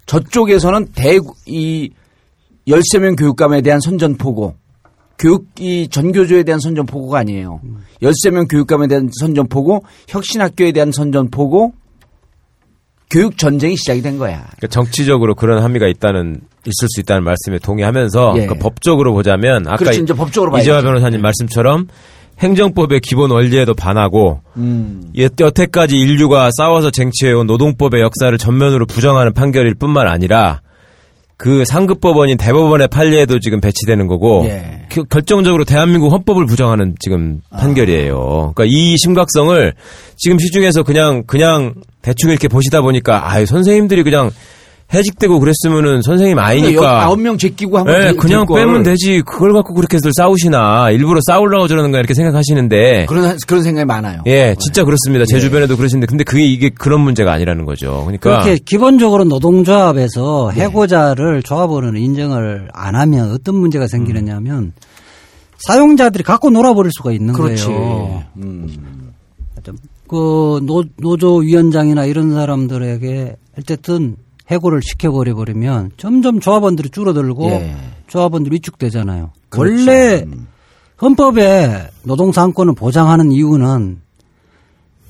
저쪽에서는 0.06 0.88
대구 0.94 1.34
이 1.46 1.90
13명 2.68 3.18
교육감에 3.18 3.62
대한 3.62 3.80
선전포고 3.80 4.54
교육 5.18 5.46
이 5.58 5.88
전교조에 5.88 6.42
대한 6.42 6.60
선전포고가 6.60 7.18
아니에요. 7.18 7.60
13명 8.02 8.50
교육감에 8.50 8.86
대한 8.86 9.08
선전포고 9.18 9.84
혁신학교에 10.08 10.72
대한 10.72 10.92
선전포고 10.92 11.72
교육 13.08 13.38
전쟁이 13.38 13.76
시작이 13.76 14.02
된 14.02 14.18
거야. 14.18 14.44
그러니까 14.56 14.66
정치적으로 14.68 15.34
그런 15.34 15.62
함의가 15.62 15.86
있다는 15.86 16.40
있을 16.66 16.88
수 16.88 17.00
있다는 17.00 17.22
말씀에 17.24 17.58
동의하면서 17.60 18.34
예. 18.38 18.46
그 18.46 18.54
법적으로 18.54 19.14
보자면 19.14 19.66
아까 19.68 19.92
이제 19.92 20.12
법적으로. 20.12 20.56
이재화 20.58 20.82
변호사님 20.82 21.22
말씀처럼 21.22 21.86
행정법의 22.38 23.00
기본 23.00 23.30
원리에도 23.30 23.74
반하고 23.74 24.40
음. 24.56 25.10
여- 25.18 25.28
여태까지 25.40 25.96
인류가 25.98 26.50
싸워서 26.56 26.90
쟁취해온 26.90 27.46
노동법의 27.46 28.00
역사를 28.02 28.36
전면으로 28.36 28.86
부정하는 28.86 29.32
판결일 29.32 29.74
뿐만 29.74 30.06
아니라 30.08 30.60
그 31.38 31.64
상급 31.66 32.00
법원인 32.00 32.38
대법원의 32.38 32.88
판례에도 32.88 33.38
지금 33.40 33.60
배치되는 33.60 34.06
거고 34.06 34.44
예. 34.46 34.86
그- 34.90 35.04
결정적으로 35.04 35.64
대한민국 35.64 36.10
헌법을 36.12 36.46
부정하는 36.46 36.94
지금 37.00 37.40
판결이에요. 37.50 38.52
그러니까 38.54 38.64
이 38.66 38.96
심각성을 38.98 39.74
지금 40.16 40.38
시중에서 40.38 40.82
그냥 40.82 41.24
그냥 41.26 41.74
대충 42.00 42.30
이렇게 42.30 42.48
보시다 42.48 42.80
보니까 42.80 43.30
아유 43.30 43.44
선생님들이 43.44 44.02
그냥 44.02 44.30
해직되고 44.94 45.40
그랬으면은 45.40 46.00
선생님 46.02 46.38
아니니까 46.38 47.02
아홉 47.04 47.20
명 47.20 47.36
제끼고 47.38 47.78
한번 47.78 47.94
예, 47.96 48.00
들- 48.08 48.16
그냥. 48.16 48.46
빼면 48.46 48.84
되지. 48.84 49.22
그걸 49.26 49.52
갖고 49.52 49.74
그렇게들 49.74 50.12
싸우시나. 50.16 50.90
일부러 50.92 51.18
싸우려고 51.26 51.66
저러는 51.66 51.90
거 51.90 51.98
이렇게 51.98 52.14
생각하시는데. 52.14 53.06
그런 53.08 53.36
그런 53.48 53.62
생각이 53.64 53.84
많아요. 53.84 54.20
예, 54.26 54.54
진짜 54.60 54.84
그렇습니다. 54.84 55.24
제 55.28 55.40
주변에도 55.40 55.76
그러시는데. 55.76 56.06
근데 56.06 56.22
그게 56.22 56.44
이게 56.44 56.70
그런 56.70 57.00
문제가 57.00 57.32
아니라는 57.32 57.64
거죠. 57.64 58.02
그러니까. 58.04 58.30
그렇게 58.42 58.58
기본적으로 58.64 59.24
노동조합에서 59.24 60.50
해고자를 60.52 61.42
조합원으로 61.42 61.98
인정을 61.98 62.68
안 62.72 62.94
하면 62.94 63.32
어떤 63.32 63.56
문제가 63.56 63.88
생기느냐면 63.88 64.72
사용자들이 65.58 66.22
갖고 66.22 66.50
놀아버릴 66.50 66.92
수가 66.96 67.10
있는 67.12 67.34
그렇지. 67.34 67.64
거예요. 67.66 68.22
음. 68.36 69.12
그 70.08 70.60
노, 70.62 70.84
노조 70.98 71.38
위원장이나 71.38 72.04
이런 72.04 72.32
사람들에게 72.32 73.36
어쨌든 73.58 74.14
해고를 74.48 74.80
시켜버려 74.82 75.34
버리면 75.34 75.92
점점 75.96 76.40
조합원들이 76.40 76.90
줄어들고 76.90 77.46
예. 77.50 77.76
조합원들이 78.06 78.54
위축되잖아요. 78.56 79.32
그렇죠. 79.48 79.90
원래 79.90 80.22
음. 80.22 80.46
헌법에 81.00 81.88
노동상권을 82.04 82.74
보장하는 82.74 83.32
이유는 83.32 84.00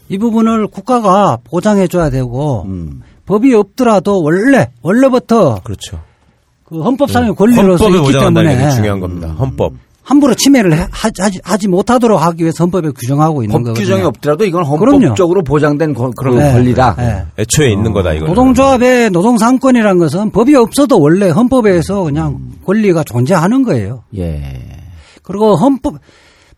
이 0.08 0.18
부분을 0.18 0.68
국가가 0.68 1.38
보장해줘야 1.44 2.10
되고 2.10 2.62
음. 2.66 3.02
법이 3.26 3.54
없더라도 3.54 4.22
원래 4.22 4.70
원래부터 4.82 5.60
그렇죠. 5.64 6.00
그 6.64 6.80
헌법상의 6.80 7.34
권리로서 7.34 7.84
헌법을 7.84 8.12
있기 8.12 8.18
때문에 8.24 8.70
중요한 8.70 9.00
겁니다. 9.00 9.28
헌법. 9.28 9.74
함부로 10.06 10.34
침해를 10.34 10.72
해- 10.72 10.86
하지, 10.92 11.20
하지, 11.20 11.40
하지 11.42 11.66
못하도록 11.66 12.20
하기 12.22 12.44
위해서 12.44 12.62
헌법에 12.62 12.90
규정하고 12.90 13.42
있는 13.42 13.52
법 13.52 13.62
거거든요. 13.64 13.82
규정이 13.84 14.02
없더라도 14.04 14.44
이건 14.44 14.62
그럼요. 14.78 15.00
헌법적으로 15.02 15.42
보장된 15.42 15.94
거- 15.94 16.12
그런 16.16 16.38
네. 16.38 16.52
권리다. 16.52 16.94
네. 16.96 17.24
애초에 17.38 17.72
있는 17.72 17.92
거다 17.92 18.12
이거. 18.12 18.26
노동조합의 18.26 19.10
노동상권이라는 19.10 19.98
것은 19.98 20.30
법이 20.30 20.54
없어도 20.54 21.00
원래 21.00 21.28
헌법에서 21.30 22.04
그냥 22.04 22.38
권리가 22.64 23.02
존재하는 23.02 23.64
거예요. 23.64 24.04
예. 24.16 24.62
그리고 25.24 25.56
헌법 25.56 25.94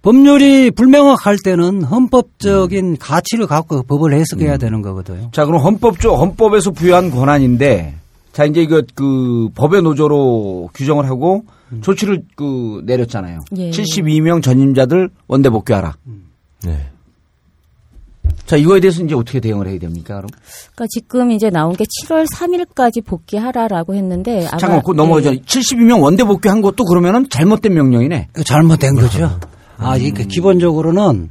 법률이 0.02 0.70
불명확할 0.72 1.38
때는 1.42 1.82
헌법적인 1.82 2.98
가치를 2.98 3.46
갖고 3.46 3.82
법을 3.82 4.12
해석해야 4.12 4.56
되는 4.58 4.82
거거든요. 4.82 5.30
자, 5.32 5.44
그럼 5.46 5.60
헌법조 5.62 6.14
헌법에서 6.14 6.70
부여한 6.70 7.10
권한인데 7.10 7.94
자, 8.38 8.44
이제 8.44 8.62
이거 8.62 8.84
그 8.94 9.48
법의 9.56 9.82
노조로 9.82 10.70
규정을 10.72 11.06
하고 11.06 11.42
조치를 11.80 12.22
그 12.36 12.82
내렸잖아요. 12.86 13.40
예. 13.56 13.70
72명 13.70 14.44
전임자들 14.44 15.10
원대 15.26 15.50
복귀하라. 15.50 15.96
네. 16.62 16.88
자, 18.46 18.56
이거에 18.56 18.78
대해서 18.78 19.02
이제 19.02 19.16
어떻게 19.16 19.40
대응을 19.40 19.66
해야 19.66 19.76
됩니까, 19.80 20.14
그럼? 20.18 20.28
그러니까 20.72 20.86
지금 20.88 21.32
이제 21.32 21.50
나온 21.50 21.74
게 21.74 21.82
7월 21.82 22.32
3일까지 22.32 23.04
복귀하라라고 23.04 23.96
했는데 23.96 24.46
아마 24.46 24.50
잠깐만, 24.50 24.80
그거 24.82 24.92
넘어가죠. 24.92 25.32
예. 25.32 25.38
72명 25.40 26.00
원대 26.00 26.22
복귀한 26.22 26.62
것도 26.62 26.84
그러면은 26.84 27.28
잘못된 27.28 27.74
명령이네. 27.74 28.28
이거 28.36 28.42
잘못된 28.44 28.94
거죠. 28.94 29.36
아, 29.78 29.96
이게 29.96 30.22
기본적으로는 30.22 31.30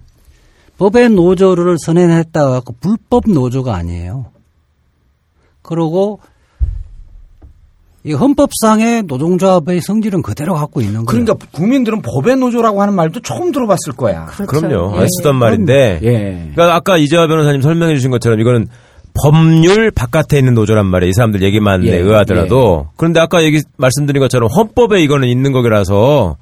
법의 0.77 1.11
노조를 1.11 1.77
선언했다 1.79 2.49
갖고 2.49 2.75
불법 2.81 3.29
노조가 3.29 3.73
아니에요. 3.75 4.25
그리고 5.61 6.19
이 8.07 8.13
헌법상의 8.13 9.03
노동조합의 9.03 9.81
성질은 9.81 10.21
그대로 10.21 10.53
갖고 10.53 10.79
있는 10.79 11.03
거예요. 11.03 11.25
그러니까 11.25 11.35
국민들은 11.51 12.01
법의 12.01 12.37
노조라고 12.37 12.81
하는 12.81 12.93
말도 12.93 13.19
처음 13.19 13.51
들어봤을 13.51 13.93
거야. 13.97 14.27
그렇죠. 14.27 14.61
그럼요. 14.61 14.95
예. 14.95 15.01
안 15.01 15.07
쓰던 15.17 15.35
말인데. 15.35 15.99
예. 16.03 16.51
그러니까 16.53 16.75
아까 16.75 16.97
이재화 16.97 17.27
변호사님 17.27 17.61
설명해 17.61 17.95
주신 17.95 18.09
것처럼 18.09 18.39
이거는 18.39 18.67
법률 19.21 19.91
바깥에 19.91 20.39
있는 20.39 20.53
노조란 20.53 20.85
말이에요. 20.85 21.09
이 21.09 21.13
사람들 21.13 21.41
얘기만 21.41 21.83
예, 21.85 21.97
의하더라도. 21.97 22.87
그런데 22.95 23.19
아까 23.19 23.43
얘기 23.43 23.61
말씀드린 23.75 24.21
것처럼 24.21 24.47
헌법에 24.55 25.01
이거는 25.01 25.27
있는 25.27 25.51
거라서 25.51 26.37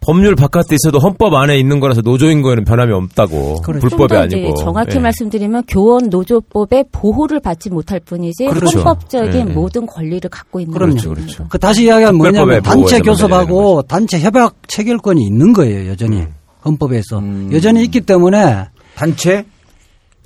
법률 0.00 0.34
바깥에 0.36 0.74
있어도 0.76 0.98
헌법 1.00 1.34
안에 1.34 1.58
있는 1.58 1.80
거라서 1.80 2.00
노조인 2.02 2.40
거에는 2.40 2.64
변함이 2.64 2.92
없다고. 2.92 3.56
그렇죠. 3.62 3.88
불법이 3.88 4.16
아니고. 4.16 4.54
정확히 4.54 4.96
예. 4.96 5.00
말씀드리면 5.00 5.64
교원 5.68 6.08
노조법의 6.08 6.86
보호를 6.92 7.40
받지 7.40 7.68
못할 7.68 8.00
뿐이지 8.00 8.46
그렇죠. 8.46 8.78
헌법적인 8.78 9.34
예. 9.34 9.44
모든 9.52 9.86
권리를 9.86 10.28
갖고 10.30 10.60
있는 10.60 10.72
그럼요. 10.72 10.94
거죠. 10.94 11.10
그렇죠. 11.14 11.46
그 11.48 11.58
다시 11.58 11.84
이야기하면 11.84 12.16
뭐냐면 12.16 12.62
단체 12.62 13.00
교섭하고 13.00 13.82
단체 13.82 14.20
협약 14.20 14.54
체결권이 14.68 15.22
있는 15.22 15.52
거예요, 15.52 15.90
여전히. 15.90 16.22
헌법에서. 16.64 17.18
음. 17.18 17.50
여전히 17.52 17.82
있기 17.84 18.00
때문에 18.02 18.66
단체? 18.94 19.44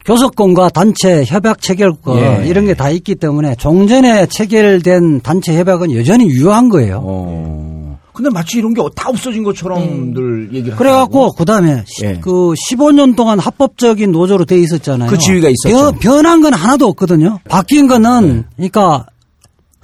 교섭권과 0.04 0.70
단체 0.70 1.24
협약 1.24 1.60
체결권 1.62 2.18
예. 2.18 2.46
이런 2.48 2.66
게 2.66 2.74
다 2.74 2.90
있기 2.90 3.14
때문에 3.14 3.54
종전에 3.54 4.26
체결된 4.26 5.20
단체 5.20 5.56
협약은 5.56 5.94
여전히 5.94 6.26
유효한 6.28 6.68
거예요. 6.68 7.00
어. 7.04 7.91
근데 8.12 8.28
마치 8.30 8.58
이런 8.58 8.74
게 8.74 8.82
다 8.94 9.08
없어진 9.08 9.42
것처럼들 9.42 10.50
얘기를 10.52 10.76
그래갖고. 10.76 11.32
그다음에 11.32 11.82
예. 12.02 12.18
그 12.20 12.52
15년 12.70 13.16
동안 13.16 13.38
합법적인 13.38 14.12
노조로 14.12 14.44
돼 14.44 14.58
있었잖아요. 14.58 15.08
그 15.10 15.16
지위가 15.18 15.48
있었죠. 15.48 15.92
변, 15.92 15.98
변한 15.98 16.42
건 16.42 16.52
하나도 16.52 16.86
없거든요. 16.88 17.38
바뀐 17.48 17.86
거는 17.88 18.44
그러니까 18.56 19.06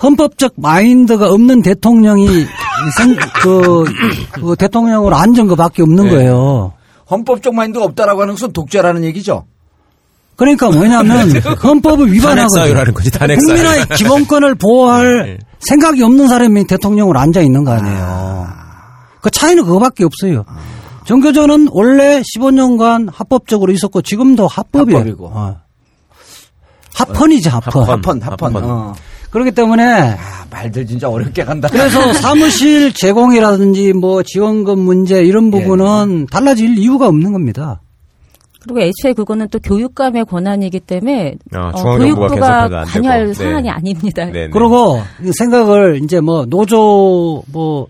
헌법적 0.02 0.52
마인드가 0.56 1.30
없는 1.30 1.62
대통령이 1.62 2.26
선- 2.96 3.16
그, 3.42 3.84
그 4.32 4.54
대통령으로 4.56 5.16
앉은 5.16 5.48
것밖에 5.48 5.82
없는 5.82 6.06
예. 6.06 6.10
거예요. 6.10 6.74
헌법적 7.10 7.54
마인드가 7.54 7.84
없다라고 7.86 8.20
하는 8.22 8.34
것은 8.34 8.52
독재라는 8.52 9.04
얘기죠. 9.04 9.46
그러니까 10.36 10.70
뭐냐면 10.70 11.30
헌법을 11.64 12.12
위반하고 12.12 12.48
거지. 12.92 13.10
국민의 13.10 13.86
기본권을 13.96 14.54
보호할 14.56 15.26
네. 15.26 15.38
생각이 15.60 16.02
없는 16.02 16.28
사람이 16.28 16.66
대통령으로 16.66 17.18
앉아 17.18 17.40
있는 17.40 17.64
거 17.64 17.72
아니에요. 17.72 18.46
그 19.20 19.30
차이는 19.30 19.64
그거밖에 19.64 20.04
없어요. 20.04 20.44
정교조는 21.04 21.68
원래 21.72 22.20
15년간 22.22 23.08
합법적으로 23.12 23.72
있었고 23.72 24.02
지금도 24.02 24.46
합법이에요. 24.46 24.98
합법이고. 24.98 25.26
어. 25.32 25.56
합헌이지 26.94 27.48
합헌. 27.48 27.84
합헌, 27.88 28.22
합헌. 28.22 28.54
합헌. 28.54 28.64
어. 28.70 28.94
그렇기 29.30 29.50
때문에 29.52 30.12
아, 30.12 30.16
말들 30.50 30.86
진짜 30.86 31.08
어렵게 31.08 31.44
간다. 31.44 31.68
그래서 31.70 32.12
사무실 32.14 32.92
제공이라든지 32.92 33.92
뭐 33.92 34.22
지원금 34.22 34.80
문제 34.80 35.22
이런 35.22 35.50
부분은 35.50 36.26
달라질 36.30 36.78
이유가 36.78 37.08
없는 37.08 37.32
겁니다. 37.32 37.80
그리고 38.60 38.80
애초에 38.80 39.12
그거는 39.12 39.48
또 39.48 39.58
교육감의 39.60 40.24
권한이기 40.24 40.80
때문에 40.80 41.36
어, 41.54 41.70
어, 41.74 41.96
교육부가. 41.98 42.68
관여할 42.84 43.28
네. 43.28 43.34
사안이 43.34 43.70
아닙니다. 43.70 44.24
네, 44.26 44.32
네. 44.32 44.48
그리고 44.50 45.00
이 45.24 45.30
생각을 45.38 46.00
이제 46.02 46.20
뭐 46.20 46.44
노조 46.46 47.42
뭐 47.52 47.86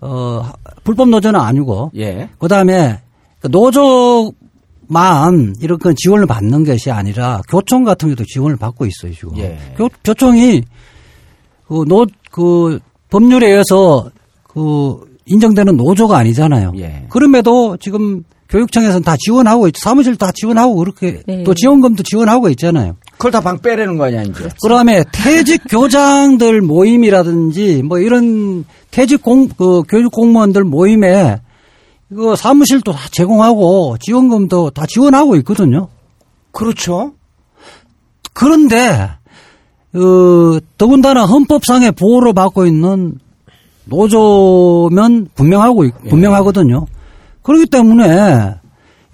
어, 0.00 0.42
불법 0.84 1.08
노조는 1.08 1.40
아니고 1.40 1.90
예. 1.96 2.28
그다음에 2.38 3.00
그 3.40 3.48
노조만 3.48 4.34
이렇게 5.60 5.94
지원을 5.96 6.26
받는 6.26 6.64
것이 6.64 6.90
아니라 6.90 7.40
교총 7.48 7.84
같은 7.84 8.08
경우도 8.08 8.24
지원을 8.26 8.56
받고 8.56 8.86
있어요 8.86 9.12
지금. 9.12 9.38
예. 9.38 9.58
교, 9.76 9.88
교총이 10.04 10.62
그 11.66 11.84
노 11.88 12.06
그 12.30 12.80
법률에 13.10 13.46
의해서 13.48 14.10
그 14.42 14.98
인정되는 15.26 15.76
노조가 15.76 16.18
아니잖아요. 16.18 16.72
예. 16.78 17.06
그럼에도 17.08 17.76
지금 17.76 18.24
교육청에서는 18.58 19.02
다 19.02 19.16
지원하고 19.18 19.66
있, 19.66 19.74
사무실 19.82 20.14
다 20.14 20.30
지원하고 20.32 20.76
그렇게 20.76 21.22
네. 21.26 21.42
또 21.42 21.54
지원금도 21.54 22.04
지원하고 22.04 22.48
있잖아요. 22.50 22.94
그걸 23.12 23.32
다 23.32 23.40
방 23.40 23.58
빼라는 23.58 23.98
거 23.98 24.04
아니야, 24.04 24.22
이제. 24.22 24.48
그다음에 24.62 25.02
퇴직 25.10 25.62
교장들 25.68 26.60
모임이라든지 26.60 27.82
뭐 27.82 27.98
이런 27.98 28.64
퇴직 28.92 29.22
공, 29.22 29.48
그 29.48 29.82
교육 29.88 30.12
공무원들 30.12 30.62
모임에 30.62 31.40
이거 32.12 32.36
사무실도 32.36 32.92
다 32.92 33.00
제공하고 33.10 33.96
지원금도 33.98 34.70
다 34.70 34.86
지원하고 34.86 35.34
있거든요. 35.38 35.88
그렇죠. 36.52 37.12
그런데 38.34 39.10
어, 39.94 40.58
더군다나 40.78 41.24
헌법상의 41.24 41.90
보호를 41.92 42.32
받고 42.34 42.66
있는 42.66 43.18
노조면 43.86 45.28
분명하고 45.34 45.84
있- 45.86 45.94
분명하거든요. 46.08 46.86
그렇기 47.44 47.66
때문에 47.66 48.54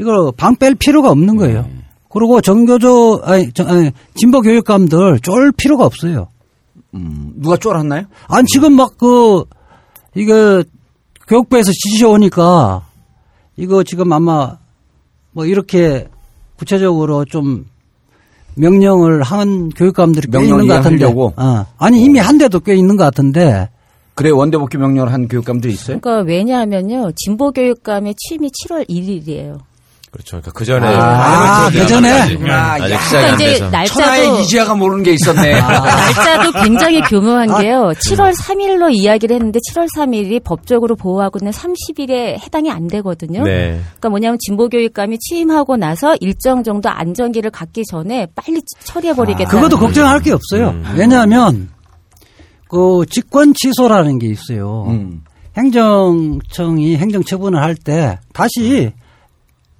이걸 0.00 0.32
방 0.36 0.56
뺄 0.56 0.74
필요가 0.76 1.10
없는 1.10 1.36
거예요. 1.36 1.68
그리고 2.08 2.40
정교조 2.40 3.20
아니, 3.24 3.52
저- 3.52 3.64
아니, 3.66 3.90
진보 4.14 4.40
교육감들 4.40 5.20
쫄 5.20 5.52
필요가 5.52 5.84
없어요. 5.84 6.28
음, 6.94 7.32
누가 7.36 7.56
쫄았나요? 7.56 8.04
아니 8.28 8.46
지금 8.46 8.72
막 8.72 8.96
그 8.98 9.44
이거 10.16 10.64
교육부에서 11.28 11.70
지시 11.70 12.04
오니까 12.04 12.82
이거 13.56 13.84
지금 13.84 14.12
아마 14.12 14.56
뭐 15.32 15.44
이렇게 15.46 16.08
구체적으로 16.56 17.24
좀 17.24 17.66
명령을 18.56 19.22
한 19.22 19.68
교육감들이 19.70 20.28
꽤 20.32 20.42
있는 20.42 20.66
것 20.66 20.74
같은데. 20.74 20.96
이해하려고? 20.96 21.32
어. 21.36 21.66
아니 21.78 22.02
이미 22.02 22.18
한 22.18 22.38
대도 22.38 22.60
꽤 22.60 22.74
있는 22.74 22.96
것 22.96 23.04
같은데. 23.04 23.68
그래, 24.20 24.28
원대복귀 24.28 24.76
명령을 24.76 25.14
한 25.14 25.28
교육감들이 25.28 25.72
있어요? 25.72 25.98
그러니까 25.98 26.28
왜냐하면요 26.28 27.12
진보 27.16 27.52
교육감의 27.52 28.14
취임이 28.18 28.50
7월 28.50 28.86
1일이에요. 28.86 29.60
그렇죠. 30.10 30.40
그러니까 30.42 30.50
그 30.52 30.64
전에. 30.64 30.86
아, 30.88 31.70
그 31.70 31.86
전에? 31.86 32.10
아직, 32.10 32.50
아, 32.50 32.72
아직 32.72 32.90
야. 32.92 33.00
시작이 33.00 33.26
안 33.28 33.36
그러니까. 33.36 33.70
날짜도 33.70 34.00
천하의 34.00 34.42
이지아가 34.42 34.74
모르는 34.74 35.04
게 35.04 35.12
있었네. 35.12 35.52
날짜도 35.52 36.52
굉장히 36.64 37.00
교묘한 37.00 37.50
아. 37.50 37.58
게요. 37.60 37.92
7월 37.94 38.34
3일로 38.36 38.92
이야기를 38.92 39.36
했는데 39.36 39.58
7월 39.70 39.86
3일이 39.96 40.42
법적으로 40.44 40.96
보호하고 40.96 41.38
있는 41.40 41.52
30일에 41.52 42.44
해당이 42.44 42.70
안 42.70 42.88
되거든요. 42.88 43.42
네. 43.44 43.80
그러니까 43.84 44.08
뭐냐면 44.10 44.36
진보 44.40 44.68
교육감이 44.68 45.16
취임하고 45.18 45.76
나서 45.76 46.14
일정 46.20 46.62
정도 46.64 46.90
안정기를 46.90 47.52
갖기 47.52 47.84
전에 47.88 48.26
빨리 48.34 48.60
처리해 48.84 49.14
버리겠다. 49.14 49.48
그것도 49.48 49.78
걱정할 49.78 50.20
게 50.20 50.32
없어요. 50.32 50.70
음. 50.70 50.84
왜냐하면 50.96 51.70
그 52.70 53.04
직권 53.10 53.52
취소라는 53.52 54.18
게 54.20 54.28
있어요. 54.28 54.84
음. 54.88 55.22
행정청이 55.56 56.96
행정처분을 56.96 57.60
할 57.60 57.74
때 57.74 58.18
다시 58.32 58.92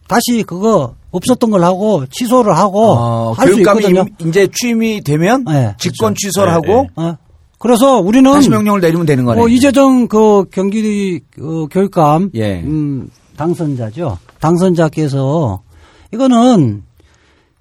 다시 0.08 0.42
그거 0.44 0.94
없었던 1.12 1.50
걸 1.50 1.62
하고 1.64 2.04
취소를 2.10 2.56
하고 2.56 2.92
어, 2.92 3.32
할수 3.32 3.54
교육감이 3.54 3.78
있거든요. 3.86 4.04
임- 4.20 4.28
이제 4.28 4.48
취임이 4.52 5.02
되면 5.02 5.44
네. 5.44 5.74
직권 5.78 6.14
그렇죠. 6.14 6.28
취소를 6.28 6.48
네, 6.48 6.52
하고 6.54 6.88
어. 6.96 7.16
그래서 7.58 7.98
우리는 8.00 8.30
다시 8.32 8.48
명령을 8.48 8.80
내리면 8.80 9.06
되는 9.06 9.24
거네. 9.24 9.38
뭐 9.38 9.48
이재정 9.48 10.08
그 10.08 10.44
경기 10.50 11.20
어, 11.40 11.66
교육감 11.70 12.30
예. 12.34 12.60
음, 12.62 13.08
당선자죠. 13.36 14.18
당선자께서 14.40 15.62
이거는 16.12 16.82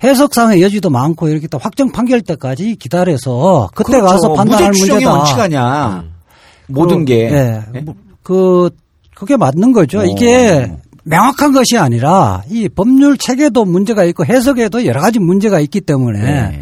해석상의 0.04 0.62
여지도 0.62 0.90
많고 0.90 1.28
이렇게 1.28 1.48
또 1.48 1.58
확정 1.58 1.92
판결 1.92 2.22
때까지 2.22 2.76
기다려서 2.78 3.70
그때 3.76 4.00
그렇죠. 4.00 4.06
가서 4.06 4.34
판단할 4.34 4.70
무죄 4.72 4.92
문제다. 4.92 5.14
원칙 5.14 5.40
아니야. 5.40 6.04
모든 6.68 7.00
그, 7.00 7.06
게. 7.06 7.32
예. 7.32 7.80
뭐, 7.82 7.96
그 8.24 8.70
그게 9.16 9.36
맞는 9.36 9.74
거죠. 9.74 10.00
어. 10.00 10.06
이게 10.06 10.72
명확한 11.04 11.52
것이 11.52 11.78
아니라 11.78 12.44
이 12.50 12.70
법률 12.70 13.18
체계도 13.18 13.66
문제가 13.66 14.04
있고 14.06 14.26
해석에도 14.26 14.86
여러 14.86 15.02
가지 15.02 15.20
문제가 15.20 15.60
있기 15.60 15.82
때문에 15.82 16.20
네. 16.22 16.62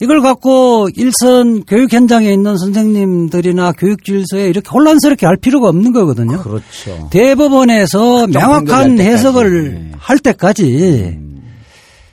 이걸 0.00 0.22
갖고 0.22 0.88
일선 0.94 1.64
교육 1.64 1.92
현장에 1.92 2.32
있는 2.32 2.56
선생님들이나 2.56 3.72
교육 3.72 4.04
질서에 4.04 4.48
이렇게 4.48 4.68
혼란스럽게 4.70 5.26
할 5.26 5.36
필요가 5.36 5.68
없는 5.68 5.92
거거든요. 5.92 6.40
그렇죠. 6.40 7.08
대법원에서 7.10 8.28
명확한. 8.28 9.00
해석을 9.00 9.74
네. 9.74 9.92
할 9.98 10.18
때까지 10.18 11.18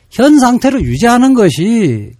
현 0.09 0.39
상태로 0.39 0.81
유지하는 0.81 1.33
것이 1.33 2.13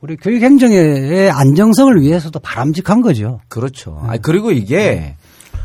우리 0.00 0.16
교육 0.16 0.42
행정의 0.42 1.30
안정성을 1.30 2.00
위해서도 2.00 2.40
바람직한 2.40 3.02
거죠. 3.02 3.40
그렇죠. 3.48 4.00
아 4.02 4.16
그리고 4.16 4.50
이게 4.50 5.16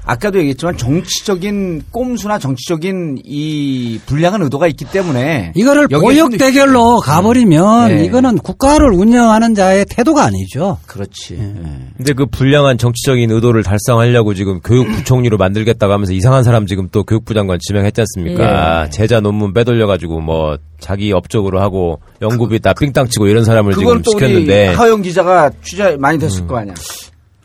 아까도 0.06 0.38
얘기했지만 0.40 0.78
정치적인 0.78 1.84
꼼수나 1.92 2.38
정치적인 2.40 3.22
이 3.24 4.00
불량한 4.06 4.42
의도가 4.44 4.68
있기 4.68 4.86
때문에 4.86 5.52
이거를 5.56 5.88
보역 5.88 6.38
대결로 6.38 7.00
가버리면 7.00 7.96
네. 7.96 8.06
이거는 8.06 8.38
국가를 8.38 8.92
운영하는 8.92 9.56
자의 9.56 9.86
태도가 9.90 10.24
아니죠. 10.24 10.78
그렇지. 10.86 11.34
네. 11.34 11.54
예. 11.58 11.88
근데 11.98 12.14
그 12.14 12.26
불량한 12.28 12.78
정치적인 12.78 13.32
의도를 13.32 13.64
달성하려고 13.64 14.34
지금 14.36 14.60
교육부총리로 14.62 15.38
만들겠다고 15.38 15.92
하면서 15.92 16.14
이상한 16.14 16.44
사람 16.44 16.68
지금 16.68 16.88
또 16.92 17.04
교육부 17.04 17.34
장관 17.34 17.58
지명했지 17.60 18.02
않습니까? 18.02 18.86
예. 18.86 18.90
제자 18.92 19.20
논문 19.20 19.54
빼돌려가지고 19.54 20.22
뭐 20.22 20.58
자기 20.80 21.12
업적으로 21.14 21.62
하고 21.62 22.00
연구비 22.22 22.60
다 22.60 22.74
삥땅 22.74 23.08
치고 23.08 23.28
이런 23.28 23.44
사람을 23.44 23.74
지금 23.74 24.04
시켰는데 24.04 24.68
하영 24.68 25.02
기자가 25.02 25.50
취재 25.64 25.98
많이 25.98 26.20
됐을 26.20 26.46
거 26.46 26.58
아니야. 26.58 26.76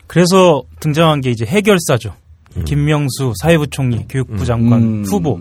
그래서 0.05 0.63
등장한 0.81 1.21
게 1.21 1.31
이제 1.31 1.45
해결사죠. 1.45 2.13
김명수 2.65 3.33
사회부총리 3.41 4.05
교육부 4.09 4.45
장관 4.45 4.81
음. 4.81 5.05
후보. 5.05 5.39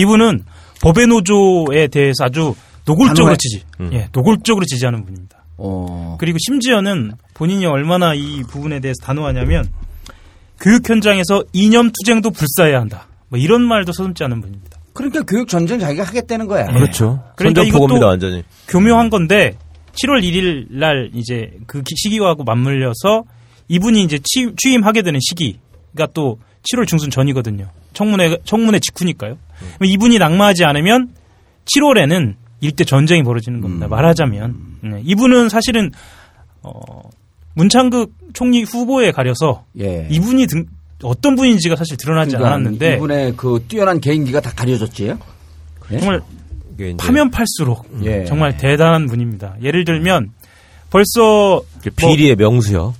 이분은 0.00 0.44
법의 0.82 1.06
노조에 1.06 1.88
대해서 1.88 2.24
아주 2.24 2.54
노골적으로 2.84 3.16
단호해. 3.24 3.36
지지, 3.36 3.62
예, 3.92 4.08
노골적으로 4.12 4.64
지지하는 4.64 5.04
분입니다. 5.04 5.44
어. 5.58 6.16
그리고 6.18 6.38
심지어는 6.44 7.12
본인이 7.34 7.66
얼마나 7.66 8.14
이 8.14 8.42
부분에 8.48 8.80
대해서 8.80 8.96
단호하냐면 9.04 9.68
교육 10.60 10.88
현장에서 10.88 11.44
이념 11.52 11.90
투쟁도 11.92 12.30
불사해야 12.30 12.80
한다. 12.80 13.06
뭐 13.28 13.38
이런 13.38 13.62
말도 13.62 13.92
서슴지 13.92 14.24
않은 14.24 14.40
분입니다. 14.40 14.78
그러니까 14.92 15.22
교육 15.22 15.48
전쟁 15.48 15.78
자기가 15.78 16.02
하겠다는 16.04 16.46
거야. 16.48 16.66
그렇죠. 16.66 17.22
그러니까 17.36 17.62
이것도 17.62 17.98
완전히. 18.04 18.42
교묘한 18.68 19.08
건데 19.10 19.56
7월 19.92 20.22
1일 20.22 20.66
날 20.70 21.10
이제 21.14 21.50
그 21.66 21.82
기- 21.82 21.94
시기하고 21.96 22.44
맞물려서 22.44 23.24
이분이 23.68 24.02
이제 24.04 24.18
취, 24.24 24.50
취임하게 24.56 25.02
되는 25.02 25.18
시기가 25.22 26.08
또 26.14 26.38
7월 26.62 26.86
중순 26.86 27.10
전이거든요. 27.10 27.68
청문회 27.92 28.38
청문회 28.44 28.78
직후니까요. 28.78 29.36
그럼 29.78 29.90
이분이 29.90 30.18
낙마하지 30.18 30.64
않으면 30.64 31.10
7월에는 31.64 32.34
일대 32.60 32.84
전쟁이 32.84 33.22
벌어지는 33.22 33.60
겁니다. 33.60 33.88
말하자면 33.88 34.56
네, 34.82 35.02
이분은 35.04 35.48
사실은 35.48 35.90
어, 36.62 36.72
문창극 37.54 38.12
총리 38.32 38.62
후보에 38.62 39.10
가려서 39.10 39.64
예. 39.80 40.06
이분이 40.10 40.46
등, 40.46 40.66
어떤 41.02 41.34
분인지가 41.34 41.76
사실 41.76 41.96
드러나지 41.96 42.36
그러니까 42.36 42.54
않았는데 42.54 42.94
이분의 42.94 43.34
그 43.36 43.64
뛰어난 43.68 44.00
개인기가 44.00 44.40
다 44.40 44.52
가려졌지. 44.54 45.14
예? 45.90 45.98
정말 45.98 46.20
이게 46.74 46.90
이제 46.90 46.96
파면 46.96 47.30
팔수록 47.30 47.88
예. 48.04 48.24
정말 48.24 48.56
대단한 48.56 49.06
분입니다. 49.06 49.56
예를 49.62 49.84
들면 49.84 50.30
벌써 50.90 51.60
비리의 51.96 52.36
명수요. 52.36 52.94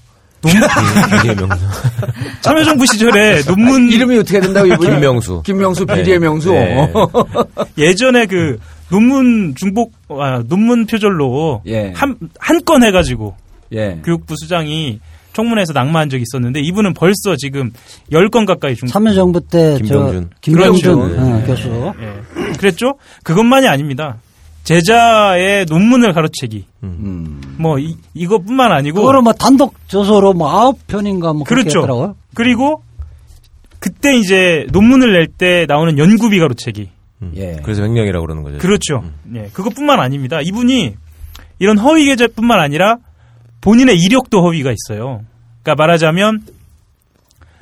비리의 0.49 1.36
명수. 1.36 1.64
참여정부 2.43 2.86
시절에 2.86 3.43
논문 3.43 3.90
이름이 3.90 4.18
어떻게 4.18 4.40
된다고 4.40 4.66
이분이? 4.66 4.90
김명수. 4.90 5.43
김명수 5.45 5.86
비리의 5.86 6.18
명수. 6.18 6.53
네. 6.53 6.93
예전에 7.78 8.26
그 8.26 8.59
논문 8.90 9.55
중복 9.57 9.93
아, 10.09 10.43
논문 10.47 10.86
표절로 10.86 11.62
예. 11.66 11.93
한한 11.95 12.64
건 12.66 12.84
해가지고 12.84 13.34
예. 13.72 14.01
교육부 14.05 14.34
수장이 14.36 15.01
청문회에서 15.32 15.72
낙마한 15.72 16.11
적이 16.11 16.24
있었는데 16.24 16.61
이분은 16.61 16.93
벌써 16.93 17.36
지금 17.36 17.72
10건 18.12 18.47
가까이 18.47 18.74
중복 18.74 18.93
참여정부 18.93 19.40
때저 19.49 19.78
김병준. 19.78 20.30
김병준 20.43 21.43
그렇죠. 21.45 21.72
어, 21.72 21.93
교수 21.93 21.93
예. 22.01 22.53
그랬죠? 22.59 22.95
그것만이 23.22 23.66
아닙니다. 23.66 24.18
제자의 24.64 25.66
논문을 25.66 26.12
가로채기 26.12 26.64
음. 26.84 27.40
뭐 27.58 27.78
이, 27.78 27.96
이것뿐만 28.14 28.72
아니고 28.72 29.00
그거를 29.00 29.22
뭐 29.22 29.32
단독 29.32 29.74
저서로 29.88 30.32
뭐 30.34 30.50
아홉 30.50 30.86
편인가 30.86 31.32
뭐 31.32 31.44
그렇게 31.44 31.64
그렇죠. 31.64 31.80
했더라고요. 31.80 32.16
그리고 32.34 32.82
그때 33.80 34.14
이제 34.16 34.66
논문을 34.70 35.12
낼 35.12 35.26
때 35.26 35.66
나오는 35.68 35.98
연구비 35.98 36.38
가로채기 36.38 36.88
예. 37.36 37.56
그래서 37.62 37.82
횡령이라고 37.82 38.24
그러는 38.24 38.42
거죠. 38.42 38.58
그렇죠. 38.58 39.04
예, 39.34 39.48
그것뿐만 39.52 40.00
아닙니다. 40.00 40.40
이분이 40.42 40.94
이런 41.58 41.78
허위 41.78 42.04
계좌뿐만 42.06 42.60
아니라 42.60 42.96
본인의 43.60 43.96
이력도 43.98 44.42
허위가 44.42 44.72
있어요. 44.72 45.22
그러니까 45.62 45.82
말하자면 45.82 46.42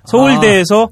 서울대에서 0.07 0.89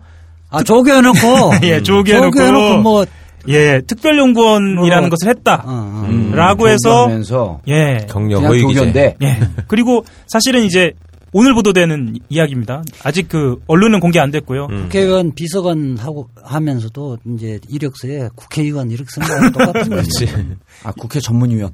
아 0.50 0.62
조개해놓고 0.62 1.18
예, 1.64 1.82
조개해놓고 1.82 2.30
조개해놓고 2.32 2.82
뭐 2.82 3.04
예, 3.46 3.80
특별연구원이라는 3.86 5.08
뭐, 5.08 5.10
것을 5.10 5.28
했다. 5.28 5.62
어, 5.64 5.70
어. 5.70 6.06
음. 6.08 6.32
라고 6.32 6.68
해서 6.68 7.60
예. 7.68 8.06
경력 8.08 8.38
그냥 8.38 8.50
허위 8.52 8.66
기재. 8.66 8.80
교견대. 8.80 9.16
예. 9.22 9.40
그리고 9.68 10.04
사실은 10.26 10.64
이제 10.64 10.92
오늘 11.32 11.54
보도되는 11.54 12.18
이야기입니다. 12.30 12.82
아직 13.04 13.28
그 13.28 13.56
언론은 13.66 14.00
공개 14.00 14.18
안 14.18 14.30
됐고요. 14.30 14.66
음. 14.70 14.82
국회의원 14.84 15.34
비서관 15.34 15.96
하고 15.98 16.28
하면서도 16.42 17.18
이제 17.34 17.60
이력서에 17.68 18.30
국회의원 18.34 18.90
이렇게 18.90 19.08
쓴 19.10 19.22
거랑 19.22 19.52
똑같은 19.52 19.90
거지. 19.90 20.26
아 20.84 20.92
국회 20.92 21.20
전문위원. 21.20 21.72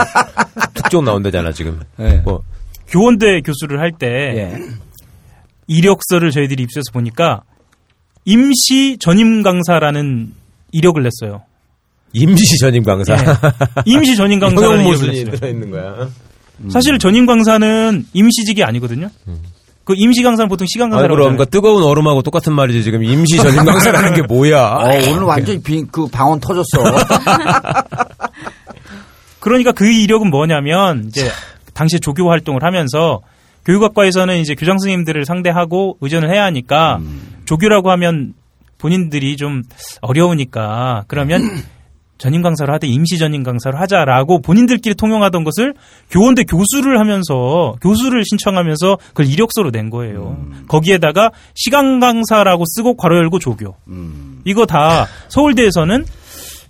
특종 0.74 1.04
나온다잖아 1.04 1.52
지금. 1.52 1.80
예. 2.00 2.16
뭐 2.24 2.42
교원대 2.88 3.40
교수를 3.40 3.80
할때 3.80 4.06
예. 4.06 4.58
이력서를 5.66 6.30
저희들이 6.30 6.62
입수해서 6.62 6.92
보니까 6.92 7.42
임시 8.24 8.98
전임 9.00 9.42
강사라는 9.42 10.32
이력을 10.72 11.02
냈어요. 11.02 11.42
임시 12.12 12.58
전임 12.58 12.82
강사. 12.82 13.14
예. 13.14 13.18
임시 13.84 14.16
전임 14.16 14.38
강사라는 14.40 14.86
이력을 14.86 15.12
냈어요. 15.12 15.30
들어 15.32 15.48
있는 15.48 15.70
거야. 15.70 16.08
사실 16.70 16.98
전임 16.98 17.26
강사는 17.26 18.06
임시직이 18.12 18.64
아니거든요. 18.64 19.10
그 19.84 19.94
임시 19.96 20.22
강사는 20.22 20.48
보통 20.48 20.66
시간 20.68 20.88
아, 20.88 20.96
강사라고 20.96 21.14
그럼 21.14 21.26
하잖아요. 21.26 21.36
그러니까 21.36 21.50
뜨거운 21.50 21.82
얼음하고 21.84 22.22
똑같은 22.22 22.52
말이지 22.54 22.82
지금 22.82 23.04
임시 23.04 23.36
전임 23.36 23.64
강사라는 23.64 24.14
게 24.14 24.22
뭐야? 24.22 24.60
어, 24.60 24.88
오늘 25.10 25.22
완전히 25.22 25.62
빈, 25.62 25.86
그 25.90 26.08
방언 26.08 26.40
터졌어. 26.40 26.82
그러니까 29.40 29.72
그 29.72 29.86
이력은 29.86 30.30
뭐냐면 30.30 31.04
이제 31.08 31.30
당시 31.72 32.00
조교 32.00 32.28
활동을 32.28 32.64
하면서 32.64 33.20
교육학과에서는 33.64 34.38
이제 34.38 34.54
교장 34.54 34.78
선생님들을 34.78 35.24
상대하고 35.24 35.98
의전을 36.00 36.32
해야 36.32 36.44
하니까 36.44 37.00
조교라고 37.44 37.90
하면 37.92 38.34
본인들이 38.78 39.36
좀 39.36 39.62
어려우니까 40.00 41.04
그러면 41.08 41.42
전임 42.18 42.40
강사를 42.40 42.72
하되 42.72 42.86
임시 42.86 43.18
전임 43.18 43.42
강사를 43.42 43.78
하자라고 43.78 44.40
본인들끼리 44.40 44.94
통용하던 44.94 45.44
것을 45.44 45.74
교원대 46.10 46.44
교수를 46.44 46.98
하면서 46.98 47.76
교수를 47.82 48.24
신청하면서 48.24 48.98
그걸 49.08 49.26
이력서로 49.26 49.70
낸 49.70 49.90
거예요. 49.90 50.38
거기에다가 50.66 51.30
시간 51.54 52.00
강사라고 52.00 52.64
쓰고 52.66 52.96
괄호 52.96 53.16
열고 53.16 53.38
조교. 53.38 53.74
이거 54.46 54.64
다 54.64 55.06
서울대에서는 55.28 56.06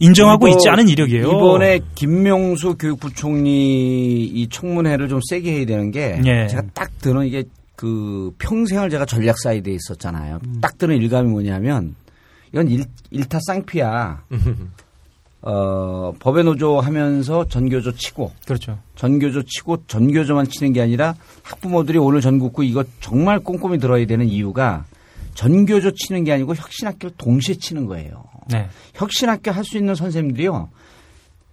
인정하고 0.00 0.48
있지 0.48 0.68
않은 0.68 0.88
이력이에요. 0.88 1.28
이번에 1.28 1.80
김명수 1.94 2.76
교육부총리 2.76 4.24
이 4.24 4.48
청문회를 4.48 5.09
좀 5.09 5.20
세게 5.28 5.52
해야 5.52 5.66
되는 5.66 5.90
게 5.90 6.20
예. 6.24 6.48
제가 6.48 6.62
딱 6.74 6.90
드는 7.00 7.26
이게 7.26 7.44
그 7.77 8.33
평생을 8.39 8.91
제가 8.91 9.05
전략 9.05 9.39
사이드에 9.39 9.74
있었잖아요. 9.74 10.41
딱 10.61 10.79
드는 10.79 10.97
일감이 10.97 11.29
뭐냐면 11.29 11.95
이건 12.53 12.68
일, 12.68 12.85
일타 13.11 13.39
쌍피야. 13.47 14.22
어, 15.43 16.12
법의 16.18 16.45
노조 16.45 16.81
하면서 16.81 17.47
전교조 17.47 17.93
치고 17.93 18.33
그렇죠. 18.47 18.79
전교조 18.97 19.43
치고 19.43 19.85
전교조만 19.87 20.49
치는 20.49 20.72
게 20.72 20.81
아니라 20.81 21.14
학부모들이 21.43 21.99
오늘 21.99 22.20
전국구 22.20 22.64
이거 22.64 22.83
정말 23.01 23.39
꼼꼼히 23.39 23.79
들어야 23.79 24.05
되는 24.07 24.27
이유가 24.27 24.87
전교조 25.35 25.93
치는 25.93 26.24
게 26.24 26.33
아니고 26.33 26.55
혁신학교를 26.57 27.14
동시에 27.18 27.57
치는 27.57 27.87
거예요. 27.87 28.24
네. 28.49 28.68
혁신학교 28.95 29.53
할 29.53 29.62
수 29.62 29.77
있는 29.77 29.95
선생님들이요. 29.95 30.68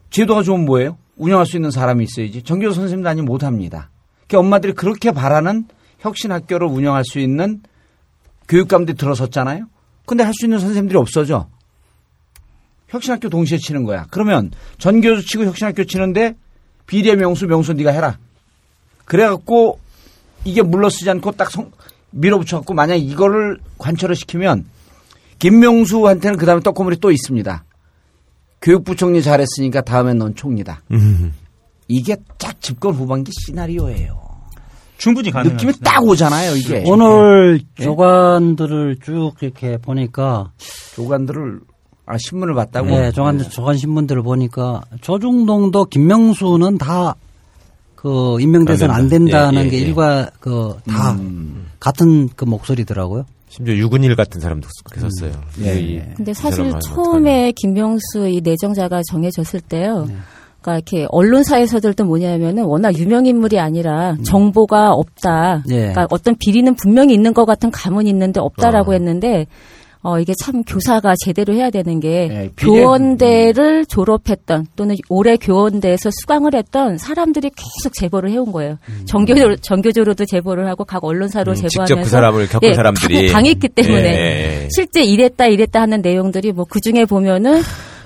제도가 0.09 0.41
좋으면 0.41 0.65
뭐예요? 0.65 0.97
운영할 1.17 1.45
수 1.45 1.57
있는 1.57 1.69
사람이 1.69 2.03
있어야지. 2.05 2.41
전교조 2.43 2.73
선생님도 2.73 3.09
아니면 3.09 3.25
못 3.25 3.43
합니다. 3.43 3.89
그 4.27 4.37
엄마들이 4.37 4.73
그렇게 4.73 5.11
바라는 5.11 5.65
혁신학교를 6.03 6.67
운영할 6.67 7.03
수 7.05 7.19
있는 7.19 7.61
교육감들이 8.47 8.97
들어섰잖아요. 8.97 9.65
근데 10.05 10.23
할 10.23 10.33
수 10.33 10.45
있는 10.45 10.59
선생님들이 10.59 10.97
없어져. 10.99 11.47
혁신학교 12.89 13.29
동시에 13.29 13.57
치는 13.57 13.85
거야. 13.85 14.05
그러면 14.11 14.51
전교조 14.77 15.21
치고 15.25 15.45
혁신학교 15.45 15.85
치는데 15.85 16.35
비례 16.85 17.15
명수 17.15 17.47
명수 17.47 17.73
네가 17.73 17.91
해라. 17.91 18.19
그래갖고 19.05 19.79
이게 20.43 20.61
물러쓰지 20.61 21.09
않고 21.09 21.31
딱 21.31 21.49
성- 21.49 21.71
밀어붙여갖고 22.11 22.73
만약 22.73 22.95
이거를 22.95 23.57
관철을 23.79 24.15
시키면 24.15 24.65
김명수한테는 25.39 26.37
그 26.37 26.45
다음에 26.45 26.61
떡고물이 26.61 26.97
또 26.99 27.11
있습니다. 27.11 27.63
교육부 28.61 28.95
총리 28.95 29.23
잘했으니까 29.23 29.81
다음엔 29.81 30.17
넌 30.19 30.35
총리다. 30.35 30.83
이게 31.87 32.15
딱 32.37 32.61
집권 32.61 32.93
후반기 32.93 33.31
시나리오예요. 33.45 34.22
충분히 34.97 35.31
가능합니다. 35.31 35.67
느낌이 35.67 35.83
딱 35.83 36.03
오잖아요, 36.03 36.55
이게. 36.55 36.83
오늘 36.87 37.59
조간들을 37.75 38.97
쭉 39.03 39.33
이렇게 39.41 39.77
보니까 39.77 40.51
조간들을 40.95 41.59
아 42.05 42.17
신문을 42.17 42.53
봤다고. 42.53 42.87
네, 42.87 43.11
조간 43.11 43.39
조간 43.39 43.77
신문들을 43.77 44.21
보니까 44.23 44.81
조중동도 45.01 45.85
김명수는 45.85 46.77
다 46.77 47.15
그 47.95 48.37
임명돼서는 48.41 48.93
안안 48.93 49.07
된다. 49.07 49.31
된다는 49.49 49.61
예, 49.61 49.65
예, 49.65 49.69
게 49.69 49.77
예. 49.77 49.81
일과 49.81 50.29
그다 50.41 51.13
음. 51.13 51.67
같은 51.79 52.27
그 52.35 52.43
목소리더라고요. 52.43 53.23
심지어 53.47 53.75
유근일 53.75 54.17
같은 54.17 54.41
사람도 54.41 54.67
그렇게 54.83 55.07
썼어요. 55.09 55.41
예, 55.61 55.79
이- 55.79 55.95
예. 55.95 56.13
근데 56.17 56.31
이 56.31 56.33
사실 56.33 56.69
처음에 56.81 57.53
김명수 57.55 58.27
이 58.27 58.41
내정자가 58.41 59.03
정해졌을 59.09 59.61
때요. 59.61 60.09
네. 60.63 60.71
그러니까 60.71 60.73
이렇게 60.75 61.07
언론사에서들도 61.09 62.05
뭐냐면은 62.05 62.63
워낙 62.65 62.97
유명 62.97 63.25
인물이 63.25 63.59
아니라 63.59 64.15
정보가 64.25 64.91
없다. 64.93 65.63
예. 65.69 65.75
그러니까 65.77 66.07
어떤 66.09 66.35
비리는 66.39 66.73
분명히 66.75 67.13
있는 67.13 67.33
것 67.33 67.45
같은 67.45 67.69
감은 67.71 68.07
있는데 68.07 68.39
없다라고 68.39 68.91
어. 68.91 68.93
했는데 68.93 69.45
어 70.05 70.19
이게 70.19 70.33
참 70.37 70.63
교사가 70.63 71.13
제대로 71.23 71.53
해야 71.53 71.69
되는 71.69 72.01
게 72.01 72.27
예, 72.29 72.49
교원대를 72.57 73.85
졸업했던 73.85 74.67
또는 74.75 74.95
올해 75.09 75.37
교원대에서 75.37 76.09
수강을 76.11 76.55
했던 76.55 76.97
사람들이 76.97 77.49
계속 77.55 77.93
제보를 77.93 78.29
해온 78.31 78.51
거예요. 78.51 78.77
정교조 79.05 79.55
정교조로도 79.61 80.25
제보를 80.25 80.67
하고 80.67 80.83
각 80.83 81.03
언론사로 81.05 81.53
음, 81.53 81.55
제보하면서 81.55 81.85
직접 81.85 82.01
그 82.03 82.09
사람을 82.09 82.47
겪은 82.49 82.69
예, 82.69 82.73
사람들이 82.73 83.27
당- 83.27 83.43
당했기 83.43 83.69
때문에 83.69 84.03
예, 84.03 84.63
예. 84.63 84.67
실제 84.75 85.03
이랬다 85.03 85.45
이랬다 85.47 85.81
하는 85.81 86.01
내용들이 86.01 86.51
뭐 86.51 86.65
그 86.69 86.79
중에 86.81 87.05
보면은 87.05 87.61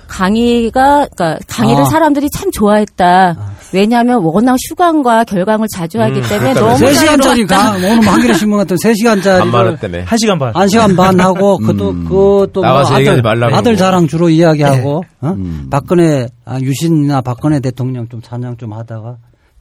강의가 0.08 1.06
그러니까 1.14 1.38
강의를 1.46 1.82
아. 1.82 1.86
사람들이 1.86 2.28
참 2.30 2.50
좋아했다. 2.50 3.36
왜냐하면 3.72 4.22
워낙 4.22 4.56
휴강과 4.68 5.24
결강을 5.24 5.66
자주 5.72 6.00
하기 6.00 6.20
음, 6.20 6.22
때문에 6.28 6.54
그렇다면서요. 6.54 6.78
너무 6.78 6.96
3시간짜리 6.96 7.48
자유로웠다. 7.48 7.56
강, 7.56 7.76
오늘 7.76 7.96
뭐 7.96 8.12
한겨레 8.14 8.34
신문 8.34 8.58
같은 8.58 8.76
3시간짜리. 8.76 9.38
반만 9.40 9.66
원 9.66 9.76
때문에. 9.78 10.02
한 10.04 10.18
시간 10.18 10.38
반. 10.38 10.52
1시간 10.54 10.96
반 10.96 11.20
하고, 11.20 11.58
그것도, 11.58 11.90
음. 11.90 12.04
그것도 12.04 12.60
뭐 12.60 12.62
나가서 12.62 12.88
아들, 12.94 13.00
얘기하지 13.00 13.22
말라고 13.22 13.54
아들. 13.54 13.76
자랑 13.76 14.06
주로 14.08 14.30
이야기하고, 14.30 15.04
어? 15.20 15.28
음. 15.28 15.66
박근혜, 15.70 16.28
아, 16.46 16.58
유신이나 16.60 17.20
박근혜 17.20 17.60
대통령 17.60 18.08
좀 18.08 18.22
찬양 18.22 18.56
좀 18.56 18.72
하다가 18.72 19.18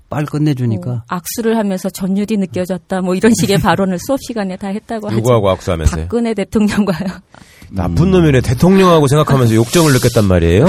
빨리 0.10 0.26
끝내주니까. 0.26 0.90
뭐 0.90 1.02
악수를 1.10 1.58
하면서 1.58 1.90
전율이 1.90 2.38
느껴졌다. 2.38 3.02
뭐 3.02 3.14
이런 3.14 3.34
식의 3.34 3.58
발언을 3.60 4.00
수업 4.00 4.20
시간에 4.22 4.56
다 4.56 4.68
했다고. 4.70 5.10
누구하고 5.12 5.50
악수하면서요? 5.50 6.04
박근혜 6.04 6.34
대통령과요. 6.34 7.08
나쁜 7.70 8.12
놈이네 8.12 8.42
대통령하고 8.42 9.08
생각하면서 9.08 9.56
욕정을 9.56 9.94
느꼈단 9.94 10.26
말이에요. 10.26 10.66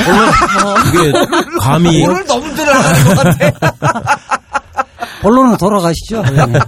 이게 0.88 1.12
감히 1.60 2.04
오늘 2.06 2.24
너무 2.26 2.52
들어가는 2.54 3.04
것 3.04 3.16
같아. 3.16 4.18
본론으로 5.22 5.56
돌아가시죠. 5.56 6.22
네. 6.22 6.58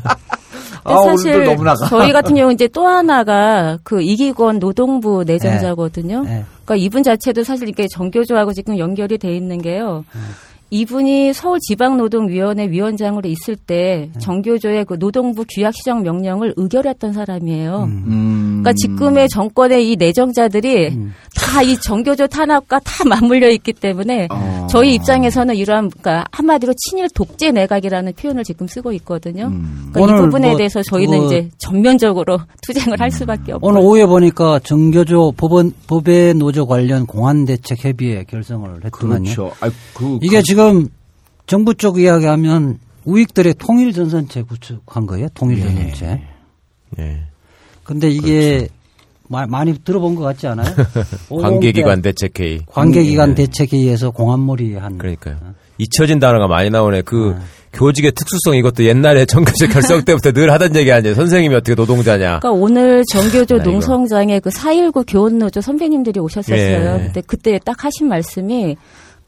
아, 0.85 1.03
사실 1.05 1.45
너무 1.45 1.63
나가. 1.63 1.87
저희 1.89 2.13
같은 2.13 2.35
경우 2.35 2.53
이제 2.53 2.67
또 2.69 2.87
하나가 2.87 3.79
그 3.85 4.03
이기권 4.03 4.59
노동부 4.59 5.25
내정자거든요. 5.25 6.23
네. 6.23 6.45
그러니까 6.65 6.77
이분 6.77 7.03
자체도 7.03 7.45
사실 7.45 7.69
이게 7.69 7.87
정교조하고 7.93 8.53
지금 8.53 8.79
연결이 8.79 9.19
돼 9.19 9.37
있는 9.37 9.61
게요. 9.61 10.05
이분이 10.71 11.33
서울지방노동위원회 11.33 12.71
위원장으로 12.71 13.29
있을 13.29 13.57
때 13.57 14.11
정교조의 14.21 14.85
그 14.85 14.99
노동부 14.99 15.45
규약 15.53 15.75
시정 15.75 16.03
명령을 16.03 16.55
의결했던 16.57 17.13
사람이에요. 17.13 17.85
음. 17.85 18.50
그러니까 18.61 18.73
지금의 18.75 19.29
정권의 19.29 19.91
이 19.91 19.97
내정자들이 19.97 20.97
다이 21.37 21.77
정교조 21.79 22.27
탄압과 22.29 22.81
다 22.81 23.05
맞물려 23.09 23.51
있기 23.51 23.73
때문에 23.73 24.29
어. 24.31 24.67
저희 24.71 24.95
입장에서는 24.95 25.57
이러한 25.57 25.91
그러니까 25.91 26.25
한마디로 26.33 26.75
친일 26.77 27.09
독재 27.15 27.51
내각이라는 27.51 28.13
표현을 28.15 28.45
지금 28.45 28.67
쓰고 28.67 28.93
있거든요. 28.93 29.47
음. 29.47 29.91
그러니까 29.93 30.17
이 30.17 30.21
부분에 30.21 30.49
뭐 30.49 30.57
대해서 30.57 30.83
저희는 30.83 31.27
이제 31.27 31.49
전면적으로 31.59 32.39
투쟁을 32.63 33.01
할 33.01 33.11
수밖에 33.11 33.53
없고 33.53 33.67
오늘 33.67 33.81
오후에 33.81 34.07
보니까 34.07 34.61
정교조 34.61 35.33
법원, 35.37 35.73
법의 35.87 36.35
노조 36.35 36.67
관련 36.67 37.07
공안 37.07 37.45
대책 37.45 37.85
협의회 37.85 38.25
결성을 38.25 38.85
했더만요. 38.85 39.23
그렇죠. 39.23 39.53
아, 39.61 39.71
그, 39.95 40.19
이게 40.23 40.43
지금 40.43 40.89
정부 41.47 41.75
쪽 41.75 41.99
이야기하면 41.99 42.79
우익들의 43.05 43.55
통일 43.55 43.93
전선체 43.93 44.43
구축한 44.43 45.07
거예요. 45.07 45.29
통일 45.35 45.61
전선체. 45.63 46.23
예. 46.99 47.30
근데 47.91 48.09
이게 48.09 48.69
마- 49.29 49.47
많이 49.47 49.75
들어본 49.85 50.15
것 50.15 50.23
같지 50.23 50.47
않아요? 50.47 50.73
관계기관 51.29 52.03
대책회의. 52.03 52.61
관계기관 52.67 53.35
대책회의에서 53.35 54.11
공안몰이 54.13 54.75
한. 54.77 54.97
그러니까요. 54.97 55.37
잊혀진 55.79 56.21
단어가 56.21 56.47
많이 56.47 56.71
나오네. 56.71 57.03
그 57.03 57.35
교직의 57.73 58.13
특수성 58.13 58.55
이것도 58.57 58.85
옛날에 58.85 59.25
정교조 59.25 59.67
결성 59.73 60.05
때부터 60.05 60.31
늘 60.33 60.53
하던 60.53 60.77
얘기 60.77 60.93
아니에요. 60.93 61.15
선생님이 61.17 61.55
어떻게 61.57 61.75
노동자냐. 61.75 62.39
그러니까 62.41 62.51
오늘 62.53 63.03
정교조 63.11 63.57
나 63.57 63.63
이거. 63.65 63.71
농성장에 63.73 64.39
그 64.39 64.51
4.19 64.51 65.05
교원노조 65.09 65.61
선배님들이 65.61 66.21
오셨었어요. 66.21 66.59
예. 66.95 67.03
근데 67.05 67.23
그때 67.27 67.59
딱 67.65 67.85
하신 67.85 68.07
말씀이 68.09 68.77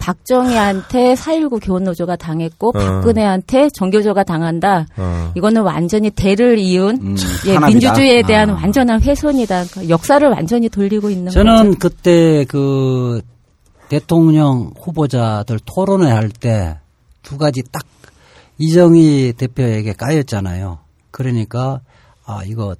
박정희한테 0.02 1.14
4.19 1.14 1.64
교원노조가 1.64 2.16
당했고 2.16 2.72
박근혜한테 2.72 3.70
정교조가 3.70 4.24
당한다. 4.24 4.86
어. 4.96 5.32
이거는 5.36 5.62
완전히 5.62 6.10
대를 6.10 6.58
이은 6.58 6.98
음, 7.00 7.16
예. 7.46 7.58
민주주의에 7.58 8.22
대한 8.22 8.50
아. 8.50 8.54
완전한 8.54 9.00
훼손이다. 9.00 9.64
그러니까 9.70 9.88
역사를 9.88 10.28
완전히 10.28 10.68
돌리고 10.68 11.08
있는 11.10 11.30
저는 11.30 11.74
거죠. 11.74 11.78
그때 11.78 12.44
그 12.48 13.20
대통령 13.88 14.72
후보자들 14.80 15.60
토론회 15.64 16.10
할 16.10 16.28
때 16.30 16.76
두 17.22 17.38
가지 17.38 17.62
딱 17.70 17.84
이정희 18.58 19.34
대표에게 19.36 19.92
까였잖아요. 19.92 20.78
그러니까 21.12 21.80
아 22.26 22.42
이거 22.44 22.74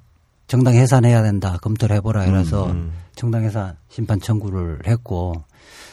정당 0.47 0.73
해산해야 0.73 1.23
된다 1.23 1.57
검토를 1.61 1.95
해보라 1.97 2.25
이래서 2.25 2.75
정당 3.15 3.43
해산 3.45 3.77
심판 3.89 4.19
청구를 4.19 4.79
했고 4.85 5.43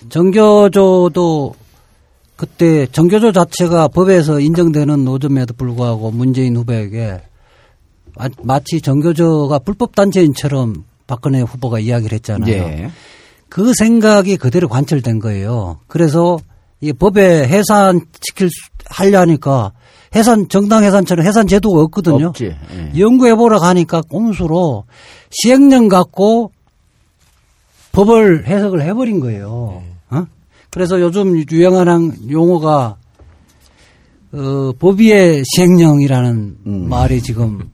정교조도 0.09 1.55
그때 2.37 2.87
정교조 2.87 3.33
자체가 3.33 3.89
법에서 3.89 4.41
인정되는 4.41 5.05
노점에도 5.05 5.55
불구하고 5.55 6.11
문재인 6.11 6.57
후보에게 6.57 7.21
마- 8.17 8.29
마치 8.43 8.81
정교조가 8.81 9.59
불법 9.61 9.95
단체인처럼 9.95 10.85
박근혜 11.07 11.41
후보가 11.43 11.81
이야기를 11.81 12.15
했잖아요. 12.17 12.53
예. 12.53 12.91
그 13.49 13.73
생각이 13.75 14.37
그대로 14.37 14.69
관철된 14.69 15.19
거예요. 15.19 15.81
그래서 15.87 16.39
이 16.81 16.93
법에 16.93 17.47
해산 17.47 18.01
시킬 18.23 18.49
수- 18.49 18.71
하려니까 18.87 19.73
해산 20.15 20.49
정당 20.49 20.83
해산처럼 20.83 21.25
해산 21.27 21.47
제도가 21.47 21.83
없거든요. 21.83 22.29
없지. 22.29 22.47
예. 22.73 22.99
연구해 22.99 23.35
보러 23.35 23.59
가니까 23.59 24.01
꼼수로 24.03 24.85
시행령 25.31 25.89
갖고 25.89 26.53
법을 27.93 28.47
해석을 28.47 28.83
해버린 28.83 29.21
거예요. 29.21 29.83
어? 30.11 30.27
그래서 30.71 31.01
요즘 31.01 31.45
유행하는 31.51 32.31
용어가 32.31 32.97
어, 34.33 34.73
법위의 34.79 35.43
시행령이라는 35.45 36.57
음. 36.67 36.89
말이 36.89 37.21
지금 37.21 37.71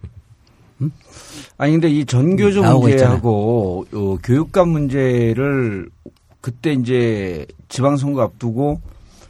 아니 1.58 1.72
근데 1.72 1.88
이 1.88 2.04
전교조 2.04 2.62
문제하고 2.62 3.86
어, 3.92 4.16
교육감 4.22 4.68
문제를 4.70 5.88
그때 6.40 6.72
이제 6.72 7.46
지방선거 7.68 8.22
앞두고 8.22 8.80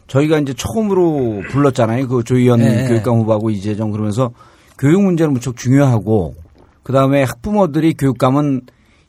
저희가 0.08 0.38
이제 0.38 0.54
처음으로 0.54 1.42
불렀잖아요. 1.50 2.06
그 2.08 2.22
조희연 2.22 2.60
네. 2.60 2.88
교육감 2.88 3.18
후보하고 3.18 3.50
이재정 3.50 3.90
그러면서 3.90 4.32
교육 4.78 5.02
문제는 5.02 5.32
무척 5.32 5.56
중요하고 5.56 6.34
그 6.82 6.92
다음에 6.92 7.22
학부모들이 7.22 7.94
교육감은 7.94 8.62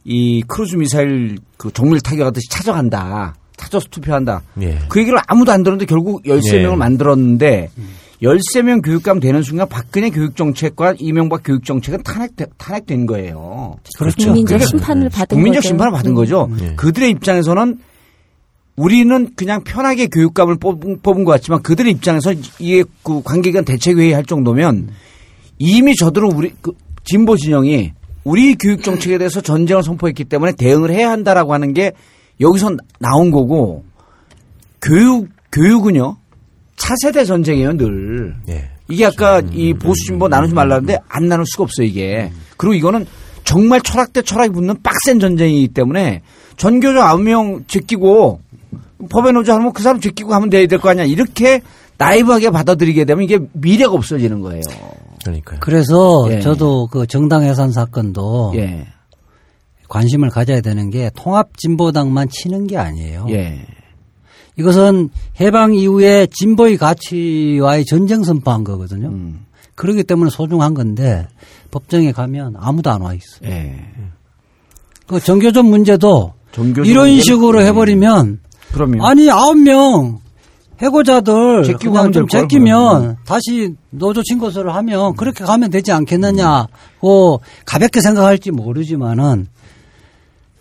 이 0.09 0.41
크루즈 0.47 0.77
미사일 0.77 1.37
그 1.57 1.69
정밀 1.73 1.99
타격하듯이 1.99 2.47
찾아간다. 2.49 3.35
찾아서 3.57 3.85
투표한다. 3.89 4.41
예. 4.61 4.79
그 4.87 5.01
얘기를 5.01 5.19
아무도 5.27 5.51
안 5.51 5.63
들었는데 5.63 5.85
결국 5.85 6.23
13명을 6.23 6.71
예. 6.71 6.75
만들었는데 6.75 7.69
13명 8.21 8.81
교육감 8.83 9.19
되는 9.19 9.41
순간 9.43 9.67
박근혜 9.67 10.09
교육정책과 10.09 10.95
이명박 10.99 11.41
교육정책은 11.43 12.03
탄핵, 12.03 12.31
탄핵된 12.57 13.05
거예요. 13.05 13.75
그렇죠. 13.97 14.27
국민적 14.27 14.57
그러니까 14.57 14.67
심판을 14.67 15.09
받은 15.09 15.35
국민적 15.35 15.61
거죠. 15.61 15.67
심판을 15.67 15.91
받은 15.91 16.11
음. 16.11 16.15
거죠. 16.15 16.49
예. 16.61 16.75
그들의 16.75 17.09
입장에서는 17.09 17.77
우리는 18.77 19.35
그냥 19.35 19.63
편하게 19.63 20.07
교육감을 20.07 20.57
뽑은, 20.57 21.01
뽑은 21.01 21.25
것 21.25 21.31
같지만 21.31 21.61
그들의 21.63 21.91
입장에서 21.91 22.33
이게 22.59 22.85
그 23.03 23.21
관계기관 23.23 23.65
대책회의 23.65 24.13
할 24.13 24.23
정도면 24.23 24.89
이미 25.57 25.95
저들은 25.95 26.31
우리 26.31 26.53
그 26.61 26.71
진보 27.03 27.35
진영이 27.35 27.91
우리 28.27 28.55
교육 28.55 28.83
정책에 28.83 29.17
대해서 29.17 29.39
전쟁을 29.41 29.83
선포했기 29.83 30.25
때문에 30.25 30.51
대응을 30.57 30.91
해야 30.91 31.09
한다라고 31.11 31.53
하는 31.53 31.73
게 31.73 31.93
여기서 32.41 32.75
나온 32.99 33.31
거고 33.31 33.83
교육 34.81 35.29
교육은요 35.51 36.17
차세대 36.75 37.25
전쟁이에요 37.25 37.77
늘. 37.77 38.35
예. 38.49 38.69
이게 38.89 39.05
아까 39.05 39.41
이 39.51 39.73
보수 39.73 40.05
진보 40.05 40.27
나누지 40.27 40.53
말라는데 40.53 40.99
안 41.07 41.27
나눌 41.27 41.45
수가 41.45 41.63
없어요 41.63 41.87
이게. 41.87 42.31
그리고 42.57 42.73
이거는 42.73 43.05
정말 43.43 43.81
철학 43.81 44.11
대 44.13 44.21
철학이 44.21 44.51
붙는 44.51 44.75
빡센 44.83 45.19
전쟁이기 45.19 45.69
때문에 45.69 46.21
전교조 46.57 46.99
9명 46.99 47.67
제끼고 47.67 48.41
법에 49.09 49.31
노조 49.31 49.53
하면 49.53 49.71
그 49.73 49.81
사람 49.81 49.99
제끼고 50.01 50.33
하면 50.33 50.49
돼야 50.49 50.67
될 50.67 50.79
거 50.79 50.89
아니야. 50.89 51.05
이렇게 51.05 51.61
나이브하게 51.97 52.49
받아들이게 52.51 53.05
되면 53.05 53.23
이게 53.23 53.39
미래가 53.53 53.91
없어지는 53.93 54.41
거예요. 54.41 54.61
그러니까요. 55.27 55.59
그래서 55.61 56.25
예. 56.31 56.39
저도 56.41 56.87
그 56.87 57.05
정당 57.07 57.43
해산 57.43 57.71
사건도 57.71 58.53
예. 58.55 58.87
관심을 59.89 60.29
가져야 60.29 60.61
되는 60.61 60.89
게 60.89 61.11
통합 61.15 61.57
진보당만 61.57 62.29
치는 62.29 62.67
게 62.67 62.77
아니에요. 62.77 63.27
예. 63.29 63.65
이것은 64.57 65.09
해방 65.39 65.75
이후에 65.75 66.27
진보의 66.31 66.77
가치와의 66.77 67.85
전쟁 67.85 68.23
선포한 68.23 68.63
거거든요. 68.63 69.09
음. 69.09 69.45
그렇기 69.75 70.03
때문에 70.03 70.31
소중한 70.31 70.73
건데 70.73 71.27
법정에 71.69 72.11
가면 72.11 72.55
아무도 72.57 72.89
안 72.89 73.01
와 73.01 73.13
있어. 73.13 73.45
요 73.45 73.49
예. 73.49 73.85
그 75.05 75.19
정교조 75.19 75.63
문제도 75.63 76.33
이런 76.85 77.19
식으로 77.21 77.61
예. 77.61 77.67
해버리면 77.67 78.39
그러면 78.73 79.05
아니 79.05 79.29
아홉 79.29 79.57
명 79.59 80.19
해고자들 80.81 81.63
제끼고 81.63 81.93
그냥 81.93 82.11
좀 82.11 82.27
제끼면 82.27 82.89
그러면. 82.99 83.17
다시 83.25 83.73
노조 83.89 84.21
신고서를 84.23 84.73
하면 84.75 85.15
그렇게 85.15 85.43
가면 85.43 85.69
되지 85.71 85.91
않겠느냐고 85.91 87.41
가볍게 87.65 88.01
생각할지 88.01 88.51
모르지만은 88.51 89.47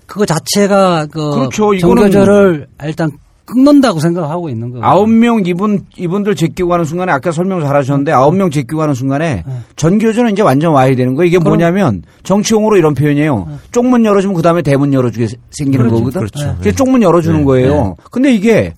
그거 0.06 0.24
자체가 0.24 1.06
그 1.06 1.30
그렇죠. 1.30 1.76
정교조를 1.78 2.68
일단 2.84 3.10
끊는다고 3.44 4.00
생각하고 4.00 4.48
있는 4.48 4.70
거예요. 4.70 4.84
아홉 4.84 5.08
명 5.08 5.42
이분 5.46 5.84
이분들 5.96 6.34
제끼고 6.34 6.68
가는 6.68 6.84
순간에 6.84 7.12
아까 7.12 7.30
설명 7.30 7.60
잘하셨는데 7.60 8.10
아홉 8.10 8.34
명 8.34 8.50
제끼고 8.50 8.78
가는 8.78 8.92
순간에 8.94 9.44
네. 9.46 9.52
전교조는 9.76 10.32
이제 10.32 10.42
완전 10.42 10.72
와야 10.72 10.94
되는 10.96 11.14
거예요. 11.14 11.28
이게 11.28 11.38
뭐냐면 11.38 12.02
정치용어로 12.24 12.76
이런 12.76 12.94
표현이에요. 12.94 13.46
쪽문 13.70 14.04
열어주면 14.04 14.34
그 14.34 14.42
다음에 14.42 14.62
대문 14.62 14.92
열어주게 14.92 15.28
생기는 15.50 15.86
그렇죠. 15.86 15.96
거거든. 16.04 16.20
그렇죠. 16.20 16.56
그게 16.58 16.72
쪽문 16.72 17.02
열어주는 17.02 17.38
네. 17.38 17.44
거예요. 17.44 17.96
근데 18.10 18.34
이게 18.34 18.74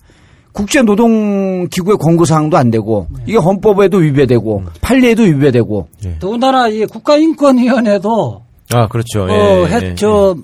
국제 0.59 0.81
노동 0.81 1.69
기구의 1.69 1.95
권고 1.95 2.25
사항도 2.25 2.57
안 2.57 2.69
되고 2.69 3.07
이게 3.25 3.37
헌법에도 3.37 3.99
위배되고 3.99 4.63
판례에도 4.81 5.23
위배되고 5.23 5.87
더군다나 6.19 6.67
이 6.67 6.85
국가인권위원회도 6.85 8.41
아, 8.73 8.87
그렇죠. 8.89 9.25
예, 9.29 9.33
어, 9.33 9.61
예, 9.61 9.65
해, 9.67 9.79
예. 9.91 9.95
저, 9.95 10.35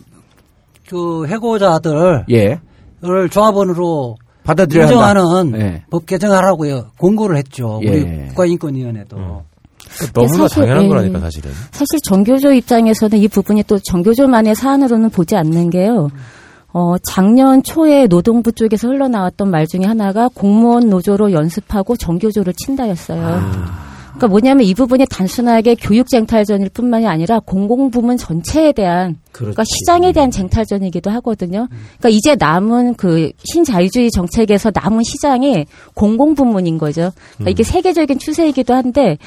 그 0.88 1.28
해고자들을 1.28 2.28
예 2.32 2.62
조합원으로 3.30 4.16
받아들여야. 4.46 4.86
인정하는 4.86 5.60
예. 5.60 5.84
법 5.92 6.06
개정하라고요 6.06 6.92
공고를 6.98 7.36
했죠. 7.36 7.82
예. 7.84 7.90
우리 7.90 8.28
국가인권위원회도. 8.30 9.18
너무나 10.14 10.48
사실, 10.48 10.62
당연한 10.62 10.86
예. 10.86 10.88
거라니까 10.88 11.20
사실은. 11.20 11.52
사실 11.72 12.00
정교조 12.06 12.54
입장에서는 12.54 13.18
이 13.18 13.28
부분이 13.28 13.64
또 13.64 13.80
정교조만의 13.80 14.56
사안으로는 14.56 15.10
보지 15.10 15.36
않는 15.36 15.72
게요. 15.72 16.10
어, 16.78 16.98
작년 16.98 17.64
초에 17.64 18.06
노동부 18.06 18.52
쪽에서 18.52 18.90
흘러나왔던 18.90 19.50
말 19.50 19.66
중에 19.66 19.86
하나가 19.86 20.28
공무원 20.28 20.90
노조로 20.90 21.32
연습하고 21.32 21.96
정교조를 21.96 22.52
친다였어요. 22.54 23.40
그러니까 24.08 24.28
뭐냐면 24.28 24.66
이 24.66 24.74
부분이 24.74 25.06
단순하게 25.10 25.76
교육 25.76 26.10
쟁탈전일 26.10 26.72
뿐만이 26.72 27.08
아니라 27.08 27.40
공공부문 27.40 28.18
전체에 28.18 28.74
대한 28.74 29.16
그러니까 29.36 29.64
시장에 29.66 30.14
대한 30.14 30.32
쟁탈전이기도 30.32 31.12
하거든요. 31.12 31.68
그러니까 31.98 32.10
이제 32.10 32.36
남은 32.36 32.94
그 32.94 33.32
신자유주의 33.44 34.10
정책에서 34.12 34.72
남은 34.74 35.04
시장이 35.04 35.66
공공부문인 35.94 36.78
거죠. 36.78 37.12
그러니까 37.34 37.52
이게 37.52 37.64
세계적인 37.64 38.18
추세이기도 38.18 38.74
한데 38.74 39.18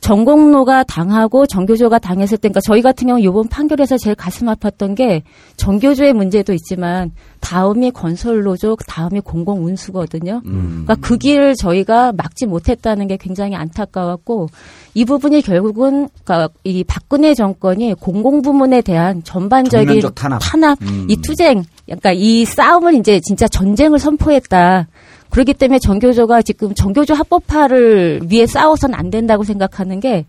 전공로가 0.00 0.84
당하고 0.84 1.46
정교조가 1.46 1.98
당했을 1.98 2.38
때, 2.38 2.48
그러니까 2.48 2.60
저희 2.64 2.80
같은 2.80 3.08
경우 3.08 3.20
이번 3.20 3.48
판결에서 3.48 3.98
제일 3.98 4.14
가슴 4.14 4.46
아팠던 4.46 4.94
게 4.94 5.24
정교조의 5.56 6.12
문제도 6.12 6.52
있지만 6.52 7.10
다음이 7.40 7.90
건설노조, 7.90 8.76
다음이 8.86 9.20
공공운수거든요. 9.20 10.42
그러니까 10.44 10.94
그 10.96 11.18
길을 11.18 11.56
저희가 11.56 12.12
막지 12.12 12.46
못했다는 12.46 13.08
게 13.08 13.16
굉장히 13.16 13.56
안타까웠고 13.56 14.48
이 14.94 15.04
부분이 15.04 15.42
결국은 15.42 16.08
그러니까 16.24 16.50
이 16.64 16.84
박근혜 16.84 17.34
정권이 17.34 17.94
공공부문에 17.94 18.80
대한 18.82 19.22
전반 19.24 19.55
적인 19.64 19.86
전면적 19.86 20.14
탄압. 20.14 20.42
음. 20.82 21.06
이 21.08 21.16
투쟁, 21.16 21.64
그러니까 21.86 22.12
이 22.12 22.44
싸움을 22.44 22.94
이제 22.94 23.20
진짜 23.20 23.48
전쟁을 23.48 23.98
선포했다. 23.98 24.86
그렇기 25.30 25.54
때문에 25.54 25.78
정교조가 25.78 26.42
지금 26.42 26.74
정교조 26.74 27.14
합법화를 27.14 28.20
위해 28.28 28.46
싸워서는 28.46 28.94
안 28.94 29.10
된다고 29.10 29.44
생각하는 29.44 30.00
게 30.00 30.24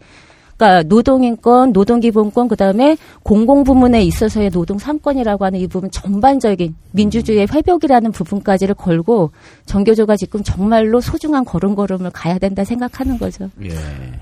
그러니까 0.57 0.83
노동인권, 0.83 1.71
노동기본권, 1.71 2.47
그다음에 2.47 2.97
공공부문에 3.23 4.03
있어서의 4.03 4.49
노동 4.49 4.77
3권이라고 4.77 5.41
하는 5.41 5.59
이 5.59 5.67
부분 5.67 5.91
전반적인 5.91 6.75
민주주의의 6.91 7.47
회복이라는 7.51 8.11
부분까지를 8.11 8.73
걸고 8.75 9.31
정교조가 9.65 10.15
지금 10.17 10.41
정말로 10.43 10.99
소중한 10.99 11.45
걸음걸음을 11.45 12.09
가야 12.11 12.39
된다 12.39 12.63
생각하는 12.63 13.19
거죠. 13.19 13.49
예. 13.63 13.69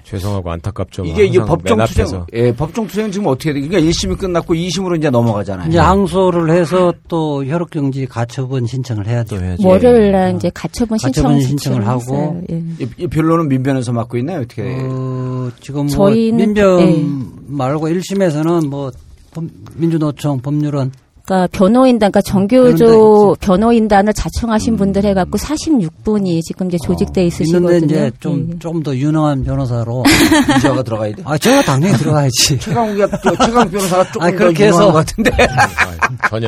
죄송하고 0.03 0.51
안타깝죠. 0.51 1.05
이게 1.05 1.25
이게 1.25 1.39
항상 1.39 1.57
법정 1.57 1.77
맨 1.77 1.87
투쟁. 1.87 2.25
예, 2.33 2.53
법정 2.53 2.87
투쟁 2.87 3.11
지금 3.11 3.27
어떻게 3.27 3.53
돼? 3.53 3.61
그러니까 3.61 3.79
1심이 3.89 4.17
끝났고 4.17 4.53
2심으로 4.53 4.97
이제 4.97 5.09
넘어가잖아요. 5.09 5.69
이제 5.69 5.79
항소를 5.79 6.51
해서 6.51 6.93
또 7.07 7.45
혈육정지 7.45 8.07
가처분 8.07 8.65
신청을 8.65 9.07
해야 9.07 9.23
또 9.23 9.37
돼요. 9.37 9.55
월요일 9.63 10.11
날 10.11 10.35
이제 10.35 10.51
가처분 10.53 10.97
신청 10.97 11.23
가처분 11.23 11.41
신청 11.41 11.75
을 11.75 11.87
하고 11.87 12.41
예. 12.49 12.61
이, 12.79 12.87
이 12.97 13.07
변론은 13.07 13.47
민변에서 13.47 13.93
맡고 13.93 14.17
있나요? 14.17 14.41
어떻게? 14.41 14.63
어, 14.63 15.49
지금 15.61 15.85
뭐 15.85 15.89
저희 15.89 16.24
는- 16.31 16.35
민변 16.53 16.79
예. 16.81 17.05
말고 17.47 17.87
1심에서는 17.89 18.67
뭐 18.67 18.91
법- 19.31 19.43
민주노총 19.75 20.39
법률원 20.39 20.91
그러니까 21.25 21.47
변호인단, 21.57 22.11
그러니까 22.11 22.21
정교조 22.21 23.35
변호인단을 23.41 24.13
자청하신 24.13 24.77
분들 24.77 25.03
해갖고 25.05 25.39
46분이 25.39 26.41
지금 26.43 26.67
이제 26.67 26.77
조직돼 26.83 27.25
있으시거든요. 27.25 27.73
있는데 27.73 27.85
이제 27.95 28.11
좀 28.19 28.49
예. 28.53 28.59
좀더 28.59 28.95
유능한 28.95 29.43
변호사로 29.43 30.03
이자가 30.59 30.83
들어가야 30.83 31.15
돼. 31.15 31.23
아 31.25 31.35
제가 31.37 31.63
당연히 31.63 31.97
들어가야지. 31.97 32.59
최강욱이 32.61 32.99
저 33.23 33.35
최강 33.43 33.69
변호사가 33.71 34.03
조금 34.11 34.21
아니, 34.21 34.31
더 34.33 34.37
그렇게 34.37 34.65
유능한 34.67 34.83
해서- 34.83 34.91
것 34.91 34.97
같은데. 34.99 35.31
아, 35.49 36.29
전혀. 36.29 36.47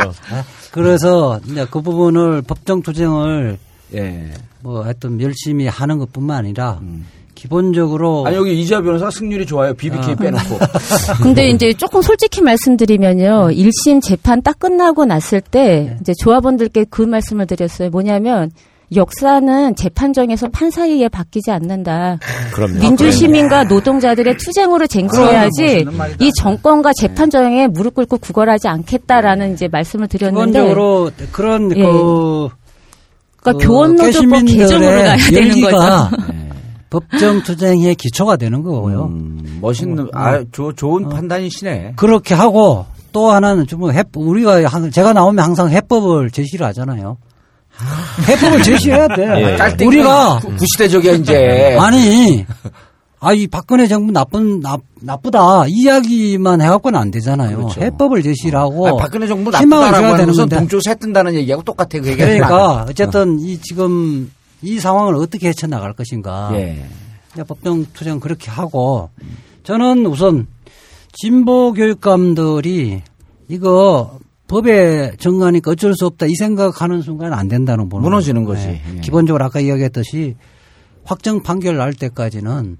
그래서 0.72 1.40
이제 1.50 1.66
그 1.72 1.82
부분을 1.82 2.44
법정 2.44 2.84
투쟁을 2.84 3.58
예. 3.96 4.32
뭐 4.62 4.84
하여튼 4.84 5.20
열심히 5.22 5.66
하는 5.68 5.98
것뿐만 5.98 6.38
아니라 6.38 6.80
기본적으로 7.38 8.26
아니 8.26 8.36
여기 8.36 8.60
이자 8.60 8.82
변호사 8.82 9.12
승률이 9.12 9.46
좋아요. 9.46 9.76
BBK 9.76 10.16
빼놓고. 10.16 10.58
근데 11.22 11.50
이제 11.50 11.72
조금 11.74 12.02
솔직히 12.02 12.42
말씀드리면요. 12.42 13.50
1심 13.52 14.02
재판 14.02 14.42
딱 14.42 14.58
끝나고 14.58 15.06
났을 15.06 15.40
때 15.40 15.98
이제 16.02 16.14
조합원들께 16.20 16.88
그 16.90 17.04
말씀을 17.04 17.46
드렸어요. 17.46 17.92
뭐냐면 17.92 18.50
역사는 18.96 19.76
재판정에서 19.76 20.48
판사에 20.50 20.90
의해 20.90 21.10
바뀌지 21.10 21.52
않는다. 21.52 22.18
그럼요. 22.54 22.80
민주시민과 22.80 23.66
노동자들의 23.66 24.38
투쟁으로 24.38 24.88
쟁취해야지. 24.88 25.86
이 26.20 26.32
정권과 26.34 26.94
재판정에 26.94 27.68
무릎 27.68 27.94
꿇고 27.96 28.18
구걸하지 28.18 28.68
않겠다라는 28.68 29.54
이제 29.54 29.68
말씀을 29.68 30.08
드렸는데 30.08 30.60
기본적으로 30.60 31.12
그런 31.32 31.72
예. 31.78 31.84
그 31.84 32.50
그러니까 33.42 33.52
그 33.54 33.58
교원노조법 33.68 34.46
개정으로 34.46 34.90
가야 34.90 35.18
되는 35.18 35.62
거죠. 35.62 35.78
법정 36.90 37.44
투쟁의 37.44 37.96
기초가 37.96 38.38
되는 38.38 38.64
거고요. 38.64 39.06
음, 39.06 39.60
멋있는 39.62 40.10
아, 40.14 40.44
조, 40.52 40.72
좋은 40.74 41.10
판단이시네. 41.10 41.94
그렇게 41.96 42.34
하고 42.34 42.86
또 43.12 43.32
하나는 43.32 43.68
좀 43.68 43.92
해, 43.92 44.04
우리가 44.16 44.66
항- 44.68 44.92
제가 44.92 45.14
나오면 45.14 45.44
항상 45.44 45.70
해법을 45.70 46.32
제시를 46.32 46.66
하잖아요. 46.68 47.18
해법을 48.28 48.64
제시해야 48.64 49.08
돼. 49.10 49.24
예. 49.54 49.58
짤 49.58 49.78
우리가 49.86 50.40
구- 50.40 50.56
구시대적이야 50.56 51.14
이제. 51.14 51.78
아니 51.80 52.46
아이 53.20 53.48
박근혜 53.48 53.88
정부 53.88 54.12
나쁜 54.12 54.60
나, 54.62 54.78
나쁘다 55.02 55.66
이 55.68 55.72
이야기만 55.84 56.62
해갖고는 56.62 57.00
안 57.00 57.12
되잖아요. 57.12 57.58
그렇죠. 57.58 57.82
해법을 57.82 58.22
제시를 58.24 58.58
하고 58.60 58.88
아니, 58.88 58.98
박근혜 58.98 59.28
정부 59.28 59.50
희망을 59.52 59.86
나쁘다라고 59.86 59.92
줘야 59.92 60.14
하는 60.14 60.18
되는 60.18 60.34
해 60.88 60.96
뜬다는 60.96 61.34
얘기하고 61.36 61.64
똑같아. 61.64 62.00
그 62.00 62.08
얘기가 62.10 62.26
그러니까 62.26 62.86
어쨌든 62.90 63.40
이 63.40 63.60
지금 63.60 64.32
이 64.62 64.80
상황을 64.80 65.16
어떻게 65.16 65.50
헤쳐나갈 65.50 65.94
것인가. 65.94 66.50
예. 66.54 66.86
이제 67.34 67.44
법정 67.44 67.86
투쟁 67.94 68.20
그렇게 68.20 68.50
하고 68.50 69.10
저는 69.64 70.06
우선 70.06 70.48
진보 71.14 71.74
교육감들이 71.74 73.02
이거 73.50 74.20
법에 74.48 75.14
정하니까 75.20 75.72
어쩔 75.72 75.94
수 75.94 76.06
없다 76.06 76.26
이 76.26 76.36
생각하는 76.36 77.02
순간 77.02 77.34
안 77.34 77.48
된다는 77.48 77.90
보는 77.90 78.04
무너지는. 78.04 78.46
거지. 78.46 78.68
예. 78.68 79.00
기본적으로 79.02 79.44
아까 79.44 79.60
이야기했듯이 79.60 80.36
확정 81.04 81.44
판결 81.44 81.78
날 81.78 81.94
때까지는 81.94 82.78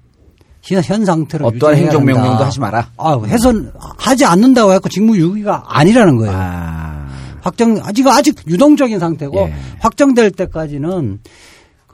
현, 0.62 0.82
현 0.82 1.04
상태로 1.04 1.46
어떠한 1.46 1.76
행정 1.76 2.04
명령도 2.04 2.30
한다. 2.32 2.46
하지 2.46 2.60
마라. 2.60 2.90
아, 2.96 3.20
해선 3.26 3.72
하지 3.96 4.24
않는다고 4.24 4.72
해서 4.72 4.88
직무유기가 4.88 5.64
아니라는 5.66 6.16
거예요. 6.16 6.32
아. 6.34 7.06
확정 7.40 7.78
아직 7.82 8.06
아직 8.06 8.36
유동적인 8.46 8.98
상태고 8.98 9.38
예. 9.38 9.54
확정될 9.80 10.32
때까지는 10.32 11.20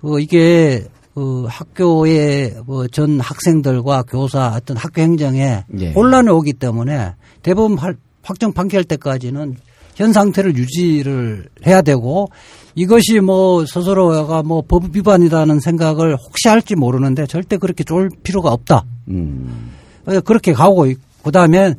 그 0.05 0.21
이게 0.21 0.85
그 1.15 1.47
학교의 1.49 2.57
뭐 2.67 2.87
전 2.89 3.21
학생들과 3.21 4.03
교사 4.03 4.53
어떤 4.57 4.77
학교 4.77 5.01
행정에 5.01 5.65
예. 5.81 5.93
혼란이 5.93 6.29
오기 6.29 6.55
때문에 6.55 7.15
대법원 7.43 7.79
할- 7.79 7.97
확정 8.23 8.53
판결 8.53 8.85
때까지는 8.85 9.55
현 9.95 10.13
상태를 10.13 10.57
유지를 10.57 11.47
해야 11.67 11.81
되고 11.83 12.29
이것이 12.75 13.21
뭐 13.21 13.65
스스로가 13.65 14.43
뭐 14.43 14.63
법 14.63 14.85
위반이라는 14.95 15.61
생각을 15.61 16.17
혹시 16.17 16.49
할지 16.49 16.75
모르는데 16.75 17.27
절대 17.27 17.57
그렇게 17.59 17.85
쫄 17.85 18.11
필요가 18.25 18.53
없다. 18.53 18.85
음. 19.09 19.71
어, 20.07 20.21
그렇게 20.21 20.53
가고 20.53 20.87
있고 20.87 21.01
그 21.23 21.31
다음에 21.31 21.75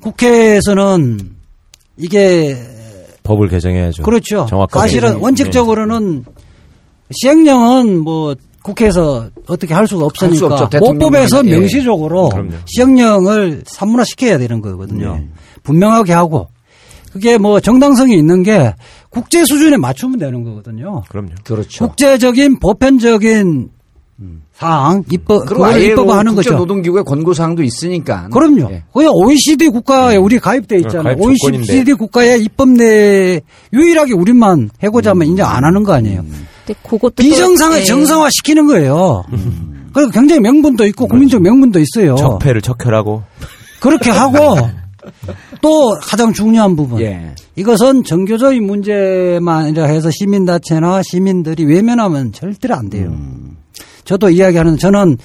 국회에서는 0.00 1.18
이게 1.98 2.56
법을 3.22 3.48
개정해야죠. 3.48 4.02
그렇죠. 4.02 4.46
정확하게. 4.48 4.80
사실은 4.80 5.14
예. 5.16 5.20
원칙적으로는 5.20 6.24
시행령은 7.10 7.98
뭐 8.00 8.34
국회에서 8.62 9.28
어떻게 9.46 9.74
할 9.74 9.86
수가 9.86 10.00
수 10.00 10.04
없으니까 10.06 10.46
없죠. 10.64 10.68
대통령이- 10.78 10.94
모법에서 10.94 11.46
예. 11.46 11.50
명시적으로 11.50 12.28
그럼요. 12.30 12.50
시행령을 12.66 13.62
산문화 13.66 14.04
시켜야 14.04 14.38
되는 14.38 14.60
거거든요. 14.60 15.16
네. 15.16 15.28
분명하게 15.62 16.12
하고 16.12 16.48
그게 17.12 17.38
뭐 17.38 17.60
정당성이 17.60 18.16
있는 18.18 18.42
게 18.42 18.74
국제 19.10 19.44
수준에 19.44 19.76
맞추면 19.76 20.18
되는 20.18 20.42
거거든요. 20.42 21.02
그럼요. 21.08 21.30
그렇죠. 21.44 21.86
국제적인 21.86 22.58
보편적인 22.58 23.68
사항 24.54 25.02
입법 25.12 25.40
그리고 25.46 25.62
그걸 25.62 25.74
아예 25.74 25.86
입법화하는 25.88 26.34
국제 26.34 26.50
거죠. 26.50 26.58
노동기구의 26.58 27.04
권고 27.04 27.34
사항도 27.34 27.62
있으니까. 27.62 28.28
그럼요. 28.32 28.68
예. 28.72 28.82
그냥 28.92 29.12
OECD 29.14 29.68
국가에 29.68 30.16
우리 30.16 30.38
가입돼 30.38 30.78
있잖아요. 30.78 31.14
가입 31.16 31.20
OECD. 31.20 31.92
국가의 31.92 32.42
입법 32.42 32.70
내 32.70 33.40
유일하게 33.72 34.14
우리만 34.14 34.70
해고자면 34.82 35.28
인정 35.28 35.48
안 35.48 35.62
하는 35.64 35.82
거 35.84 35.92
아니에요. 35.92 36.22
근데 36.22 36.36
그것도 36.74 37.10
또- 37.10 37.22
비정상을 37.22 37.78
예. 37.80 37.84
정상화 37.84 38.28
시키는 38.30 38.66
거예요. 38.66 39.24
그리고 39.92 40.10
굉장히 40.10 40.40
명분도 40.40 40.86
있고 40.86 41.06
국민적 41.08 41.40
명분도 41.42 41.80
있어요. 41.80 42.16
적폐를 42.16 42.60
척결하고 42.62 43.22
그렇게 43.80 44.10
하고 44.10 44.56
또 45.62 45.96
가장 46.02 46.32
중요한 46.32 46.76
부분. 46.76 47.00
예. 47.00 47.34
이것은 47.56 48.04
정교적인 48.04 48.64
문제만 48.66 49.76
해서 49.76 50.10
시민단체나 50.10 51.02
시민들이 51.02 51.64
외면하면 51.64 52.32
절대로 52.32 52.74
안 52.74 52.90
돼요. 52.90 53.16
저도 54.04 54.30
이야기하는 54.30 54.76
저는 54.78 55.16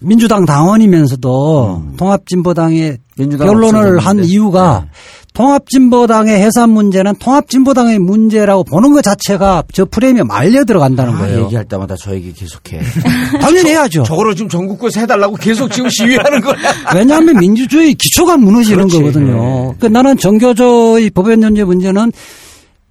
민주당 0.00 0.46
당원이면서도 0.46 1.82
통합진보당의 1.96 2.98
민주당 3.16 3.46
결론을 3.46 3.98
한. 3.98 4.24
이유가 4.24 4.86
통합진보당의 5.34 6.38
해산 6.40 6.70
문제는 6.70 7.14
통합진보당의 7.16 7.98
문제라고 7.98 8.64
보는 8.64 8.92
것 8.92 9.02
자체가 9.02 9.62
저 9.72 9.84
프레임에 9.84 10.22
말려 10.22 10.64
들어간다는 10.64 11.14
아, 11.14 11.18
거예요. 11.18 11.44
얘기할 11.44 11.64
때마다 11.66 11.94
저 12.00 12.14
얘기 12.14 12.32
계속해. 12.32 12.80
당연히 13.40 13.70
해야죠. 13.70 14.02
저거를 14.02 14.34
지금 14.34 14.48
전국구에서 14.48 15.00
해달라고 15.00 15.36
계속 15.36 15.70
지금 15.70 15.88
시위하는 15.90 16.40
거야. 16.40 16.56
왜냐하면 16.96 17.36
민주주의 17.38 17.94
기초가 17.94 18.36
무너지는 18.38 18.88
그렇지. 18.88 18.98
거거든요. 18.98 19.74
그 19.78 19.86
나는 19.86 20.16
정교조의 20.16 21.10
법연 21.10 21.42
연재 21.42 21.64
문제는 21.64 22.10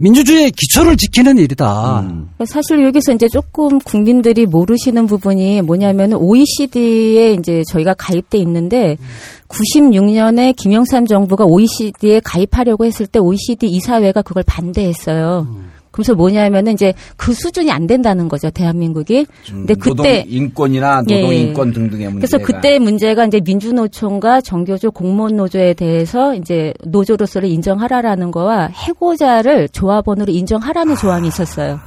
민주주의의 0.02 0.52
기초를 0.52 0.96
지키는 0.96 1.38
일이다. 1.38 2.00
음. 2.02 2.30
사실 2.46 2.84
여기서 2.84 3.14
이제 3.14 3.28
조금 3.28 3.80
국민들이 3.80 4.46
모르시는 4.46 5.08
부분이 5.08 5.62
뭐냐면 5.62 6.14
OECD에 6.14 7.34
이제 7.34 7.64
저희가 7.68 7.96
가입돼 7.96 8.38
있는데 8.38 8.98
96년에 9.50 10.56
김영삼 10.56 11.06
정부가 11.06 11.44
OECD에 11.46 12.22
가입하려고 12.22 12.86
했을 12.86 13.08
때 13.08 13.20
OECD 13.20 13.68
이사회가 13.68 14.22
그걸 14.22 14.44
반대했어요. 14.48 15.48
그래서 15.92 16.14
뭐냐면은 16.16 16.74
이제 16.74 16.94
그 17.18 17.34
수준이 17.34 17.72
안 17.72 17.88
된다는 17.88 18.30
거죠, 18.30 18.50
대한민국이. 18.50 19.26
근데 19.48 19.74
그때 19.76 20.26
인권이나 20.28 21.04
예. 21.10 21.22
노동 21.22 21.34
인권 21.34 21.74
등등의 21.74 22.12
문제. 22.12 22.28
그래서 22.28 22.38
그때 22.38 22.80
문제가 22.80 23.26
이제 23.26 23.42
민주노총과 23.44 24.42
정교조 24.42 24.92
공무원 24.92 25.36
노조에 25.36 25.74
대해서 25.74 26.36
이제 26.36 26.74
노조로서를 26.86 27.50
인정하라라는 27.50 28.32
거와 28.32 28.68
해고자를 28.68 29.70
조합원으로 29.70 30.32
인정하라는 30.32 30.96
조항이 30.96 31.28
있었어요. 31.28 31.80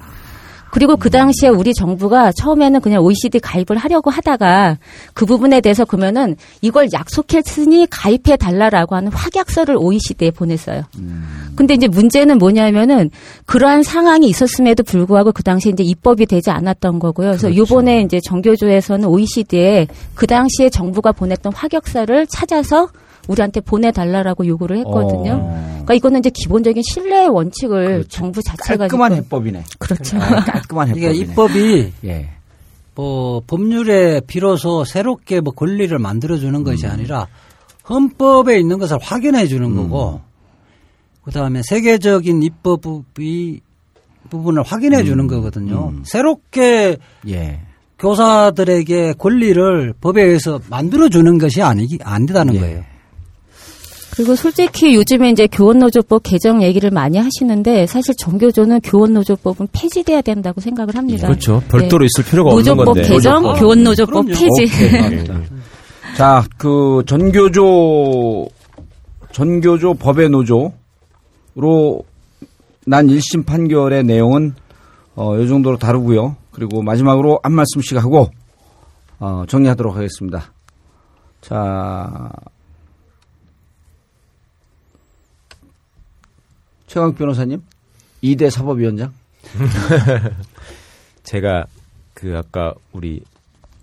그리고 0.72 0.96
그 0.96 1.10
당시에 1.10 1.50
우리 1.50 1.74
정부가 1.74 2.32
처음에는 2.32 2.80
그냥 2.80 3.04
OECD 3.04 3.40
가입을 3.40 3.76
하려고 3.76 4.08
하다가 4.08 4.78
그 5.12 5.26
부분에 5.26 5.60
대해서 5.60 5.84
그러면은 5.84 6.34
이걸 6.62 6.88
약속했으니 6.94 7.88
가입해 7.90 8.38
달라라고 8.38 8.96
하는 8.96 9.12
확약서를 9.12 9.76
OECD에 9.76 10.30
보냈어요. 10.30 10.84
근데 11.56 11.74
이제 11.74 11.88
문제는 11.88 12.38
뭐냐면은 12.38 13.10
그러한 13.44 13.82
상황이 13.82 14.26
있었음에도 14.28 14.82
불구하고 14.82 15.32
그 15.32 15.42
당시에 15.42 15.72
이제 15.72 15.82
입법이 15.82 16.24
되지 16.24 16.50
않았던 16.50 17.00
거고요. 17.00 17.28
그래서 17.28 17.54
요번에 17.54 18.00
이제 18.00 18.18
정교조에서는 18.24 19.06
OECD에 19.06 19.88
그 20.14 20.26
당시에 20.26 20.70
정부가 20.70 21.12
보냈던 21.12 21.52
확약서를 21.52 22.26
찾아서 22.28 22.88
우리한테 23.28 23.60
보내달라라고 23.60 24.46
요구를 24.46 24.78
했거든요. 24.78 25.32
어. 25.42 25.62
그러니까 25.70 25.94
이거는 25.94 26.20
이제 26.20 26.30
기본적인 26.30 26.82
신뢰의 26.82 27.28
원칙을 27.28 27.86
그렇죠. 27.86 28.08
정부 28.08 28.42
자체가 28.42 28.78
깔끔한 28.78 29.14
해법이네. 29.14 29.64
그렇죠. 29.78 30.16
아, 30.18 30.44
깔끔한 30.44 30.96
이게 30.96 31.08
해법이네. 31.08 31.30
입법이 31.30 31.92
예. 32.04 32.28
뭐 32.94 33.42
법률에 33.46 34.20
비로소 34.26 34.84
새롭게 34.84 35.40
뭐 35.40 35.52
권리를 35.52 35.96
만들어주는 35.98 36.62
것이 36.62 36.86
아니라 36.86 37.26
헌법에 37.88 38.58
있는 38.58 38.78
것을 38.78 38.98
확인해 39.00 39.46
주는 39.46 39.74
거고 39.74 40.20
그다음에 41.24 41.62
세계적인 41.64 42.42
입법이 42.42 43.60
부분을 44.30 44.62
확인해 44.62 45.04
주는 45.04 45.26
거거든요. 45.26 45.92
새롭게 46.04 46.96
예. 47.28 47.60
교사들에게 47.98 49.14
권리를 49.14 49.94
법에 50.00 50.22
의해서 50.24 50.60
만들어 50.68 51.08
주는 51.08 51.38
것이 51.38 51.62
아니기 51.62 51.98
안 52.02 52.26
되다는 52.26 52.54
예. 52.56 52.60
거예요. 52.60 52.84
그리고 54.14 54.36
솔직히 54.36 54.94
요즘에 54.94 55.30
이제 55.30 55.46
교원노조법 55.46 56.22
개정 56.22 56.62
얘기를 56.62 56.90
많이 56.90 57.16
하시는데 57.16 57.86
사실 57.86 58.14
정교조는 58.14 58.82
교원노조법은 58.82 59.68
폐지돼야 59.72 60.20
된다고 60.20 60.60
생각을 60.60 60.94
합니다. 60.96 61.28
그렇죠. 61.28 61.62
별도로 61.68 62.04
네. 62.04 62.08
있을 62.12 62.30
필요가 62.30 62.50
없는 62.50 62.58
노조법 62.62 62.84
건데. 62.84 63.02
개정, 63.02 63.34
노조법. 63.42 63.60
교원노조법 63.60 64.26
그럼요. 64.26 64.38
폐지. 64.58 65.24
오케이. 65.24 65.24
자, 66.16 66.44
그 66.58 67.02
전교조 67.06 68.48
전교조 69.32 69.94
법의 69.94 70.28
노조로 70.28 72.04
난 72.86 73.06
1심 73.06 73.46
판결의 73.46 74.04
내용은 74.04 74.54
어, 75.14 75.38
이 75.38 75.48
정도로 75.48 75.78
다루고요. 75.78 76.36
그리고 76.50 76.82
마지막으로 76.82 77.40
한 77.42 77.52
말씀씩 77.52 77.96
하고 77.96 78.28
어, 79.18 79.44
정리하도록 79.48 79.96
하겠습니다. 79.96 80.52
자, 81.40 82.30
최강 86.92 87.14
변호사님, 87.14 87.62
2대 88.22 88.50
사법위원장. 88.50 89.14
제가 91.24 91.64
그 92.12 92.36
아까 92.36 92.74
우리 92.92 93.22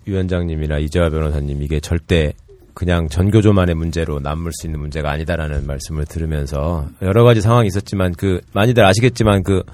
위원장님이나 0.06 0.78
이재화 0.78 1.10
변호사님 1.10 1.60
이게 1.60 1.80
절대 1.80 2.32
그냥 2.72 3.08
전교조만의 3.08 3.74
문제로 3.74 4.20
남을 4.20 4.52
수 4.52 4.68
있는 4.68 4.78
문제가 4.78 5.10
아니다라는 5.10 5.66
말씀을 5.66 6.04
들으면서 6.04 6.86
여러 7.02 7.24
가지 7.24 7.40
상황이 7.40 7.66
있었지만 7.66 8.12
그 8.12 8.42
많이들 8.52 8.84
아시겠지만 8.84 9.42
그 9.42 9.64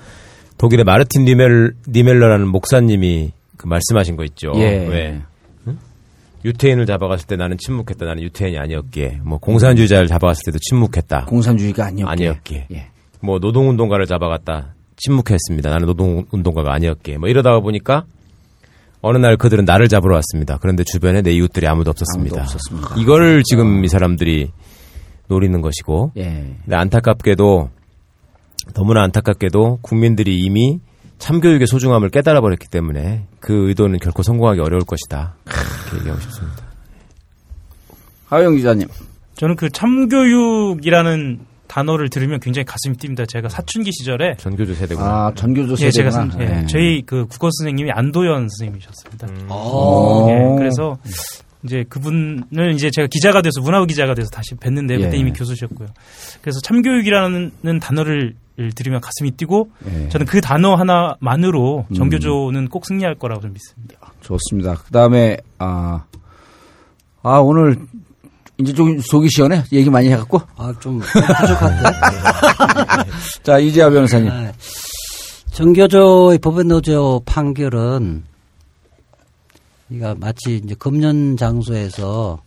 독일의 0.56 0.86
마르틴 0.86 1.26
니멜 1.26 1.72
니멜러라는 1.88 2.48
목사님이 2.48 3.32
그 3.58 3.66
말씀하신 3.66 4.16
거 4.16 4.24
있죠. 4.24 4.52
예. 4.56 4.86
왜 4.88 5.20
응? 5.66 5.78
유태인을 6.42 6.86
잡아갔을 6.86 7.26
때 7.26 7.36
나는 7.36 7.58
침묵했다. 7.58 8.06
나는 8.06 8.22
유태인이 8.22 8.56
아니었기에. 8.56 9.20
뭐 9.24 9.36
공산주의자를 9.36 10.06
잡아갔을 10.06 10.40
때도 10.46 10.58
침묵했다. 10.58 11.26
공산주의가 11.26 11.84
아니었기에. 11.84 12.10
아니었기에. 12.10 12.66
예. 12.72 12.95
뭐 13.26 13.40
노동운동가를 13.40 14.06
잡아갔다 14.06 14.74
침묵했습니다. 14.96 15.68
나는 15.68 15.86
노동운동가가 15.86 16.72
아니었기에 16.72 17.18
뭐 17.18 17.28
이러다가 17.28 17.60
보니까 17.60 18.04
어느 19.02 19.18
날 19.18 19.36
그들은 19.36 19.64
나를 19.64 19.88
잡으러 19.88 20.14
왔습니다. 20.14 20.58
그런데 20.60 20.84
주변에 20.84 21.22
내 21.22 21.32
이웃들이 21.32 21.66
아무도 21.66 21.90
없었습니다. 21.90 22.40
아무도 22.40 22.42
없었습니다. 22.42 22.94
이걸 22.98 23.42
지금 23.42 23.84
이 23.84 23.88
사람들이 23.88 24.52
노리는 25.28 25.60
것이고 25.60 26.12
예. 26.16 26.54
근데 26.62 26.76
안타깝게도 26.76 27.70
너무나 28.74 29.02
안타깝게도 29.02 29.80
국민들이 29.82 30.38
이미 30.38 30.80
참교육의 31.18 31.66
소중함을 31.66 32.10
깨달아 32.10 32.40
버렸기 32.40 32.68
때문에 32.68 33.26
그 33.40 33.68
의도는 33.68 33.98
결코 33.98 34.22
성공하기 34.22 34.60
어려울 34.60 34.82
것이다. 34.84 35.34
이렇게 35.46 35.98
얘기하고 35.98 36.20
싶습니다. 36.20 36.62
하영 38.26 38.56
기자님. 38.56 38.86
저는 39.34 39.56
그 39.56 39.68
참교육이라는 39.70 41.40
단어를 41.76 42.08
들으면 42.08 42.40
굉장히 42.40 42.64
가슴이 42.64 42.96
뜁니다. 42.96 43.28
제가 43.28 43.50
사춘기 43.50 43.92
시절에 43.92 44.36
전교조 44.38 44.72
세대구나. 44.74 45.06
아, 45.06 45.32
전교조 45.34 45.74
예, 45.84 45.90
제가 45.90 46.10
세대구나. 46.10 46.32
선- 46.32 46.40
예, 46.40 46.46
네. 46.62 46.66
저희 46.66 47.02
그 47.04 47.26
국어 47.26 47.50
선생님이 47.52 47.90
안도현 47.92 48.48
선생님이셨습니다. 48.48 49.54
오. 49.54 50.26
예, 50.30 50.56
그래서 50.56 50.96
이제 51.64 51.84
그분을 51.90 52.72
이제 52.74 52.90
제가 52.90 53.08
기자가 53.08 53.42
돼서 53.42 53.60
문화부 53.60 53.84
기자가 53.86 54.14
돼서 54.14 54.30
다시 54.30 54.54
뵀는데 54.54 54.96
그때 54.98 55.16
예. 55.16 55.20
이미 55.20 55.32
교수셨고요. 55.34 55.88
그래서 56.40 56.60
참교육이라는 56.60 57.80
단어를 57.82 58.34
들으면 58.74 59.02
가슴이 59.02 59.32
뛰고 59.32 59.68
예. 59.86 60.08
저는 60.08 60.24
그 60.24 60.40
단어 60.40 60.76
하나만으로 60.76 61.84
음. 61.90 61.94
정교조는 61.94 62.68
꼭 62.68 62.86
승리할 62.86 63.16
거라고 63.16 63.42
좀 63.42 63.52
믿습니다. 63.52 63.98
좋습니다. 64.22 64.76
그 64.76 64.90
다음에, 64.92 65.36
아, 65.58 66.04
아, 67.22 67.38
오늘, 67.40 67.76
이제 68.58 68.72
좀 68.72 68.98
속이 68.98 69.28
시원해? 69.28 69.64
얘기 69.72 69.90
많이 69.90 70.08
해갖고. 70.08 70.40
아, 70.56 70.72
좀 70.80 71.00
부족한데? 71.00 71.82
자, 73.42 73.58
이재하 73.58 73.90
변호사님. 73.90 74.28
네. 74.28 74.52
정교조의 75.52 76.38
법원노조 76.38 77.22
판결은 77.24 78.24
이가 79.90 80.14
마치 80.16 80.56
이제 80.56 80.74
금년 80.74 81.36
장소에서 81.36 82.42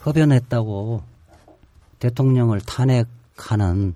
흡연했다고 0.00 1.02
대통령을 1.98 2.60
탄핵하는 2.60 3.94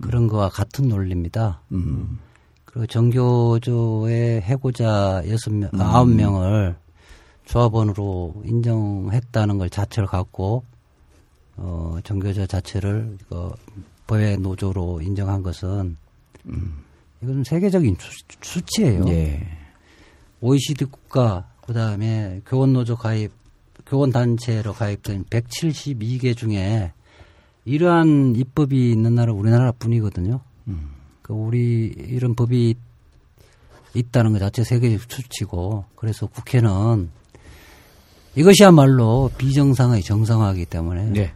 그런 0.00 0.26
거와 0.28 0.48
같은 0.48 0.88
논리입니다. 0.88 1.60
음. 1.72 2.18
그리고 2.64 2.86
정교조의 2.86 4.42
해고자 4.42 5.22
여섯 5.28 5.52
명, 5.52 5.70
아홉 5.78 6.08
명을 6.08 6.76
조합원으로 7.44 8.42
인정했다는 8.44 9.58
걸 9.58 9.70
자체를 9.70 10.06
갖고 10.06 10.64
어, 11.56 11.98
정교조 12.04 12.46
자체를 12.46 13.16
그 13.28 13.52
법의 14.06 14.38
노조로 14.38 15.00
인정한 15.02 15.42
것은 15.42 15.96
이건 17.22 17.44
세계적인 17.44 17.96
수, 17.98 18.10
수치예요. 18.42 19.04
예. 19.08 19.46
OECD 20.40 20.84
국가 20.84 21.48
그다음에 21.66 22.40
교원 22.46 22.72
노조 22.72 22.96
가입 22.96 23.32
교원 23.86 24.10
단체로 24.10 24.72
가입된 24.72 25.24
172개 25.24 26.36
중에 26.36 26.92
이러한 27.64 28.34
입법이 28.36 28.92
있는 28.92 29.14
나라 29.14 29.32
우리나라뿐이거든요. 29.32 30.40
그 31.22 31.32
우리 31.32 31.86
이런 31.86 32.36
법이 32.36 32.76
있다는 33.94 34.32
것 34.32 34.38
자체 34.38 34.62
세계적 34.62 35.10
수치고 35.10 35.84
그래서 35.96 36.26
국회는 36.26 37.10
이것이야말로 38.36 39.30
비정상의 39.36 40.02
정상화이기 40.02 40.66
때문에 40.66 41.12
예. 41.16 41.32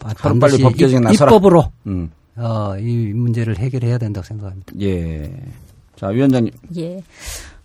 바- 0.00 0.12
하루빨리 0.16 0.40
반드시 0.40 0.62
법 0.62 0.76
개정에 0.76 0.98
입- 0.98 1.04
나서라. 1.04 1.30
입법으로 1.30 1.64
음. 1.86 2.10
어, 2.36 2.74
이 2.78 3.12
문제를 3.12 3.58
해결해야 3.58 3.98
된다고 3.98 4.26
생각합니다. 4.26 4.72
예. 4.80 5.30
자, 5.96 6.08
위원장님. 6.08 6.52
예. 6.78 7.02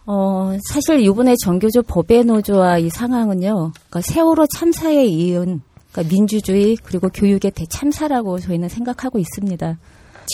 어, 0.05 0.55
사실 0.71 0.99
이번에 0.99 1.33
정교조 1.43 1.81
법외 1.83 2.23
노조와 2.23 2.77
이 2.79 2.89
상황은요, 2.89 3.71
그러니까 3.89 4.01
세월호 4.01 4.45
참사에 4.53 5.05
이은 5.05 5.61
그러니까 5.91 6.13
민주주의 6.13 6.75
그리고 6.83 7.09
교육의 7.09 7.51
대참사라고 7.51 8.39
저희는 8.39 8.69
생각하고 8.69 9.17
있습니다. 9.17 9.77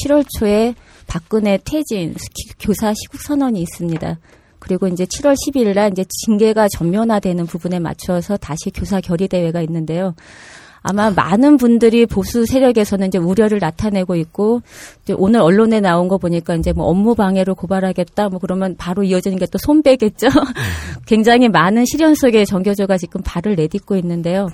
7월 0.04 0.26
초에 0.40 0.74
박근혜 1.08 1.60
퇴진 1.64 2.14
기- 2.14 2.54
교사 2.60 2.94
시국 2.94 3.22
선언이 3.22 3.62
있습니다. 3.62 4.18
그리고 4.60 4.88
이제 4.88 5.06
7월 5.06 5.36
10일 5.36 5.74
날 5.76 5.92
이제 5.92 6.04
징계가 6.26 6.68
전면화되는 6.78 7.46
부분에 7.46 7.80
맞춰서 7.80 8.38
다시 8.38 8.72
교사 8.74 9.00
결의 9.02 9.28
대회가 9.28 9.62
있는데요. 9.62 10.16
아마 10.82 11.12
많은 11.12 11.58
분들이 11.58 12.08
보수 12.08 12.48
세력에서는 12.48 13.08
이제 13.08 13.20
우려를 13.20 13.60
나타내고 13.60 14.16
있고 14.16 14.62
이제 15.04 15.14
오늘 15.16 15.42
언론에 15.42 15.80
나온 15.80 16.08
거 16.08 16.18
보니까 16.18 16.56
이제 16.56 16.74
뭐 16.74 16.86
업무 16.88 17.14
방해로 17.14 17.54
고발하겠다 17.54 18.30
뭐 18.30 18.40
그러면 18.40 18.76
바로 18.78 19.04
이어지는 19.04 19.38
게 19.38 19.46
또 19.52 19.58
손빼겠죠. 19.60 20.28
굉장히 21.06 21.50
많은 21.50 21.86
시련 21.86 22.16
속에 22.16 22.46
정교조가 22.46 22.98
지금 22.98 23.22
발을 23.24 23.56
내딛고 23.56 23.98
있는데요. 23.98 24.48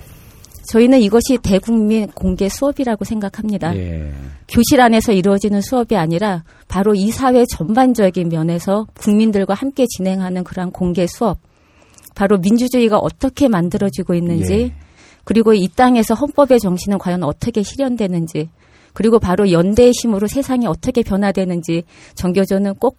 저희는 0.70 1.00
이것이 1.00 1.38
대국민 1.42 2.08
공개 2.08 2.48
수업이라고 2.50 3.04
생각합니다. 3.04 3.74
예. 3.76 4.12
교실 4.48 4.82
안에서 4.82 5.12
이루어지는 5.12 5.62
수업이 5.62 5.96
아니라 5.96 6.44
바로 6.66 6.94
이 6.94 7.10
사회 7.10 7.46
전반적인 7.46 8.28
면에서 8.28 8.86
국민들과 8.98 9.54
함께 9.54 9.86
진행하는 9.96 10.44
그러한 10.44 10.72
공개 10.72 11.06
수업. 11.06 11.38
바로 12.14 12.36
민주주의가 12.36 12.98
어떻게 12.98 13.48
만들어지고 13.48 14.14
있는지, 14.14 14.52
예. 14.52 14.87
그리고 15.28 15.52
이 15.52 15.68
땅에서 15.68 16.14
헌법의 16.14 16.58
정신은 16.58 16.96
과연 16.96 17.22
어떻게 17.22 17.62
실현되는지, 17.62 18.48
그리고 18.94 19.18
바로 19.18 19.52
연대의 19.52 19.92
힘으로 19.92 20.26
세상이 20.26 20.66
어떻게 20.66 21.02
변화되는지 21.02 21.82
정교조는 22.14 22.76
꼭 22.76 22.96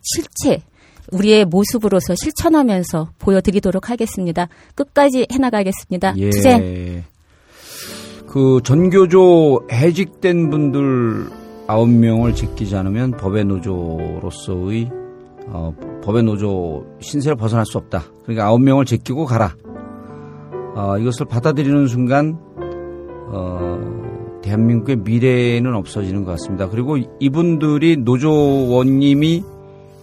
실체, 0.00 0.62
우리의 1.10 1.44
모습으로서 1.44 2.14
실천하면서 2.14 3.14
보여드리도록 3.18 3.90
하겠습니다. 3.90 4.48
끝까지 4.76 5.26
해나가겠습니다. 5.32 6.14
예. 6.18 6.30
투쟁! 6.30 7.02
그 8.28 8.60
전교조 8.62 9.66
해직된 9.72 10.50
분들 10.50 11.30
아홉 11.66 11.90
명을 11.90 12.36
제끼지 12.36 12.76
않으면 12.76 13.10
법의 13.16 13.44
노조로서의 13.46 14.88
어, 15.48 15.74
법의 16.04 16.22
노조 16.22 16.86
신세를 17.00 17.34
벗어날 17.34 17.66
수 17.66 17.76
없다. 17.76 18.04
그러니까 18.22 18.46
아홉 18.46 18.62
명을 18.62 18.84
제끼고 18.84 19.24
가라. 19.24 19.56
어, 20.74 20.96
이것을 20.98 21.26
받아들이는 21.26 21.86
순간 21.86 22.38
어, 23.28 23.78
대한민국의 24.42 24.96
미래는 24.96 25.74
없어지는 25.74 26.24
것 26.24 26.32
같습니다. 26.32 26.68
그리고 26.68 26.96
이분들이 27.20 27.96
노조원님이 27.98 29.44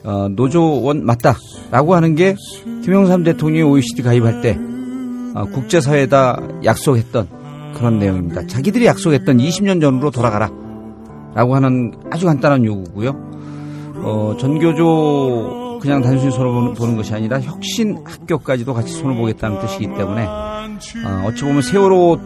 어, 0.04 0.28
노조원 0.30 1.06
맞다라고 1.06 1.96
하는 1.96 2.16
게 2.16 2.36
김영삼 2.84 3.24
대통령이 3.24 3.64
OECD 3.64 4.02
가입할 4.02 4.42
때 4.42 4.58
어, 5.36 5.46
국제사회에다 5.46 6.40
약속했던 6.64 7.28
그런 7.76 8.00
내용입니다. 8.00 8.48
자기들이 8.48 8.86
약속했던 8.86 9.38
20년 9.38 9.82
전으로 9.82 10.12
돌아가라. 10.12 10.50
라고 11.36 11.56
하는 11.56 11.94
아주 12.10 12.26
간단한 12.26 12.66
요구고요. 12.66 13.10
어, 13.98 14.36
전교조 14.40 15.80
그냥 15.82 16.02
단순히 16.02 16.32
손을 16.32 16.52
보는, 16.52 16.74
보는 16.74 16.98
것이 16.98 17.14
아니라 17.14 17.40
혁신 17.40 18.02
학교까지도 18.04 18.74
같이 18.74 18.94
손을 18.94 19.16
보겠다는 19.16 19.60
뜻이기 19.60 19.88
때문에 19.88 20.28
어, 21.06 21.26
어찌 21.28 21.44
보면 21.44 21.62
세월호 21.62 22.20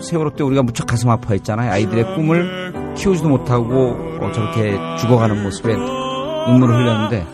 세월호 0.00 0.30
때 0.36 0.44
우리가 0.44 0.62
무척 0.62 0.86
가슴 0.86 1.10
아파했잖아요. 1.10 1.70
아이들의 1.72 2.14
꿈을 2.14 2.94
키우지도 2.96 3.28
못하고 3.28 3.96
어, 4.20 4.30
저렇게 4.32 4.76
죽어가는 5.00 5.42
모습에 5.42 5.74
눈물을 5.74 6.74
흘렸는데 6.74 7.26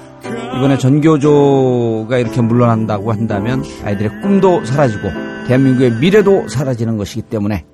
이번에 0.57 0.79
전교조가 0.79 2.19
이렇게 2.19 2.41
물러난다고 2.41 3.13
한다면 3.13 3.63
아이들의 3.85 4.21
꿈도 4.23 4.65
사라지고 4.65 5.09
대한민국의 5.47 5.93
미래도 6.01 6.49
사라지는 6.49 6.97
것이기 6.97 7.23
때문에 7.23 7.65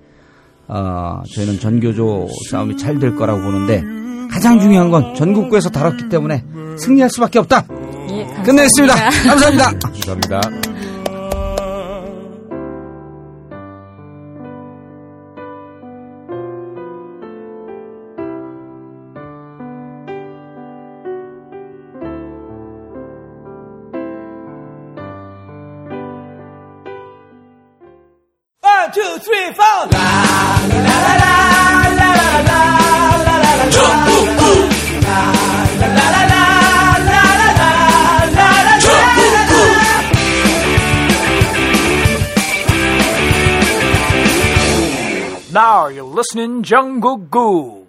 어, 0.68 1.22
저희는 1.34 1.58
전교조 1.60 2.28
싸움이 2.50 2.76
잘 2.76 2.98
될 2.98 3.14
거라고 3.16 3.40
보는데 3.42 3.82
가장 4.30 4.58
중요한 4.60 4.90
건 4.90 5.14
전국구에서 5.14 5.70
다뤘기 5.70 6.08
때문에 6.08 6.44
승리할 6.78 7.10
수밖에 7.10 7.38
없다. 7.40 7.64
예, 8.10 8.24
감사합니다. 8.24 8.42
끝냈습니다. 8.44 8.94
감사합니다. 8.94 9.70
감사합니다. 9.80 10.69
One, 28.90 28.96
two, 28.96 29.18
three, 29.20 29.52
four. 29.52 29.86
La 29.86 30.06
la 30.66 30.82
la 30.82 31.14
la 31.14 31.36
la 32.00 32.10
la 32.10 32.18
la 32.48 32.62
la 33.26 33.34
la 33.38 33.52
la. 33.54 33.64
Jump, 33.70 33.98
boom, 34.06 34.28
boom. 34.40 34.66
La 35.06 35.86
la 35.86 36.06
la 36.10 36.22
la 36.32 36.42
la 37.06 37.22
la 37.38 37.50
la 37.50 37.68
la 37.70 38.38
la 38.38 38.48
la. 38.66 38.74
Jump, 38.84 39.08
boom, 39.16 39.36
boom. 39.50 39.74
Now 45.52 45.86
you're 45.86 46.02
listening 46.02 46.62
Jungle 46.64 47.18
Goo. 47.18 47.79